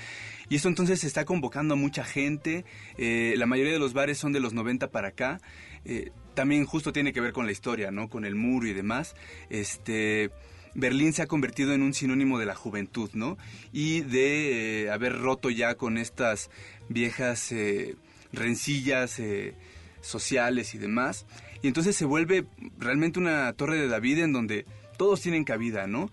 Y 0.48 0.56
esto 0.56 0.68
entonces 0.68 1.00
se 1.00 1.06
está 1.06 1.24
convocando 1.24 1.74
a 1.74 1.76
mucha 1.76 2.04
gente. 2.04 2.64
eh, 2.96 3.34
la 3.36 3.46
mayoría 3.46 3.72
de 3.72 3.78
los 3.78 3.92
bares 3.92 4.18
son 4.18 4.32
de 4.32 4.40
los 4.40 4.52
90 4.52 4.90
para 4.90 5.08
acá. 5.08 5.40
eh, 5.84 6.10
también 6.34 6.64
justo 6.66 6.92
tiene 6.92 7.12
que 7.12 7.20
ver 7.20 7.32
con 7.32 7.46
la 7.46 7.52
historia, 7.52 7.90
¿no? 7.90 8.08
Con 8.08 8.24
el 8.24 8.34
muro 8.34 8.66
y 8.66 8.72
demás. 8.72 9.14
Este. 9.50 10.30
Berlín 10.74 11.12
se 11.12 11.22
ha 11.22 11.26
convertido 11.26 11.72
en 11.72 11.82
un 11.82 11.92
sinónimo 11.92 12.38
de 12.38 12.46
la 12.46 12.54
juventud, 12.54 13.10
¿no? 13.14 13.36
Y 13.72 14.02
de 14.02 14.84
eh, 14.84 14.90
haber 14.90 15.18
roto 15.18 15.50
ya 15.50 15.74
con 15.74 15.98
estas 15.98 16.50
viejas 16.88 17.50
eh, 17.50 17.96
rencillas 18.32 19.20
sociales 20.00 20.74
y 20.74 20.78
demás. 20.78 21.26
Y 21.62 21.66
entonces 21.66 21.96
se 21.96 22.04
vuelve 22.04 22.46
realmente 22.78 23.18
una 23.18 23.52
torre 23.54 23.76
de 23.78 23.88
David 23.88 24.18
en 24.18 24.32
donde 24.32 24.66
todos 24.98 25.22
tienen 25.22 25.44
cabida, 25.44 25.86
¿no? 25.86 26.10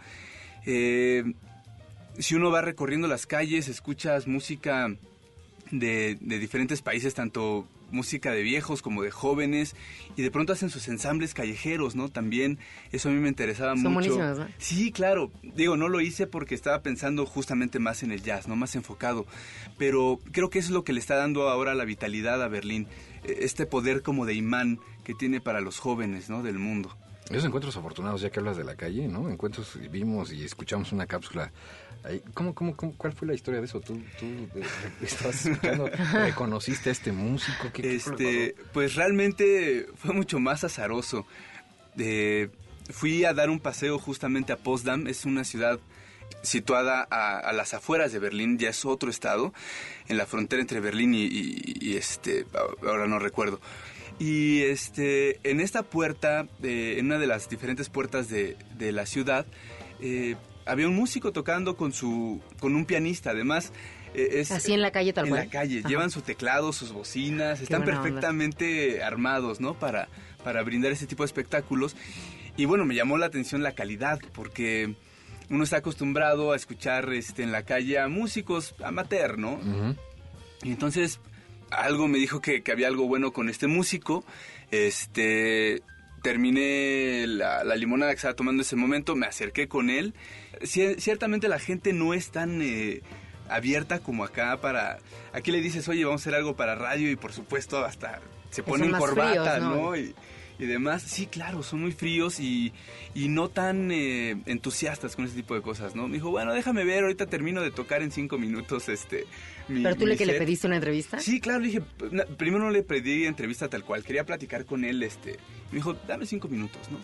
Eh, 0.66 1.34
si 2.18 2.36
uno 2.36 2.50
va 2.52 2.62
recorriendo 2.62 3.10
las 3.10 3.26
calles, 3.26 3.68
escuchas 3.68 4.28
música 4.28 4.96
de, 5.72 6.18
de 6.22 6.40
diferentes 6.40 6.82
países, 6.82 7.14
tanto 7.14 7.68
música 7.92 8.32
de 8.32 8.42
viejos 8.42 8.82
como 8.82 9.04
de 9.04 9.12
jóvenes, 9.12 9.76
y 10.16 10.22
de 10.22 10.32
pronto 10.32 10.54
hacen 10.54 10.70
sus 10.70 10.88
ensambles 10.88 11.34
callejeros, 11.34 11.96
¿no? 11.96 12.10
También 12.10 12.60
eso 12.92 13.10
a 13.10 13.12
mí 13.12 13.20
me 13.20 13.30
interesaba 13.30 13.76
Son 13.76 13.94
mucho. 13.94 14.18
Sí, 14.58 14.92
claro. 14.92 15.32
Digo, 15.44 15.78
no 15.78 15.90
lo 15.90 16.02
hice 16.02 16.28
porque 16.28 16.56
estaba 16.56 16.82
pensando 16.82 17.26
justamente 17.26 17.80
más 17.80 18.04
en 18.04 18.12
el 18.12 18.22
jazz, 18.22 18.48
no 18.48 18.56
más 18.56 18.76
enfocado. 18.76 19.26
Pero 19.78 20.20
creo 20.32 20.50
que 20.50 20.60
eso 20.60 20.70
es 20.70 20.74
lo 20.74 20.84
que 20.84 20.94
le 20.94 21.00
está 21.00 21.16
dando 21.16 21.50
ahora 21.50 21.74
la 21.74 21.86
vitalidad 21.86 22.42
a 22.42 22.48
Berlín, 22.48 22.88
eh, 23.24 23.40
este 23.42 23.66
poder 23.66 24.02
como 24.02 24.26
de 24.26 24.34
imán 24.34 24.80
que 25.04 25.14
tiene 25.14 25.42
para 25.42 25.62
los 25.62 25.80
jóvenes, 25.80 26.30
¿no? 26.30 26.44
Del 26.44 26.60
mundo. 26.60 26.96
Esos 27.30 27.46
encuentros 27.46 27.76
afortunados, 27.76 28.22
ya 28.22 28.30
que 28.30 28.40
hablas 28.40 28.56
de 28.58 28.64
la 28.64 28.76
calle, 28.76 29.08
¿no? 29.08 29.30
Encuentros, 29.30 29.78
vimos 29.92 30.32
y 30.32 30.44
escuchamos 30.46 30.92
una 30.92 31.08
cápsula. 31.08 31.52
¿Cómo, 32.36 32.54
cómo, 32.54 32.76
cómo, 32.76 32.94
cuál 32.96 33.14
fue 33.14 33.28
la 33.28 33.34
historia 33.34 33.60
de 33.62 33.66
eso? 33.66 33.80
¿Tú, 33.82 34.00
tú 34.20 34.26
eh, 34.28 34.64
estabas 35.02 35.44
escuchando, 35.48 35.90
reconociste 36.14 36.90
a 36.90 36.92
este 36.92 37.12
músico? 37.12 37.72
¿Qué, 37.74 37.96
Este, 37.96 38.56
pues 38.74 38.94
realmente 38.94 39.88
fue 39.98 40.14
mucho 40.14 40.38
más 40.40 40.64
azaroso. 40.64 41.26
Eh, 41.98 42.50
fui 42.92 43.26
a 43.26 43.34
dar 43.34 43.50
un 43.50 43.60
paseo 43.60 43.98
justamente 43.98 44.54
a 44.54 44.58
Potsdam, 44.58 45.08
es 45.08 45.26
una 45.26 45.44
ciudad 45.44 45.80
situada 46.44 47.08
a, 47.10 47.40
a 47.40 47.54
las 47.54 47.74
afueras 47.74 48.12
de 48.12 48.20
Berlín, 48.20 48.60
ya 48.60 48.70
es 48.70 48.86
otro 48.86 49.10
estado, 49.10 49.52
en 50.08 50.18
la 50.18 50.28
frontera 50.28 50.62
entre 50.62 50.80
Berlín 50.80 51.16
y, 51.16 51.24
y- 51.24 51.78
y 51.82 51.98
este, 51.98 52.46
ahora 52.86 53.08
no 53.08 53.18
recuerdo. 53.18 53.60
Y 54.18 54.62
este, 54.62 55.40
en 55.50 55.60
esta 55.60 55.84
puerta, 55.84 56.48
eh, 56.64 56.96
en 57.00 57.08
una 57.08 57.20
de 57.20 57.28
las 57.28 57.50
diferentes 57.50 57.90
puertas 57.90 58.30
de, 58.30 58.56
de 58.78 58.92
la 58.92 59.06
ciudad, 59.06 59.46
eh, 60.00 60.36
había 60.66 60.88
un 60.88 60.96
músico 60.96 61.32
tocando 61.32 61.76
con 61.76 61.92
su, 61.92 62.42
con 62.60 62.76
un 62.76 62.86
pianista. 62.86 63.32
Además, 63.32 63.74
eh, 64.14 64.30
es 64.40 64.52
Así 64.52 64.74
en 64.74 64.82
la 64.82 64.92
calle, 64.92 65.12
tal 65.12 65.26
en 65.26 65.32
cual. 65.32 65.44
la 65.46 65.50
calle. 65.50 65.80
Ajá. 65.80 65.90
Llevan 65.90 66.12
su 66.12 66.22
teclado, 66.22 66.72
sus 66.72 66.94
bocinas, 66.94 67.60
están 67.62 67.82
onda. 67.82 68.02
perfectamente 68.02 69.04
armados, 69.04 69.60
¿no? 69.60 69.74
Para, 69.74 70.08
para 70.44 70.64
brindar 70.64 70.92
este 70.94 71.08
tipo 71.08 71.24
de 71.24 71.28
espectáculos. 71.28 71.96
Y 72.56 72.66
bueno, 72.66 72.86
me 72.86 72.96
llamó 72.96 73.18
la 73.18 73.26
atención 73.26 73.64
la 73.64 73.74
calidad, 73.76 74.20
porque 74.34 74.96
uno 75.50 75.66
está 75.66 75.78
acostumbrado 75.78 76.54
a 76.54 76.56
escuchar 76.56 77.12
este, 77.12 77.44
en 77.44 77.52
la 77.52 77.64
calle 77.64 78.00
a 78.00 78.08
músicos 78.08 78.76
amateur, 78.82 79.38
¿no? 79.38 79.60
Y 80.64 80.70
entonces 80.70 81.20
algo 81.72 82.08
me 82.08 82.18
dijo 82.18 82.42
que, 82.42 82.62
que 82.64 82.72
había 82.72 82.88
algo 82.88 83.08
bueno 83.08 83.32
con 83.34 83.50
este 83.50 83.68
músico. 83.68 84.24
Este 84.72 85.82
terminé 86.22 87.26
la, 87.28 87.64
la 87.64 87.76
limonada 87.76 88.12
que 88.12 88.16
estaba 88.18 88.34
tomando 88.36 88.62
en 88.62 88.66
ese 88.66 88.76
momento, 88.76 89.16
me 89.16 89.28
acerqué 89.28 89.68
con 89.68 89.90
él. 89.90 90.14
Cier- 90.62 91.00
ciertamente 91.00 91.48
la 91.48 91.60
gente 91.60 91.94
no 91.94 92.14
es 92.16 92.32
tan 92.32 92.62
eh, 92.62 93.02
abierta 93.48 94.00
como 94.00 94.24
acá 94.24 94.60
para... 94.60 94.98
Aquí 95.34 95.52
le 95.52 95.62
dices, 95.62 95.88
oye, 95.88 96.04
vamos 96.04 96.22
a 96.22 96.24
hacer 96.24 96.36
algo 96.36 96.56
para 96.56 96.74
radio 96.76 97.12
y 97.12 97.16
por 97.16 97.32
supuesto 97.32 97.86
hasta 97.86 98.22
se 98.50 98.64
ponen 98.64 98.92
corbata, 98.92 99.58
fríos, 99.58 99.60
¿no? 99.62 99.76
¿no? 99.76 99.96
Y, 99.98 100.16
y 100.60 100.66
demás. 100.66 101.02
Sí, 101.04 101.26
claro, 101.28 101.64
son 101.64 101.82
muy 101.82 101.92
fríos 101.92 102.40
y, 102.40 102.72
y 103.14 103.28
no 103.28 103.50
tan 103.50 103.92
eh, 103.92 104.38
entusiastas 104.46 105.16
con 105.16 105.26
ese 105.26 105.36
tipo 105.36 105.54
de 105.56 105.62
cosas, 105.62 105.96
¿no? 105.96 106.08
Me 106.08 106.16
dijo, 106.16 106.32
bueno, 106.32 106.54
déjame 106.54 106.84
ver, 106.86 107.04
ahorita 107.04 107.26
termino 107.26 107.62
de 107.62 107.72
tocar 107.72 108.02
en 108.02 108.12
cinco 108.12 108.38
minutos 108.38 108.88
este... 108.90 109.26
mi- 109.68 109.84
¿Pero 109.84 109.96
tú 109.96 110.06
mi 110.06 110.12
le 110.12 110.18
que 110.18 110.26
le 110.26 110.34
set". 110.34 110.40
pediste 110.42 110.68
una 110.68 110.78
entrevista? 110.78 111.20
Sí, 111.20 111.40
claro, 111.40 111.60
le 111.60 111.68
dije, 111.68 111.82
primero 112.38 112.64
no 112.64 112.72
le 112.72 112.84
pedí 112.84 113.26
entrevista 113.26 113.68
tal 113.68 113.84
cual, 113.84 114.04
quería 114.04 114.26
platicar 114.26 114.66
con 114.66 114.86
él, 114.86 115.02
este, 115.04 115.38
me 115.72 115.78
dijo, 115.78 115.94
dame 116.08 116.26
cinco 116.26 116.48
minutos, 116.48 116.82
¿no? 116.92 116.98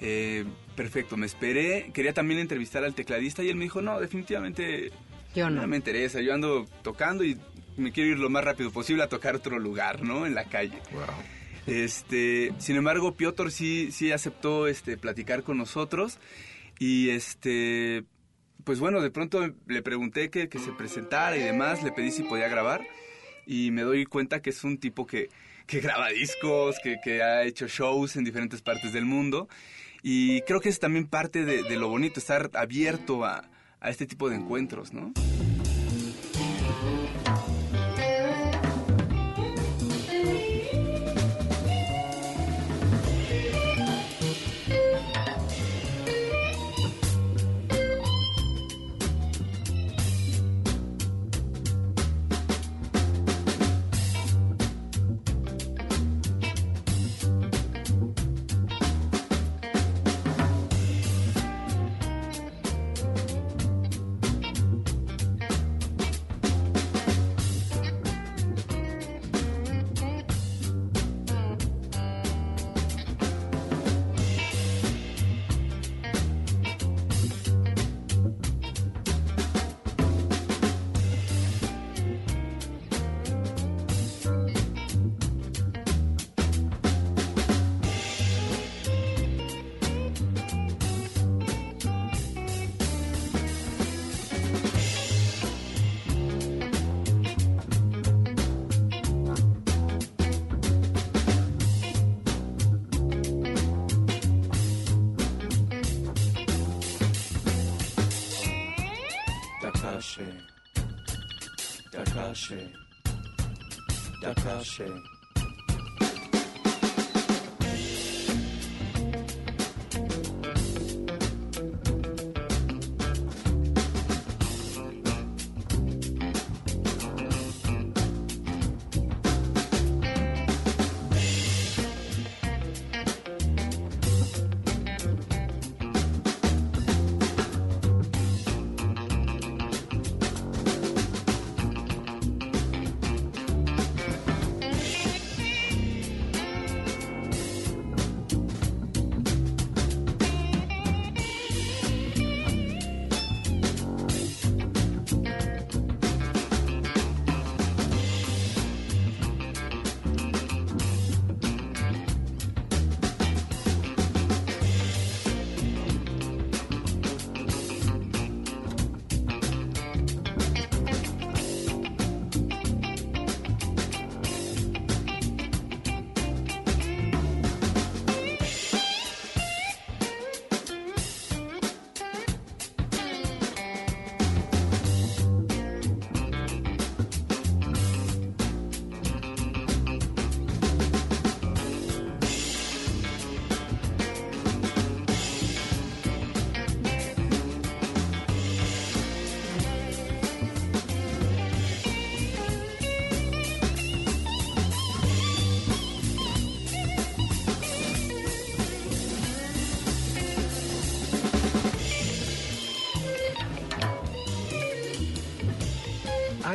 Eh, 0.00 0.44
perfecto, 0.76 1.16
me 1.16 1.24
esperé, 1.26 1.90
quería 1.94 2.12
también 2.12 2.38
entrevistar 2.40 2.84
al 2.84 2.94
tecladista 2.94 3.42
y 3.42 3.48
él 3.48 3.56
me 3.56 3.64
dijo, 3.64 3.80
no, 3.80 3.98
definitivamente 3.98 4.90
Yo 5.34 5.48
no. 5.48 5.62
no 5.62 5.66
me 5.66 5.76
interesa, 5.76 6.20
yo 6.20 6.34
ando 6.34 6.66
tocando 6.82 7.24
y 7.24 7.38
me 7.78 7.92
quiero 7.92 8.10
ir 8.10 8.18
lo 8.18 8.28
más 8.30 8.44
rápido 8.44 8.70
posible 8.70 9.02
a 9.02 9.08
tocar 9.08 9.34
otro 9.36 9.58
lugar, 9.58 10.02
¿no? 10.02 10.26
En 10.26 10.34
la 10.34 10.44
calle. 10.44 10.78
Este, 11.66 12.52
sin 12.58 12.76
embargo, 12.76 13.14
Piotr 13.16 13.50
sí, 13.50 13.90
sí 13.90 14.12
aceptó 14.12 14.66
este, 14.66 14.96
platicar 14.96 15.42
con 15.42 15.58
nosotros 15.58 16.18
y 16.78 17.10
este, 17.10 18.04
pues 18.64 18.78
bueno, 18.78 19.00
de 19.00 19.10
pronto 19.10 19.52
le 19.66 19.82
pregunté 19.82 20.30
que, 20.30 20.48
que 20.48 20.58
se 20.58 20.72
presentara 20.72 21.36
y 21.36 21.40
demás, 21.40 21.82
le 21.82 21.92
pedí 21.92 22.12
si 22.12 22.22
podía 22.22 22.48
grabar 22.48 22.86
y 23.46 23.70
me 23.72 23.82
doy 23.82 24.04
cuenta 24.06 24.42
que 24.42 24.50
es 24.50 24.62
un 24.62 24.78
tipo 24.78 25.06
que, 25.06 25.28
que 25.66 25.80
graba 25.80 26.08
discos, 26.10 26.76
que, 26.82 26.98
que 27.02 27.22
ha 27.22 27.42
hecho 27.42 27.66
shows 27.66 28.16
en 28.16 28.24
diferentes 28.24 28.62
partes 28.62 28.92
del 28.92 29.04
mundo 29.04 29.48
y 30.02 30.42
creo 30.42 30.60
que 30.60 30.68
es 30.68 30.78
también 30.78 31.06
parte 31.08 31.44
de, 31.44 31.76
lo 31.76 31.88
bonito, 31.88 32.20
estar 32.20 32.50
abierto 32.54 33.24
a, 33.24 33.50
a 33.80 33.90
este 33.90 34.06
tipo 34.06 34.30
de 34.30 34.36
encuentros, 34.36 34.92
¿no? 34.92 35.12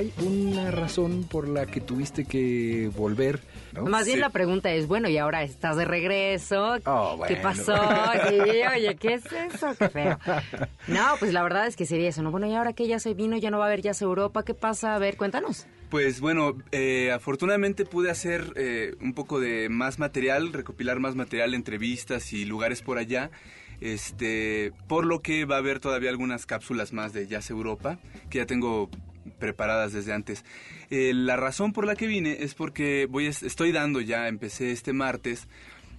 Hay 0.01 0.13
una 0.25 0.71
razón 0.71 1.23
por 1.29 1.47
la 1.47 1.65
que 1.67 1.79
tuviste 1.79 2.25
que 2.25 2.89
volver. 2.95 3.39
¿no? 3.73 3.85
Más 3.85 4.05
bien 4.05 4.17
Sí. 4.17 4.21
la 4.21 4.29
pregunta 4.29 4.71
es, 4.73 4.87
bueno, 4.87 5.07
y 5.07 5.17
ahora 5.17 5.43
estás 5.43 5.77
de 5.77 5.85
regreso. 5.85 6.75
Oh, 6.85 7.21
¿Qué 7.27 7.35
pasó? 7.37 7.75
Sí, 8.29 8.37
oye, 8.75 8.95
¿qué 8.99 9.13
es 9.13 9.23
eso? 9.31 9.73
Qué 9.77 9.89
feo. 9.89 10.17
No, 10.87 11.13
pues 11.19 11.31
la 11.33 11.43
verdad 11.43 11.67
es 11.67 11.75
que 11.75 11.85
sería 11.85 12.09
eso, 12.09 12.21
¿no? 12.23 12.31
Bueno, 12.31 12.47
y 12.47 12.55
ahora 12.55 12.73
que 12.73 12.87
ya 12.87 12.99
se 12.99 13.13
vino, 13.13 13.37
ya 13.37 13.49
no 13.51 13.59
va 13.59 13.65
a 13.65 13.67
haber 13.67 13.81
Jazz 13.81 14.01
Europa, 14.01 14.43
¿qué 14.43 14.53
pasa? 14.53 14.95
A 14.95 14.99
ver, 14.99 15.15
cuéntanos. 15.17 15.67
Pues 15.89 16.19
bueno, 16.19 16.57
eh, 16.71 17.11
afortunadamente 17.11 17.85
pude 17.85 18.09
hacer 18.09 18.53
eh, 18.55 18.95
un 19.01 19.13
poco 19.13 19.39
de 19.39 19.69
más 19.69 19.99
material, 19.99 20.51
recopilar 20.53 20.99
más 20.99 21.15
material, 21.15 21.53
entrevistas 21.53 22.33
y 22.33 22.45
lugares 22.45 22.81
por 22.81 22.97
allá. 22.97 23.29
Este, 23.81 24.73
por 24.87 25.05
lo 25.05 25.21
que 25.21 25.45
va 25.45 25.55
a 25.55 25.59
haber 25.59 25.79
todavía 25.79 26.11
algunas 26.11 26.45
cápsulas 26.45 26.93
más 26.93 27.13
de 27.13 27.25
Jazz 27.27 27.49
Europa 27.49 27.97
que 28.29 28.37
ya 28.37 28.45
tengo 28.45 28.89
preparadas 29.39 29.93
desde 29.93 30.13
antes. 30.13 30.43
Eh, 30.89 31.13
la 31.13 31.35
razón 31.35 31.73
por 31.73 31.85
la 31.85 31.95
que 31.95 32.07
vine 32.07 32.37
es 32.41 32.53
porque 32.53 33.07
voy 33.09 33.27
estoy 33.27 33.71
dando 33.71 34.01
ya, 34.01 34.27
empecé 34.27 34.71
este 34.71 34.93
martes 34.93 35.47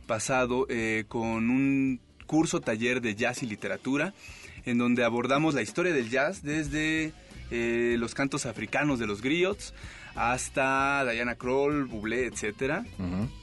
pasado 0.07 0.67
eh, 0.69 1.05
con 1.09 1.51
un 1.51 2.01
curso 2.27 2.61
taller 2.61 3.01
de 3.01 3.15
jazz 3.15 3.43
y 3.43 3.47
literatura 3.47 4.15
en 4.65 4.79
donde 4.79 5.05
abordamos 5.05 5.55
la 5.55 5.63
historia 5.63 5.93
del 5.93 6.11
jazz 6.11 6.43
desde 6.43 7.13
eh, 7.51 7.97
los 7.99 8.15
cantos 8.15 8.47
africanos 8.47 8.99
de 8.99 9.07
los 9.07 9.23
griots 9.23 9.75
hasta 10.15 11.05
Diana 11.11 11.35
Kroll, 11.37 11.85
Bublé, 11.85 12.27
etcétera. 12.27 12.85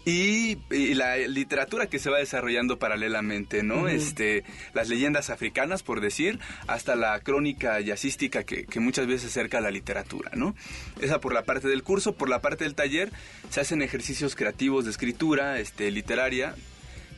Y, 0.05 0.57
y 0.71 0.93
la 0.93 1.17
literatura 1.17 1.87
que 1.87 1.99
se 1.99 2.09
va 2.09 2.17
desarrollando 2.17 2.79
paralelamente, 2.79 3.63
¿no? 3.63 3.87
Este, 3.87 4.43
las 4.73 4.89
leyendas 4.89 5.29
africanas, 5.29 5.83
por 5.83 6.01
decir, 6.01 6.39
hasta 6.67 6.95
la 6.95 7.19
crónica 7.19 7.79
jazzística 7.79 8.43
que, 8.43 8.65
que 8.65 8.79
muchas 8.79 9.07
veces 9.07 9.31
acerca 9.31 9.59
a 9.59 9.61
la 9.61 9.71
literatura, 9.71 10.31
¿no? 10.35 10.55
Esa 11.01 11.19
por 11.19 11.33
la 11.33 11.43
parte 11.43 11.67
del 11.67 11.83
curso, 11.83 12.15
por 12.15 12.29
la 12.29 12.39
parte 12.39 12.63
del 12.63 12.75
taller 12.75 13.11
se 13.49 13.61
hacen 13.61 13.81
ejercicios 13.81 14.35
creativos 14.35 14.85
de 14.85 14.91
escritura, 14.91 15.59
este, 15.59 15.91
literaria, 15.91 16.55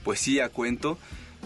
poesía, 0.03 0.49
cuento, 0.49 0.97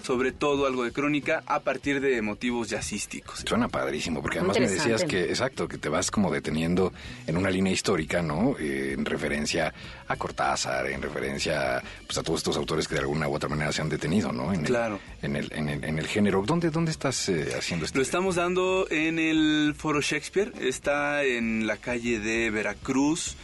sobre 0.05 0.31
todo 0.31 0.67
algo 0.67 0.83
de 0.83 0.91
crónica 0.91 1.41
a 1.47 1.61
partir 1.61 1.99
de 1.99 2.21
motivos 2.21 2.69
jazzísticos. 2.69 3.43
Suena 3.47 3.67
padrísimo, 3.67 4.21
porque 4.21 4.37
además 4.39 4.59
me 4.59 4.67
decías 4.69 5.03
que, 5.03 5.23
exacto, 5.25 5.67
que 5.67 5.77
te 5.79 5.89
vas 5.89 6.11
como 6.11 6.31
deteniendo 6.31 6.93
en 7.25 7.37
una 7.37 7.49
línea 7.49 7.73
histórica, 7.73 8.21
¿no? 8.21 8.55
Eh, 8.59 8.93
en 8.97 9.03
referencia 9.05 9.73
a 10.07 10.15
Cortázar, 10.15 10.87
en 10.91 11.01
referencia 11.01 11.81
pues, 12.05 12.17
a 12.19 12.23
todos 12.23 12.41
estos 12.41 12.55
autores 12.57 12.87
que 12.87 12.93
de 12.93 13.01
alguna 13.01 13.27
u 13.27 13.33
otra 13.33 13.49
manera 13.49 13.71
se 13.71 13.81
han 13.81 13.89
detenido, 13.89 14.31
¿no? 14.31 14.53
En 14.53 14.59
el- 14.61 14.65
Claro. 14.67 14.99
en, 15.23 15.35
el, 15.35 15.51
en, 15.53 15.69
el, 15.69 15.83
en 15.83 15.97
el 15.97 16.07
género. 16.07 16.43
¿Dónde, 16.45 16.69
dónde 16.69 16.91
estás 16.91 17.27
eh, 17.29 17.53
haciendo 17.57 17.85
esto? 17.85 17.97
Lo 17.97 18.03
estamos 18.03 18.35
dando 18.35 18.87
en 18.91 19.17
el 19.17 19.73
Foro 19.75 20.01
Shakespeare, 20.01 20.51
está 20.61 21.23
en 21.23 21.65
la 21.65 21.77
calle 21.77 22.19
de 22.19 22.51
Veracruz, 22.51 23.35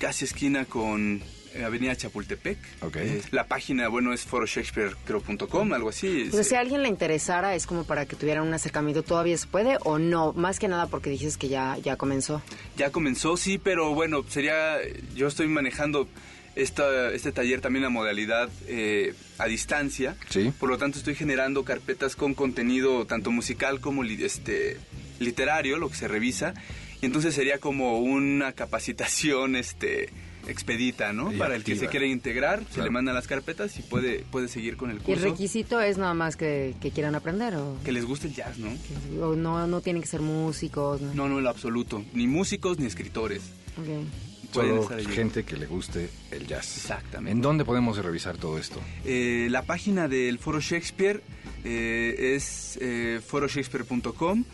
casi 0.00 0.24
esquina 0.24 0.64
con 0.64 1.22
eh, 1.54 1.64
Avenida 1.64 1.94
Chapultepec. 1.96 2.58
Eh, 2.94 3.22
la 3.30 3.46
página, 3.46 3.88
bueno, 3.88 4.12
es 4.12 4.22
foroshakespeare.com, 4.22 5.72
algo 5.72 5.88
así. 5.90 6.28
Pues 6.30 6.48
si 6.48 6.54
a 6.54 6.60
alguien 6.60 6.82
le 6.82 6.88
interesara, 6.88 7.54
es 7.54 7.66
como 7.66 7.84
para 7.84 8.06
que 8.06 8.16
tuvieran 8.16 8.46
un 8.46 8.54
acercamiento, 8.54 9.02
¿todavía 9.02 9.36
se 9.36 9.46
puede 9.46 9.78
o 9.84 9.98
no? 9.98 10.32
Más 10.32 10.58
que 10.58 10.68
nada 10.68 10.86
porque 10.86 11.10
dices 11.10 11.36
que 11.36 11.48
ya, 11.48 11.76
ya 11.78 11.96
comenzó. 11.96 12.42
Ya 12.76 12.90
comenzó, 12.90 13.36
sí, 13.36 13.58
pero 13.58 13.94
bueno, 13.94 14.24
sería, 14.28 14.76
yo 15.14 15.26
estoy 15.28 15.48
manejando 15.48 16.08
esta, 16.56 17.10
este 17.12 17.30
taller 17.32 17.60
también 17.60 17.82
la 17.84 17.88
modalidad 17.90 18.48
eh, 18.66 19.14
a 19.38 19.46
distancia. 19.46 20.16
Sí. 20.28 20.52
Por 20.58 20.68
lo 20.68 20.78
tanto, 20.78 20.98
estoy 20.98 21.14
generando 21.14 21.64
carpetas 21.64 22.16
con 22.16 22.34
contenido 22.34 23.06
tanto 23.06 23.30
musical 23.30 23.80
como 23.80 24.02
li- 24.02 24.24
este, 24.24 24.76
literario, 25.20 25.78
lo 25.78 25.88
que 25.88 25.96
se 25.96 26.08
revisa. 26.08 26.54
Y 27.00 27.06
entonces 27.06 27.32
sería 27.34 27.58
como 27.58 28.00
una 28.00 28.52
capacitación 28.54 29.54
este, 29.54 30.08
expedita, 30.48 31.12
¿no? 31.12 31.32
Y 31.32 31.36
Para 31.36 31.54
el 31.54 31.64
que 31.64 31.76
se 31.76 31.88
quiera 31.88 32.06
integrar, 32.06 32.64
se 32.70 32.82
le 32.82 32.90
mandan 32.90 33.14
las 33.14 33.26
carpetas 33.26 33.78
y 33.78 33.82
puede, 33.82 34.24
puede 34.30 34.48
seguir 34.48 34.76
con 34.76 34.90
el 34.90 34.96
¿Y 34.96 34.98
el 35.00 35.04
curso. 35.04 35.24
requisito 35.24 35.80
es 35.80 35.98
nada 35.98 36.14
más 36.14 36.36
que, 36.36 36.74
que 36.80 36.90
quieran 36.90 37.14
aprender 37.14 37.54
o, 37.56 37.76
Que 37.84 37.92
les 37.92 38.04
guste 38.04 38.28
el 38.28 38.34
jazz, 38.34 38.58
¿no? 38.58 38.70
o 39.24 39.36
no, 39.36 39.66
no 39.66 39.80
tienen 39.80 40.02
que 40.02 40.08
ser 40.08 40.20
músicos? 40.20 41.00
¿no? 41.00 41.14
No, 41.14 41.28
no, 41.28 41.38
en 41.38 41.44
lo 41.44 41.50
absoluto. 41.50 42.04
Ni 42.14 42.26
músicos 42.26 42.78
ni 42.78 42.86
escritores. 42.86 43.42
Ok. 43.78 44.06
Pueden 44.52 44.82
Solo 44.82 45.04
gente 45.10 45.44
que 45.44 45.56
le 45.56 45.66
guste 45.66 46.08
el 46.30 46.46
jazz. 46.46 46.78
Exactamente. 46.78 47.32
¿En 47.32 47.42
dónde 47.42 47.66
podemos 47.66 47.98
revisar 47.98 48.38
todo 48.38 48.58
esto? 48.58 48.80
Eh, 49.04 49.48
la 49.50 49.62
página 49.62 50.08
del 50.08 50.38
Foro 50.38 50.58
Shakespeare 50.60 51.22
eh, 51.64 52.34
es 52.36 52.78
eh, 52.80 53.20
foroshakespeare.com. 53.26 54.44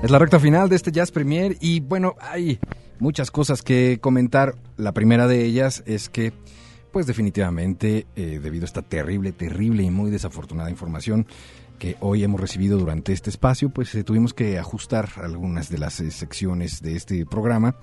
La 0.09 0.17
recta 0.17 0.39
final 0.39 0.69
de 0.69 0.75
este 0.75 0.91
Jazz 0.91 1.11
Premier 1.11 1.55
y 1.59 1.81
bueno, 1.81 2.15
hay 2.19 2.57
muchas 2.97 3.29
cosas 3.29 3.61
que 3.61 3.99
comentar. 4.01 4.55
La 4.75 4.91
primera 4.91 5.27
de 5.27 5.45
ellas 5.45 5.83
es 5.85 6.09
que, 6.09 6.33
pues 6.91 7.05
definitivamente, 7.05 8.07
eh, 8.15 8.39
debido 8.41 8.63
a 8.63 8.65
esta 8.65 8.81
terrible, 8.81 9.33
terrible 9.33 9.83
y 9.83 9.91
muy 9.91 10.09
desafortunada 10.09 10.71
información 10.71 11.27
que 11.77 11.95
hoy 11.99 12.23
hemos 12.23 12.41
recibido 12.41 12.79
durante 12.79 13.13
este 13.13 13.29
espacio, 13.29 13.69
pues 13.69 13.93
eh, 13.93 14.03
tuvimos 14.03 14.33
que 14.33 14.57
ajustar 14.57 15.09
algunas 15.17 15.69
de 15.69 15.77
las 15.77 15.99
eh, 15.99 16.09
secciones 16.09 16.81
de 16.81 16.95
este 16.95 17.27
programa, 17.27 17.75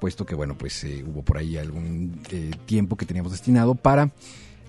puesto 0.00 0.26
que, 0.26 0.34
bueno, 0.34 0.58
pues 0.58 0.82
eh, 0.82 1.04
hubo 1.06 1.22
por 1.22 1.38
ahí 1.38 1.56
algún 1.56 2.20
tiempo 2.66 2.96
que 2.96 3.06
teníamos 3.06 3.30
destinado 3.30 3.76
para 3.76 4.10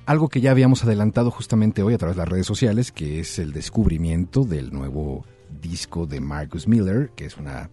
algo 0.05 0.29
que 0.29 0.39
ya 0.39 0.51
habíamos 0.51 0.83
adelantado 0.83 1.31
justamente 1.31 1.81
hoy 1.81 1.95
a 1.95 1.97
través 1.97 2.15
de 2.15 2.21
las 2.21 2.29
redes 2.29 2.45
sociales, 2.45 2.91
que 2.91 3.19
es 3.19 3.39
el 3.39 3.53
descubrimiento 3.53 4.43
del 4.43 4.71
nuevo 4.71 5.25
disco 5.61 6.05
de 6.05 6.19
Marcus 6.19 6.67
Miller, 6.67 7.11
que 7.15 7.25
es 7.25 7.37
una, 7.37 7.69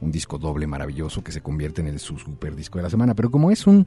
un 0.00 0.12
disco 0.12 0.38
doble 0.38 0.66
maravilloso 0.66 1.24
que 1.24 1.32
se 1.32 1.40
convierte 1.40 1.80
en 1.80 1.88
el 1.88 1.98
su 1.98 2.18
super 2.18 2.54
disco 2.54 2.78
de 2.78 2.84
la 2.84 2.90
semana. 2.90 3.14
Pero 3.14 3.30
como 3.30 3.50
es 3.50 3.66
un 3.66 3.86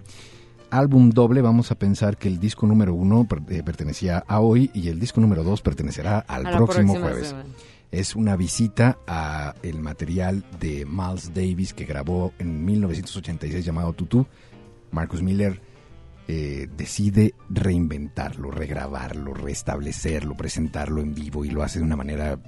álbum 0.69 1.11
doble, 1.11 1.41
vamos 1.41 1.71
a 1.71 1.75
pensar 1.75 2.17
que 2.17 2.27
el 2.27 2.39
disco 2.39 2.65
número 2.65 2.93
uno 2.93 3.27
eh, 3.49 3.63
pertenecía 3.63 4.23
a 4.27 4.39
hoy 4.39 4.71
y 4.73 4.89
el 4.89 4.99
disco 4.99 5.21
número 5.21 5.43
dos 5.43 5.61
pertenecerá 5.61 6.19
al 6.19 6.47
A 6.47 6.51
próximo 6.51 6.95
jueves. 6.95 7.29
semana. 7.29 7.49
Es 7.91 8.15
una 8.15 8.35
visita 8.35 8.97
a 9.05 9.53
el 9.61 9.79
material 9.79 10.43
de 10.59 10.83
Miles 10.83 11.31
Davis 11.31 11.75
que 11.75 11.85
grabó 11.85 12.33
en 12.39 12.65
1986 12.65 13.63
llamado 13.63 13.93
Tutu. 13.93 14.25
Marcus 14.89 15.21
Miller 15.21 15.61
eh, 16.27 16.67
decide 16.75 17.35
reinventarlo, 17.49 18.49
regrabarlo, 18.49 19.33
restablecerlo, 19.35 20.35
presentarlo 20.35 21.01
en 21.01 21.13
vivo 21.13 21.45
y 21.45 21.49
lo 21.49 21.61
hace 21.61 21.79
de 21.79 21.85
una 21.85 21.95
manera 21.95 22.39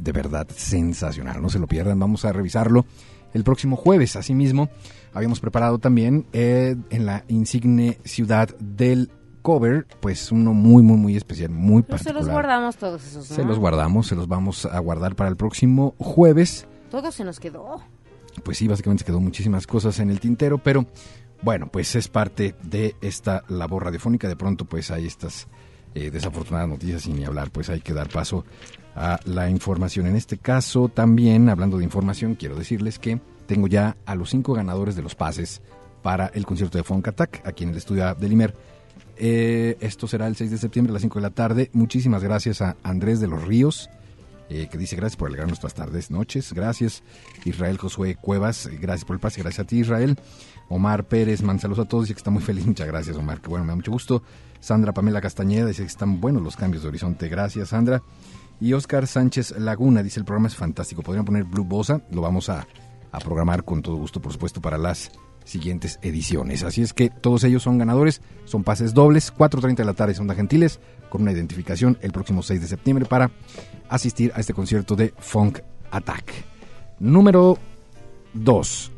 de 0.00 0.12
verdad 0.12 0.48
sensacional. 0.54 1.40
No 1.42 1.48
se 1.48 1.58
lo 1.58 1.66
pierdan, 1.66 1.98
vamos 1.98 2.24
a 2.24 2.32
revisarlo 2.32 2.86
el 3.32 3.44
próximo 3.44 3.76
jueves. 3.76 4.16
Asimismo, 4.16 4.68
habíamos 5.12 5.40
preparado 5.40 5.78
también 5.78 6.26
eh, 6.32 6.76
en 6.90 7.06
la 7.06 7.24
insigne 7.28 7.98
ciudad 8.04 8.48
del 8.58 9.10
cover, 9.42 9.86
pues 10.00 10.32
uno 10.32 10.52
muy, 10.52 10.82
muy, 10.82 10.96
muy 10.96 11.16
especial, 11.16 11.50
muy 11.50 11.82
Pero 11.82 11.98
se 11.98 12.04
particular. 12.04 12.24
los 12.24 12.32
guardamos 12.32 12.76
todos 12.76 13.06
esos, 13.06 13.30
¿no? 13.30 13.36
Se 13.36 13.44
los 13.44 13.58
guardamos, 13.58 14.06
se 14.06 14.14
los 14.14 14.28
vamos 14.28 14.66
a 14.66 14.78
guardar 14.80 15.16
para 15.16 15.30
el 15.30 15.36
próximo 15.36 15.94
jueves. 15.98 16.66
Todo 16.90 17.10
se 17.12 17.24
nos 17.24 17.40
quedó. 17.40 17.80
Pues 18.44 18.58
sí, 18.58 18.68
básicamente 18.68 19.02
se 19.02 19.06
quedó 19.06 19.20
muchísimas 19.20 19.66
cosas 19.66 19.98
en 19.98 20.10
el 20.10 20.20
tintero, 20.20 20.58
pero 20.58 20.86
bueno, 21.42 21.68
pues 21.68 21.94
es 21.94 22.08
parte 22.08 22.54
de 22.62 22.94
esta 23.00 23.44
labor 23.48 23.84
radiofónica. 23.84 24.28
De 24.28 24.36
pronto, 24.36 24.66
pues 24.66 24.90
hay 24.90 25.06
estas 25.06 25.48
eh, 25.94 26.10
desafortunadas 26.10 26.68
noticias 26.68 27.06
y 27.06 27.12
ni 27.12 27.24
hablar, 27.24 27.50
pues 27.50 27.70
hay 27.70 27.80
que 27.80 27.94
dar 27.94 28.08
paso 28.08 28.44
a 28.94 29.20
la 29.24 29.48
información. 29.50 30.06
En 30.06 30.16
este 30.16 30.38
caso, 30.38 30.88
también, 30.88 31.48
hablando 31.48 31.78
de 31.78 31.84
información, 31.84 32.34
quiero 32.34 32.56
decirles 32.56 32.98
que 32.98 33.20
tengo 33.46 33.66
ya 33.66 33.96
a 34.06 34.14
los 34.14 34.30
cinco 34.30 34.52
ganadores 34.54 34.96
de 34.96 35.02
los 35.02 35.14
pases 35.14 35.62
para 36.02 36.26
el 36.28 36.46
concierto 36.46 36.78
de 36.78 36.84
Funk 36.84 37.08
Attack 37.08 37.46
aquí 37.46 37.64
en 37.64 37.70
el 37.70 37.76
estudio 37.76 38.14
del 38.14 38.32
Imer. 38.32 38.54
Eh, 39.16 39.76
esto 39.80 40.06
será 40.06 40.26
el 40.26 40.36
6 40.36 40.50
de 40.50 40.58
septiembre 40.58 40.92
a 40.92 40.94
las 40.94 41.02
5 41.02 41.18
de 41.18 41.22
la 41.22 41.30
tarde. 41.30 41.70
Muchísimas 41.74 42.24
gracias 42.24 42.62
a 42.62 42.76
Andrés 42.82 43.20
de 43.20 43.26
los 43.26 43.44
Ríos, 43.44 43.90
eh, 44.50 44.68
que 44.68 44.76
dice 44.76 44.96
gracias 44.96 45.16
por 45.16 45.28
alegrar 45.28 45.46
nuestras 45.46 45.74
tardes, 45.74 46.10
noches. 46.10 46.52
Gracias. 46.52 47.04
Israel 47.44 47.78
Josué 47.78 48.16
Cuevas, 48.16 48.68
gracias 48.80 49.04
por 49.04 49.14
el 49.14 49.20
pase. 49.20 49.40
Gracias 49.40 49.64
a 49.64 49.66
ti, 49.66 49.78
Israel. 49.78 50.18
Omar 50.68 51.04
Pérez, 51.04 51.42
man, 51.42 51.60
saludos 51.60 51.86
a 51.86 51.88
todos. 51.88 52.04
Dice 52.04 52.14
que 52.14 52.18
está 52.18 52.30
muy 52.30 52.42
feliz. 52.42 52.66
Muchas 52.66 52.88
gracias, 52.88 53.16
Omar. 53.16 53.40
Que 53.40 53.48
bueno, 53.48 53.64
me 53.64 53.70
da 53.70 53.76
mucho 53.76 53.92
gusto. 53.92 54.22
Sandra 54.58 54.92
Pamela 54.92 55.20
Castañeda 55.20 55.66
dice 55.66 55.82
que 55.82 55.88
están 55.88 56.20
buenos 56.20 56.42
los 56.42 56.56
cambios 56.56 56.82
de 56.82 56.88
horizonte. 56.88 57.28
Gracias, 57.28 57.68
Sandra. 57.68 58.02
Y 58.60 58.72
Oscar 58.72 59.06
Sánchez 59.06 59.52
Laguna 59.56 60.02
dice 60.02 60.18
el 60.18 60.26
programa 60.26 60.48
es 60.48 60.56
fantástico. 60.56 61.02
Podrían 61.02 61.24
poner 61.24 61.44
Blue 61.44 61.64
Bosa. 61.64 62.02
Lo 62.10 62.20
vamos 62.20 62.48
a, 62.48 62.66
a 63.12 63.18
programar 63.20 63.64
con 63.64 63.82
todo 63.82 63.96
gusto, 63.96 64.20
por 64.20 64.32
supuesto, 64.32 64.60
para 64.60 64.78
las 64.78 65.12
siguientes 65.44 65.98
ediciones. 66.02 66.62
Así 66.62 66.82
es 66.82 66.92
que 66.92 67.10
todos 67.10 67.44
ellos 67.44 67.62
son 67.62 67.78
ganadores, 67.78 68.20
son 68.44 68.64
pases 68.64 68.94
dobles, 68.94 69.32
4.30 69.34 69.76
de 69.76 69.84
la 69.84 69.94
tarde 69.94 70.14
son 70.14 70.26
de 70.26 70.34
Gentiles, 70.34 70.80
con 71.08 71.22
una 71.22 71.32
identificación 71.32 71.98
el 72.02 72.12
próximo 72.12 72.42
6 72.42 72.60
de 72.60 72.66
septiembre 72.68 73.04
para 73.06 73.30
asistir 73.88 74.32
a 74.34 74.40
este 74.40 74.54
concierto 74.54 74.94
de 74.96 75.12
Funk 75.18 75.58
Attack. 75.90 76.32
Número 77.00 77.58
2. 78.34 78.92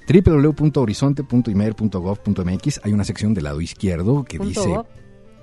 www.horizonte.imer.gov.mx. 0.08 2.80
Hay 2.84 2.92
una 2.92 3.04
sección 3.04 3.34
del 3.34 3.44
lado 3.44 3.60
izquierdo 3.60 4.24
que 4.24 4.38
Punto 4.38 4.60
dice 4.60 4.68
gov. 4.74 4.86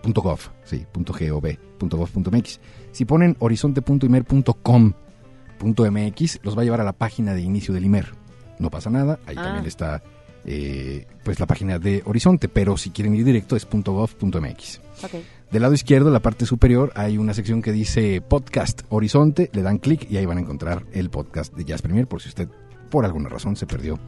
punto 0.04 0.22
.gov, 0.22 0.40
sí, 0.64 0.86
punto 0.91 1.14
.gov, 1.14 1.58
punto 1.78 1.98
.gov, 1.98 2.10
punto 2.10 2.32
.mx. 2.32 2.60
Si 2.91 3.06
ponen 3.06 3.36
horizonte.imer.com.mx, 3.40 6.40
los 6.44 6.58
va 6.58 6.62
a 6.62 6.66
llevar 6.66 6.82
a 6.82 6.84
la 6.84 6.94
página 6.94 7.34
de 7.34 7.41
inicio 7.41 7.74
del 7.74 7.86
IMER. 7.86 8.14
No 8.60 8.70
pasa 8.70 8.90
nada, 8.90 9.20
ahí 9.26 9.36
Ah. 9.38 9.44
también 9.44 9.66
está 9.66 10.04
eh, 10.48 11.06
pues 11.24 11.40
la 11.40 11.45
página 11.45 11.78
de 11.78 12.02
Horizonte, 12.06 12.48
pero 12.48 12.78
si 12.78 12.90
quieren 12.90 13.14
ir 13.15 13.26
directo 13.26 13.56
es 13.56 13.65
punto 13.65 13.91
.gov, 13.94 14.15
punto 14.15 14.41
.mx. 14.41 14.80
Ok. 15.03 15.11
Del 15.52 15.61
lado 15.61 15.74
izquierdo, 15.74 16.07
en 16.07 16.14
la 16.14 16.22
parte 16.22 16.45
superior, 16.45 16.91
hay 16.95 17.18
una 17.18 17.34
sección 17.34 17.61
que 17.61 17.72
dice 17.72 18.22
Podcast 18.22 18.82
Horizonte. 18.90 19.49
Le 19.53 19.61
dan 19.61 19.78
clic 19.78 20.10
y 20.10 20.18
ahí 20.18 20.26
van 20.26 20.38
a 20.38 20.41
encontrar 20.41 20.86
el 20.91 21.10
podcast 21.10 21.53
de 21.53 21.64
Jazz 21.65 21.82
Premier 21.82 22.07
por 22.07 22.22
si 22.22 22.30
usted, 22.30 22.49
por 22.90 23.06
alguna 23.06 23.30
razón, 23.30 23.56
se 23.56 23.68
perdió 23.68 23.99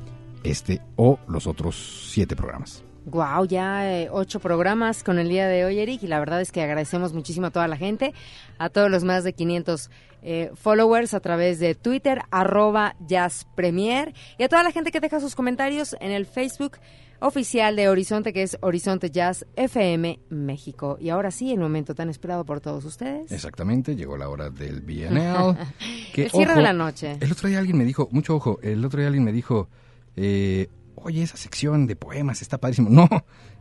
este 0.44 0.82
o 0.96 1.20
los 1.28 1.48
otros 1.48 2.10
siete 2.12 2.36
programas. 2.36 2.84
Wow, 3.06 3.46
ya 3.46 3.92
eh, 3.92 4.10
ocho 4.12 4.40
programas 4.40 5.04
con 5.04 5.20
el 5.20 5.30
día 5.30 5.48
de 5.48 5.66
hoy, 5.66 5.80
Eric, 5.80 6.04
y 6.04 6.08
la 6.08 6.20
verdad 6.20 6.42
es 6.42 6.52
que 6.52 6.62
agradecemos 6.62 7.14
muchísimo 7.14 7.48
a 7.48 7.52
toda 7.52 7.68
la 7.68 7.78
gente, 7.78 8.14
a 8.58 8.70
todos 8.70 8.92
los 8.92 9.04
más 9.04 9.24
de 9.24 9.34
500 9.34 9.90
eh, 10.22 10.52
followers 10.54 11.14
a 11.14 11.20
través 11.20 11.60
de 11.60 11.76
Twitter, 11.76 12.22
arroba 12.30 12.96
Jazz 13.08 13.48
Premier, 13.56 14.14
y 14.38 14.44
a 14.44 14.50
toda 14.50 14.64
la 14.64 14.72
gente 14.72 14.92
que 14.92 15.00
deja 15.00 15.20
sus 15.20 15.36
comentarios 15.36 15.96
en 16.02 16.12
el 16.12 16.26
Facebook 16.26 16.78
oficial 17.20 17.76
de 17.76 17.90
Horizonte, 17.90 18.34
que 18.34 18.44
es 18.44 18.58
Horizonte 18.62 19.10
Jazz 19.10 19.46
FM 19.56 20.20
México. 20.30 20.98
Y 21.00 21.10
ahora 21.10 21.32
sí, 21.32 21.52
el 21.52 21.60
momento 21.60 21.96
tan 21.96 22.10
esperado 22.10 22.46
por 22.46 22.62
todos 22.62 22.86
ustedes. 22.86 23.32
Exactamente, 23.32 23.96
llegó 23.96 24.18
la 24.18 24.30
hora 24.30 24.50
del 24.50 24.82
BNL. 24.82 25.56
que, 26.14 26.24
El 26.26 26.32
cierre 26.32 26.52
ojo, 26.52 26.60
de 26.60 26.64
la 26.64 26.74
noche. 26.74 27.18
El 27.20 27.32
otro 27.32 27.50
día 27.50 27.60
alguien 27.60 27.78
me 27.78 27.86
dijo, 27.86 28.08
mucho 28.12 28.36
ojo, 28.36 28.60
el 28.62 28.84
otro 28.84 29.00
día 29.00 29.08
alguien 29.08 29.24
me 29.24 29.32
dijo, 29.32 29.70
eh, 30.16 30.70
oye, 31.04 31.24
esa 31.24 31.38
sección 31.38 31.88
de 31.88 31.96
poemas 31.96 32.42
está 32.42 32.58
padrísimo. 32.58 32.90
No, 32.90 33.08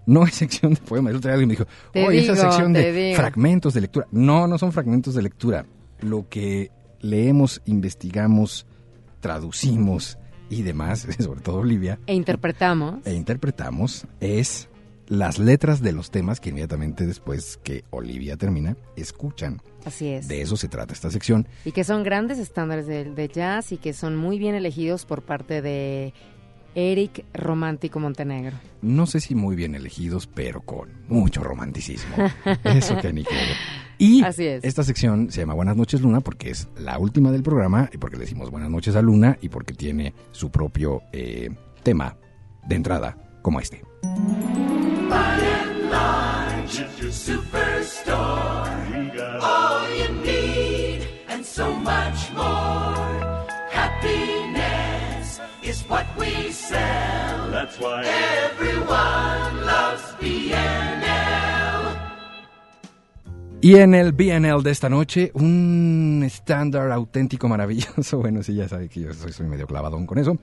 no 0.06 0.24
es 0.24 0.34
sección 0.34 0.74
de 0.74 0.80
poemas. 0.80 1.10
El 1.10 1.16
otro 1.18 1.28
día 1.28 1.34
alguien 1.34 1.48
me 1.48 1.54
dijo, 1.54 1.66
Te 1.92 2.06
oye, 2.06 2.20
esa 2.20 2.36
sección 2.36 2.72
de 2.72 2.92
digo. 2.92 3.16
fragmentos 3.16 3.74
de 3.74 3.80
lectura. 3.82 4.06
No, 4.10 4.46
no 4.46 4.58
son 4.58 4.72
fragmentos 4.72 5.14
de 5.14 5.22
lectura. 5.22 5.66
Lo 6.00 6.28
que 6.28 6.70
leemos, 7.00 7.60
investigamos, 7.66 8.66
traducimos 9.20 10.18
y 10.50 10.62
demás, 10.62 11.06
sobre 11.18 11.40
todo 11.40 11.58
Olivia, 11.58 11.98
E 12.06 12.14
interpretamos. 12.14 13.04
e 13.06 13.14
interpretamos 13.14 14.06
es 14.20 14.68
las 15.08 15.38
letras 15.38 15.80
de 15.80 15.92
los 15.92 16.10
temas 16.10 16.38
que 16.38 16.50
inmediatamente 16.50 17.06
después 17.06 17.58
que 17.62 17.84
Olivia 17.90 18.36
termina, 18.36 18.76
escuchan. 18.96 19.60
Así 19.86 20.08
es. 20.08 20.28
De 20.28 20.42
eso 20.42 20.56
se 20.56 20.68
trata 20.68 20.92
esta 20.92 21.10
sección. 21.10 21.46
Y 21.64 21.72
que 21.72 21.82
son 21.84 22.02
grandes 22.02 22.38
estándares 22.38 22.86
de, 22.86 23.04
de 23.04 23.28
jazz 23.28 23.72
y 23.72 23.78
que 23.78 23.94
son 23.94 24.16
muy 24.16 24.38
bien 24.38 24.54
elegidos 24.54 25.06
por 25.06 25.22
parte 25.22 25.62
de 25.62 26.12
Eric 26.78 27.24
Romántico 27.34 27.98
Montenegro. 27.98 28.56
No 28.82 29.06
sé 29.06 29.18
si 29.18 29.34
muy 29.34 29.56
bien 29.56 29.74
elegidos, 29.74 30.28
pero 30.28 30.60
con 30.60 30.90
mucho 31.08 31.42
romanticismo. 31.42 32.14
Eso 32.64 32.96
que 32.98 33.12
ni 33.12 33.24
qué. 33.24 33.34
Y 33.98 34.22
Así 34.22 34.46
es. 34.46 34.62
esta 34.62 34.84
sección 34.84 35.32
se 35.32 35.40
llama 35.40 35.54
Buenas 35.54 35.76
noches 35.76 36.00
Luna 36.00 36.20
porque 36.20 36.50
es 36.50 36.68
la 36.78 37.00
última 37.00 37.32
del 37.32 37.42
programa 37.42 37.90
y 37.92 37.98
porque 37.98 38.16
le 38.16 38.22
decimos 38.22 38.52
Buenas 38.52 38.70
noches 38.70 38.94
a 38.94 39.02
Luna 39.02 39.36
y 39.40 39.48
porque 39.48 39.74
tiene 39.74 40.14
su 40.30 40.52
propio 40.52 41.02
eh, 41.12 41.50
tema 41.82 42.16
de 42.68 42.76
entrada 42.76 43.16
como 43.42 43.58
este. 43.58 43.82
By 45.08 45.40
and 45.40 45.90
large, 45.90 46.86
what 55.88 56.06
we 56.16 56.52
sell. 56.52 57.50
That's 57.50 57.78
why 57.78 58.04
everyone 58.04 59.66
loves 59.66 60.02
BNL. 60.20 61.18
Y 63.60 63.74
en 63.74 63.94
el 63.94 64.12
BNL 64.12 64.62
de 64.62 64.70
esta 64.70 64.88
noche, 64.88 65.32
un 65.34 66.22
estándar 66.24 66.92
auténtico 66.92 67.48
maravilloso. 67.48 68.18
Bueno, 68.20 68.42
sí, 68.42 68.54
ya 68.54 68.68
sabe 68.68 68.88
que 68.88 69.00
yo 69.00 69.12
soy, 69.12 69.32
soy 69.32 69.46
medio 69.46 69.66
clavadón 69.66 70.06
con 70.06 70.18
eso. 70.18 70.36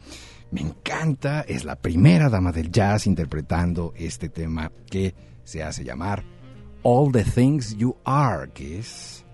Me 0.51 0.61
encanta, 0.61 1.41
es 1.41 1.63
la 1.63 1.75
primera 1.75 2.29
dama 2.29 2.51
del 2.51 2.71
jazz 2.71 3.07
interpretando 3.07 3.93
este 3.95 4.29
tema 4.29 4.71
que 4.89 5.15
se 5.43 5.63
hace 5.63 5.83
llamar 5.83 6.23
All 6.83 7.11
the 7.11 7.23
Things 7.23 7.77
You 7.77 7.95
Are, 8.03 8.51
que 8.51 8.79
es 8.79 9.25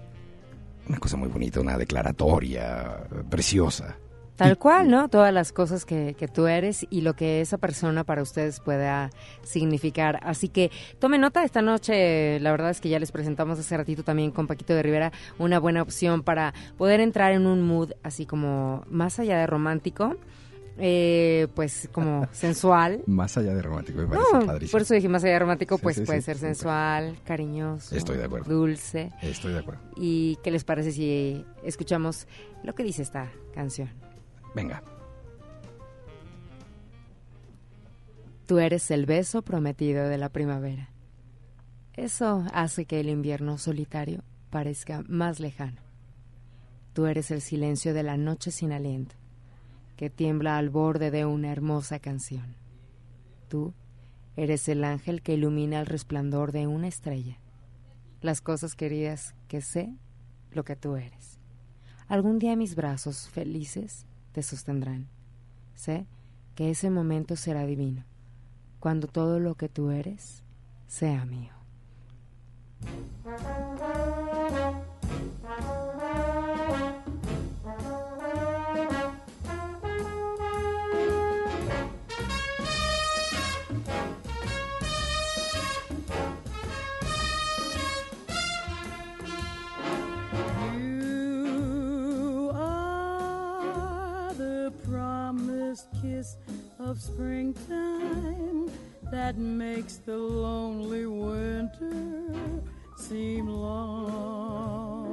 una 0.88 1.00
cosa 1.00 1.18
muy 1.18 1.30
bonita, 1.30 1.60
una 1.60 1.78
declaratoria 1.78 3.08
preciosa. 3.30 3.98
Tal 4.42 4.58
cual, 4.58 4.90
¿no? 4.90 5.08
Todas 5.10 5.34
las 5.34 5.52
cosas 5.52 5.86
que, 5.86 6.16
que 6.18 6.28
tú 6.28 6.48
eres 6.48 6.86
y 6.90 7.02
lo 7.02 7.14
que 7.16 7.42
esa 7.42 7.58
persona 7.58 8.04
para 8.04 8.22
ustedes 8.22 8.60
pueda 8.60 9.10
significar. 9.44 10.20
Así 10.24 10.48
que 10.50 10.72
tome 11.00 11.18
nota 11.18 11.44
esta 11.44 11.62
noche. 11.62 12.40
La 12.40 12.52
verdad 12.52 12.70
es 12.72 12.82
que 12.82 12.90
ya 12.90 13.00
les 13.00 13.12
presentamos 13.12 13.60
hace 13.60 13.78
ratito 13.78 14.04
también 14.04 14.32
con 14.32 14.48
Paquito 14.48 14.74
de 14.74 14.82
Rivera 14.84 15.12
una 15.38 15.60
buena 15.60 15.82
opción 15.82 16.24
para 16.24 16.54
poder 16.78 17.00
entrar 17.02 17.34
en 17.34 17.46
un 17.46 17.62
mood 17.62 17.92
así 18.04 18.26
como 18.26 18.84
más 18.90 19.20
allá 19.20 19.38
de 19.38 19.48
romántico. 19.48 20.16
eh, 20.78 21.48
pues 21.54 21.90
como 21.92 22.28
sensual. 22.32 23.02
Más 23.06 23.38
allá 23.38 23.54
de 23.54 23.62
romántico, 23.62 24.00
me 24.00 24.08
parece 24.08 24.26
No, 24.34 24.46
padrísimo. 24.46 24.72
por 24.72 24.82
eso 24.82 24.94
dije 24.96 25.10
más 25.10 25.24
allá 25.24 25.34
de 25.34 25.40
romántico, 25.40 25.76
Sí, 25.78 25.84
pues 25.84 25.96
sí, 25.98 26.02
puede 26.06 26.22
sí, 26.22 26.26
ser 26.26 26.38
sensual, 26.38 27.18
cariñoso, 27.26 27.96
Estoy 27.96 28.18
de 28.18 28.24
acuerdo. 28.24 28.50
dulce. 28.52 29.12
Estoy 29.22 29.54
de 29.54 29.60
acuerdo. 29.60 29.82
¿Y 29.98 30.38
qué 30.44 30.50
les 30.50 30.64
parece 30.64 30.92
si 30.94 31.46
escuchamos 31.64 32.26
lo 32.64 32.74
que 32.74 32.84
dice 32.84 33.02
esta 33.04 33.30
canción? 33.54 33.90
Venga. 34.56 34.84
Tú 38.45 38.60
eres 38.60 38.91
el 38.91 39.06
beso 39.06 39.44
prometido 39.44 40.10
de 40.10 40.18
la 40.18 40.30
primavera. 40.30 40.90
Eso 41.94 42.44
hace 42.53 42.86
que 42.86 42.99
el 42.99 43.10
invierno 43.10 43.57
solitario 43.57 44.23
parezca 44.49 45.03
más 45.07 45.40
lejano. 45.40 45.82
Tú 46.94 47.06
eres 47.06 47.32
el 47.32 47.41
silencio 47.41 47.94
de 47.94 48.03
la 48.03 48.18
noche 48.18 48.52
sin 48.52 48.73
aliento, 48.73 49.15
que 49.95 50.10
tiembla 50.10 50.57
al 50.57 50.69
borde 50.69 51.11
de 51.11 51.26
una 51.26 51.52
hermosa 51.52 51.99
canción. 51.99 52.57
Tú 53.48 53.73
eres 54.36 54.68
el 54.68 54.84
ángel 54.84 55.22
que 55.22 55.36
ilumina 55.36 55.80
el 55.80 55.86
resplandor 55.86 56.52
de 56.52 56.68
una 56.68 56.88
estrella. 56.88 57.40
Las 58.19 58.41
cosas 58.41 58.76
queridas 58.76 59.34
que 59.48 59.61
sé 59.61 59.95
lo 60.52 60.65
que 60.65 60.76
tú 60.76 60.98
eres. 60.98 61.40
Algún 62.10 62.40
día 62.40 62.57
mis 62.57 62.76
brazos 62.76 63.30
felices 63.30 64.06
te 64.32 64.44
sostendrán. 64.44 65.08
Sé 65.76 66.06
que 66.56 66.70
ese 66.70 66.90
momento 66.90 67.36
será 67.36 67.66
divino, 67.66 68.03
cuando 68.80 69.08
todo 69.08 69.40
lo 69.40 69.56
que 69.56 69.70
tú 69.70 69.91
eres 69.91 70.44
sea 70.88 71.26
mío. 71.26 71.53
Kiss 96.02 96.38
of 96.80 96.99
springtime 96.99 98.72
that 99.11 99.38
makes 99.38 99.98
the 99.98 100.18
lonely 100.18 101.06
winter 101.06 102.34
seem 102.98 103.48
long. 103.48 105.11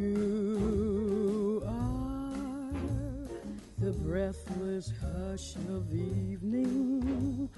You 0.00 1.62
are 1.66 2.72
the 3.78 3.92
breathless 3.92 4.92
hush 5.00 5.54
of 5.68 5.94
evening 5.94 7.48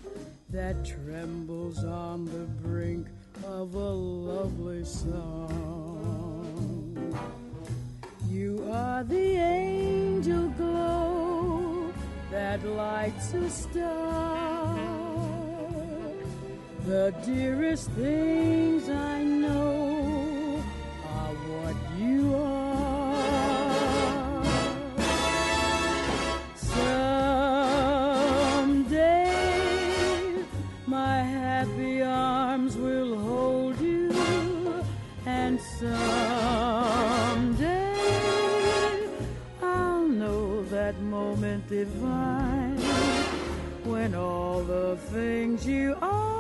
that 0.51 0.84
trembles 0.84 1.84
on 1.84 2.26
the 2.26 2.47
brink 2.66 3.06
of 3.44 3.74
a 3.74 3.90
lovely 3.90 4.84
song. 4.84 5.52
You 8.28 8.68
are 8.72 9.05
the 9.05 9.36
angel 9.36 9.91
that 12.32 12.64
lights 12.64 13.34
a 13.34 13.50
star. 13.50 14.74
The 16.86 17.14
dearest 17.26 17.90
things 17.90 18.88
I 18.88 19.22
know 19.22 19.72
when 44.03 44.16
all 44.16 44.65
the 44.65 44.97
things 45.12 45.65
you 45.65 45.97
are 46.03 46.31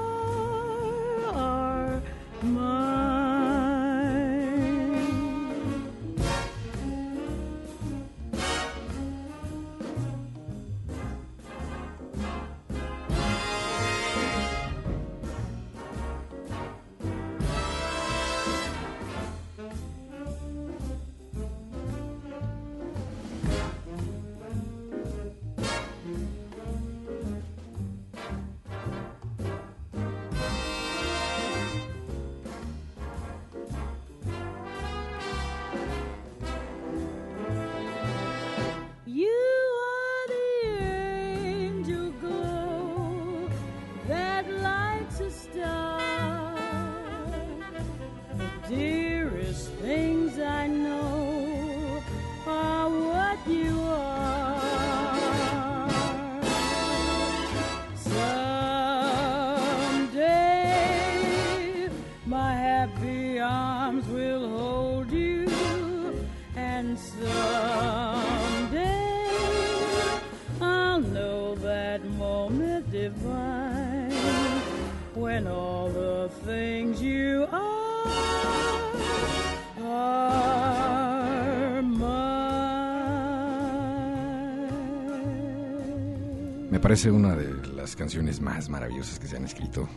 parece 86.92 87.10
una 87.10 87.34
de 87.34 87.74
las 87.74 87.96
canciones 87.96 88.42
más 88.42 88.68
maravillosas 88.68 89.18
que 89.18 89.26
se 89.26 89.38
han 89.38 89.46
escrito 89.46 89.88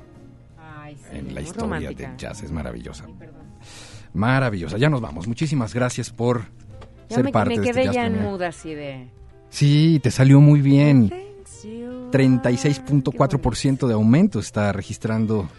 Ay, 0.57 0.95
sí, 0.95 1.17
en 1.17 1.35
la 1.35 1.41
historia 1.41 1.63
romántica. 1.63 2.07
del 2.07 2.17
jazz. 2.17 2.41
Es 2.41 2.51
maravillosa. 2.53 3.05
Maravillosa. 4.13 4.77
Ya 4.77 4.87
nos 4.87 5.01
vamos. 5.01 5.27
Muchísimas 5.27 5.73
gracias 5.73 6.09
por 6.09 6.43
Ya 7.09 7.17
ser 7.17 7.25
me, 7.25 7.31
parte 7.33 7.49
me 7.49 7.59
de 7.59 7.67
este 7.67 7.73
quedé 7.73 7.85
Jazz 7.87 7.95
ya 7.95 8.05
en 8.05 8.23
mood 8.23 8.41
así 8.43 8.73
de... 8.73 9.09
Sí, 9.49 9.99
te 10.01 10.09
salió 10.09 10.39
muy 10.39 10.61
bien. 10.61 11.09
Thanks 11.09 11.63
you. 11.63 12.11
36.4% 12.11 13.87
de 13.87 13.93
aumento 13.93 14.39
está 14.39 14.71
registrando 14.71 15.49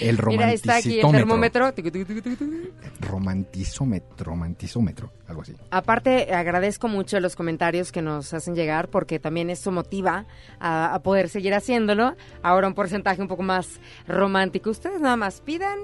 el 0.00 0.18
Mira, 0.26 0.52
está 0.52 0.76
aquí 0.76 1.00
el 1.00 1.10
termómetro. 1.10 1.72
Romantisómetro, 3.00 4.24
romantisómetro, 4.24 5.12
algo 5.26 5.42
así. 5.42 5.54
Aparte, 5.70 6.34
agradezco 6.34 6.88
mucho 6.88 7.20
los 7.20 7.36
comentarios 7.36 7.92
que 7.92 8.02
nos 8.02 8.32
hacen 8.34 8.54
llegar 8.54 8.88
porque 8.88 9.18
también 9.18 9.50
esto 9.50 9.70
motiva 9.70 10.26
a, 10.58 10.94
a 10.94 11.02
poder 11.02 11.28
seguir 11.28 11.54
haciéndolo. 11.54 12.16
Ahora 12.42 12.68
un 12.68 12.74
porcentaje 12.74 13.20
un 13.20 13.28
poco 13.28 13.42
más 13.42 13.80
romántico. 14.06 14.70
Ustedes 14.70 15.00
nada 15.00 15.16
más 15.16 15.40
pidan 15.40 15.78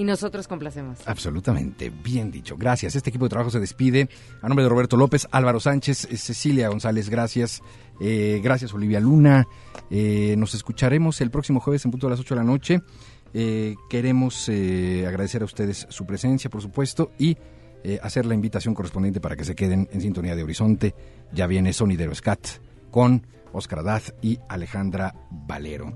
Y 0.00 0.04
nosotros 0.04 0.48
complacemos. 0.48 0.96
Absolutamente, 1.04 1.90
bien 1.90 2.30
dicho. 2.30 2.56
Gracias. 2.56 2.96
Este 2.96 3.10
equipo 3.10 3.26
de 3.26 3.28
trabajo 3.28 3.50
se 3.50 3.60
despide. 3.60 4.08
A 4.40 4.48
nombre 4.48 4.62
de 4.62 4.70
Roberto 4.70 4.96
López, 4.96 5.28
Álvaro 5.30 5.60
Sánchez, 5.60 6.06
eh, 6.10 6.16
Cecilia 6.16 6.70
González, 6.70 7.10
gracias. 7.10 7.60
Eh, 8.00 8.40
gracias, 8.42 8.72
Olivia 8.72 8.98
Luna. 8.98 9.46
Eh, 9.90 10.36
nos 10.38 10.54
escucharemos 10.54 11.20
el 11.20 11.30
próximo 11.30 11.60
jueves 11.60 11.84
en 11.84 11.90
punto 11.90 12.06
de 12.06 12.12
las 12.12 12.20
8 12.20 12.34
de 12.34 12.40
la 12.40 12.46
noche. 12.46 12.80
Eh, 13.34 13.76
queremos 13.90 14.48
eh, 14.48 15.04
agradecer 15.06 15.42
a 15.42 15.44
ustedes 15.44 15.86
su 15.90 16.06
presencia, 16.06 16.48
por 16.48 16.62
supuesto, 16.62 17.12
y 17.18 17.36
eh, 17.84 18.00
hacer 18.02 18.24
la 18.24 18.32
invitación 18.32 18.74
correspondiente 18.74 19.20
para 19.20 19.36
que 19.36 19.44
se 19.44 19.54
queden 19.54 19.86
en 19.92 20.00
sintonía 20.00 20.34
de 20.34 20.42
Horizonte. 20.42 20.94
Ya 21.30 21.46
viene 21.46 21.74
Sonidero 21.74 22.14
Scat 22.14 22.40
con 22.90 23.26
Oscar 23.52 23.80
Adaz 23.80 24.14
y 24.22 24.38
Alejandra 24.48 25.14
Valero. 25.30 25.92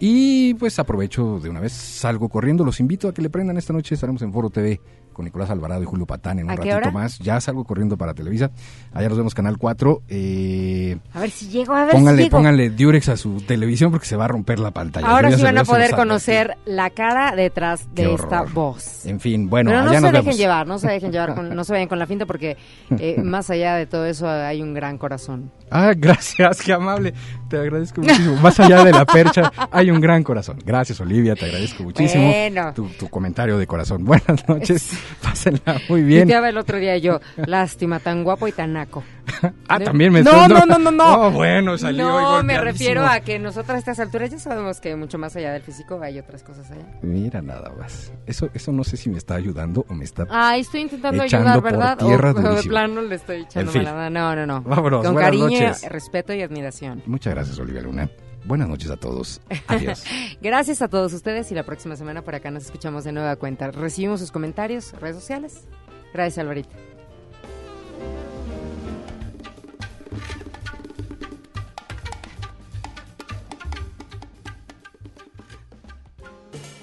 Y 0.00 0.54
pues 0.54 0.78
aprovecho 0.78 1.38
de 1.40 1.48
una 1.48 1.60
vez, 1.60 1.72
salgo 1.72 2.28
corriendo, 2.28 2.64
los 2.64 2.80
invito 2.80 3.08
a 3.08 3.14
que 3.14 3.22
le 3.22 3.30
prendan 3.30 3.56
esta 3.56 3.72
noche, 3.72 3.94
estaremos 3.94 4.22
en 4.22 4.32
Foro 4.32 4.50
TV 4.50 4.80
con 5.14 5.24
Nicolás 5.24 5.48
Alvarado 5.48 5.82
y 5.82 5.86
Julio 5.86 6.04
Patán 6.04 6.38
en 6.40 6.44
un 6.46 6.50
¿A 6.50 6.56
qué 6.56 6.70
ratito 6.72 6.76
hora? 6.76 6.90
más. 6.90 7.18
Ya 7.20 7.40
salgo 7.40 7.64
corriendo 7.64 7.96
para 7.96 8.12
Televisa. 8.12 8.50
Allá 8.92 9.08
nos 9.08 9.16
vemos 9.16 9.34
Canal 9.34 9.56
4. 9.56 10.02
Eh, 10.08 10.98
A 11.14 11.20
ver 11.20 11.30
si 11.30 11.48
llego, 11.48 11.72
a 11.74 11.84
ver 11.84 11.90
si 11.92 11.96
pónganle, 11.96 12.22
llego. 12.24 12.36
pónganle 12.36 12.70
Durex 12.70 13.08
a 13.08 13.16
su 13.16 13.40
televisión 13.40 13.90
porque 13.90 14.06
se 14.06 14.16
va 14.16 14.26
a 14.26 14.28
romper 14.28 14.58
la 14.58 14.70
pantalla. 14.72 15.06
Ahora 15.06 15.32
sí 15.32 15.42
van 15.42 15.56
a 15.58 15.64
poder 15.64 15.92
conocer 15.94 16.56
la 16.66 16.90
cara 16.90 17.34
detrás 17.34 17.86
Qué 17.94 18.02
de 18.06 18.14
esta 18.14 18.42
voz. 18.42 19.06
En 19.06 19.20
fin, 19.20 19.48
bueno, 19.48 19.70
Pero 19.70 19.82
no 19.84 19.90
allá 19.90 19.98
se 19.98 20.02
nos 20.02 20.12
dejen 20.12 20.24
vemos. 20.26 20.38
llevar, 20.38 20.66
no 20.66 20.78
se 20.78 20.88
dejen 20.88 21.12
llevar, 21.12 21.34
con- 21.34 21.54
no 21.56 21.64
se 21.64 21.72
vayan 21.72 21.88
con 21.88 21.98
la 21.98 22.06
finta 22.06 22.26
porque 22.26 22.56
eh, 22.98 23.16
más 23.22 23.48
allá 23.50 23.74
de 23.76 23.86
todo 23.86 24.04
eso 24.06 24.28
hay 24.28 24.60
un 24.62 24.74
gran 24.74 24.98
corazón. 24.98 25.50
Ah, 25.70 25.92
gracias, 25.96 26.60
qué 26.62 26.72
amable. 26.72 27.14
Te 27.48 27.56
agradezco 27.58 28.00
muchísimo. 28.00 28.36
Más 28.36 28.58
allá 28.60 28.84
de 28.84 28.92
la 28.92 29.04
percha, 29.04 29.50
hay 29.70 29.90
un 29.90 30.00
gran 30.00 30.22
corazón. 30.22 30.58
Gracias, 30.64 31.00
Olivia, 31.00 31.34
te 31.34 31.46
agradezco 31.46 31.82
muchísimo. 31.84 32.26
Bueno. 32.26 32.72
Tu, 32.74 32.86
tu 32.90 33.08
comentario 33.08 33.58
de 33.58 33.66
corazón. 33.66 34.04
Buenas 34.04 34.48
noches, 34.48 34.90
pásenla 35.22 35.80
muy 35.88 36.02
bien. 36.02 36.28
te 36.28 36.34
el 36.34 36.58
otro 36.58 36.78
día 36.78 36.96
yo, 36.98 37.20
lástima, 37.46 37.98
tan 38.00 38.24
guapo 38.24 38.48
y 38.48 38.52
tan 38.52 38.72
naco. 38.72 39.02
Ah, 39.68 39.78
también 39.78 40.12
me 40.12 40.22
No, 40.22 40.48
no, 40.48 40.64
no, 40.64 40.78
no, 40.78 40.90
no. 40.90 41.14
Oh, 41.26 41.30
bueno, 41.30 41.76
salió 41.76 42.04
No, 42.08 42.42
me 42.42 42.58
refiero 42.58 43.04
a 43.04 43.20
que 43.20 43.38
nosotras 43.38 43.76
a 43.76 43.78
estas 43.78 43.98
alturas 44.00 44.30
ya 44.30 44.38
sabemos 44.38 44.80
que 44.80 44.94
mucho 44.96 45.18
más 45.18 45.34
allá 45.36 45.52
del 45.52 45.62
físico 45.62 46.00
hay 46.02 46.18
otras 46.18 46.42
cosas 46.42 46.70
allá. 46.70 46.86
Mira 47.02 47.42
nada 47.42 47.72
más. 47.78 48.12
Eso, 48.26 48.48
eso 48.54 48.72
no 48.72 48.84
sé 48.84 48.96
si 48.96 49.10
me 49.10 49.18
está 49.18 49.34
ayudando 49.34 49.84
o 49.88 49.94
me 49.94 50.04
está... 50.04 50.26
Ay, 50.30 50.60
estoy 50.60 50.82
intentando 50.82 51.22
ayudar, 51.22 51.54
por 51.60 51.72
¿verdad? 51.72 51.98
tierra 51.98 52.32
o, 52.32 52.38
o 52.52 52.54
de 52.54 52.62
plano 52.62 53.02
le 53.02 53.14
estoy 53.16 53.42
echando 53.42 53.72
En 53.72 53.84
fin. 53.84 53.94
No, 54.12 54.36
no, 54.36 54.46
no. 54.46 54.62
Vámonos, 54.62 55.04
Con 55.04 55.16
cariño, 55.16 55.44
noches. 55.46 55.88
respeto 55.90 56.32
y 56.32 56.42
admiración. 56.42 57.02
Muchas 57.06 57.34
gracias, 57.34 57.58
Olivia 57.58 57.82
Luna. 57.82 58.08
Buenas 58.44 58.68
noches 58.68 58.90
a 58.90 58.96
todos. 58.96 59.40
Adiós. 59.66 60.04
Gracias 60.42 60.82
a 60.82 60.88
todos 60.88 61.12
ustedes 61.12 61.50
y 61.50 61.54
la 61.54 61.62
próxima 61.62 61.96
semana 61.96 62.22
por 62.22 62.34
acá 62.34 62.50
nos 62.50 62.64
escuchamos 62.64 63.04
de 63.04 63.12
nueva 63.12 63.36
cuenta. 63.36 63.70
Recibimos 63.70 64.20
sus 64.20 64.30
comentarios, 64.30 64.92
redes 65.00 65.16
sociales. 65.16 65.64
Gracias, 66.12 66.38
Alvarito. 66.38 66.68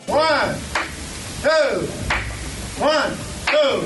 One, 0.08 0.58
two, 1.42 1.88
one, 2.84 3.16
two. 3.46 3.84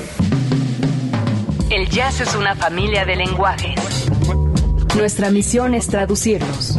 El 1.70 1.88
jazz 1.88 2.20
es 2.20 2.34
una 2.34 2.56
familia 2.56 3.04
de 3.04 3.16
lenguajes. 3.16 4.08
Nuestra 4.96 5.30
misión 5.30 5.74
es 5.74 5.86
traducirlos. 5.88 6.78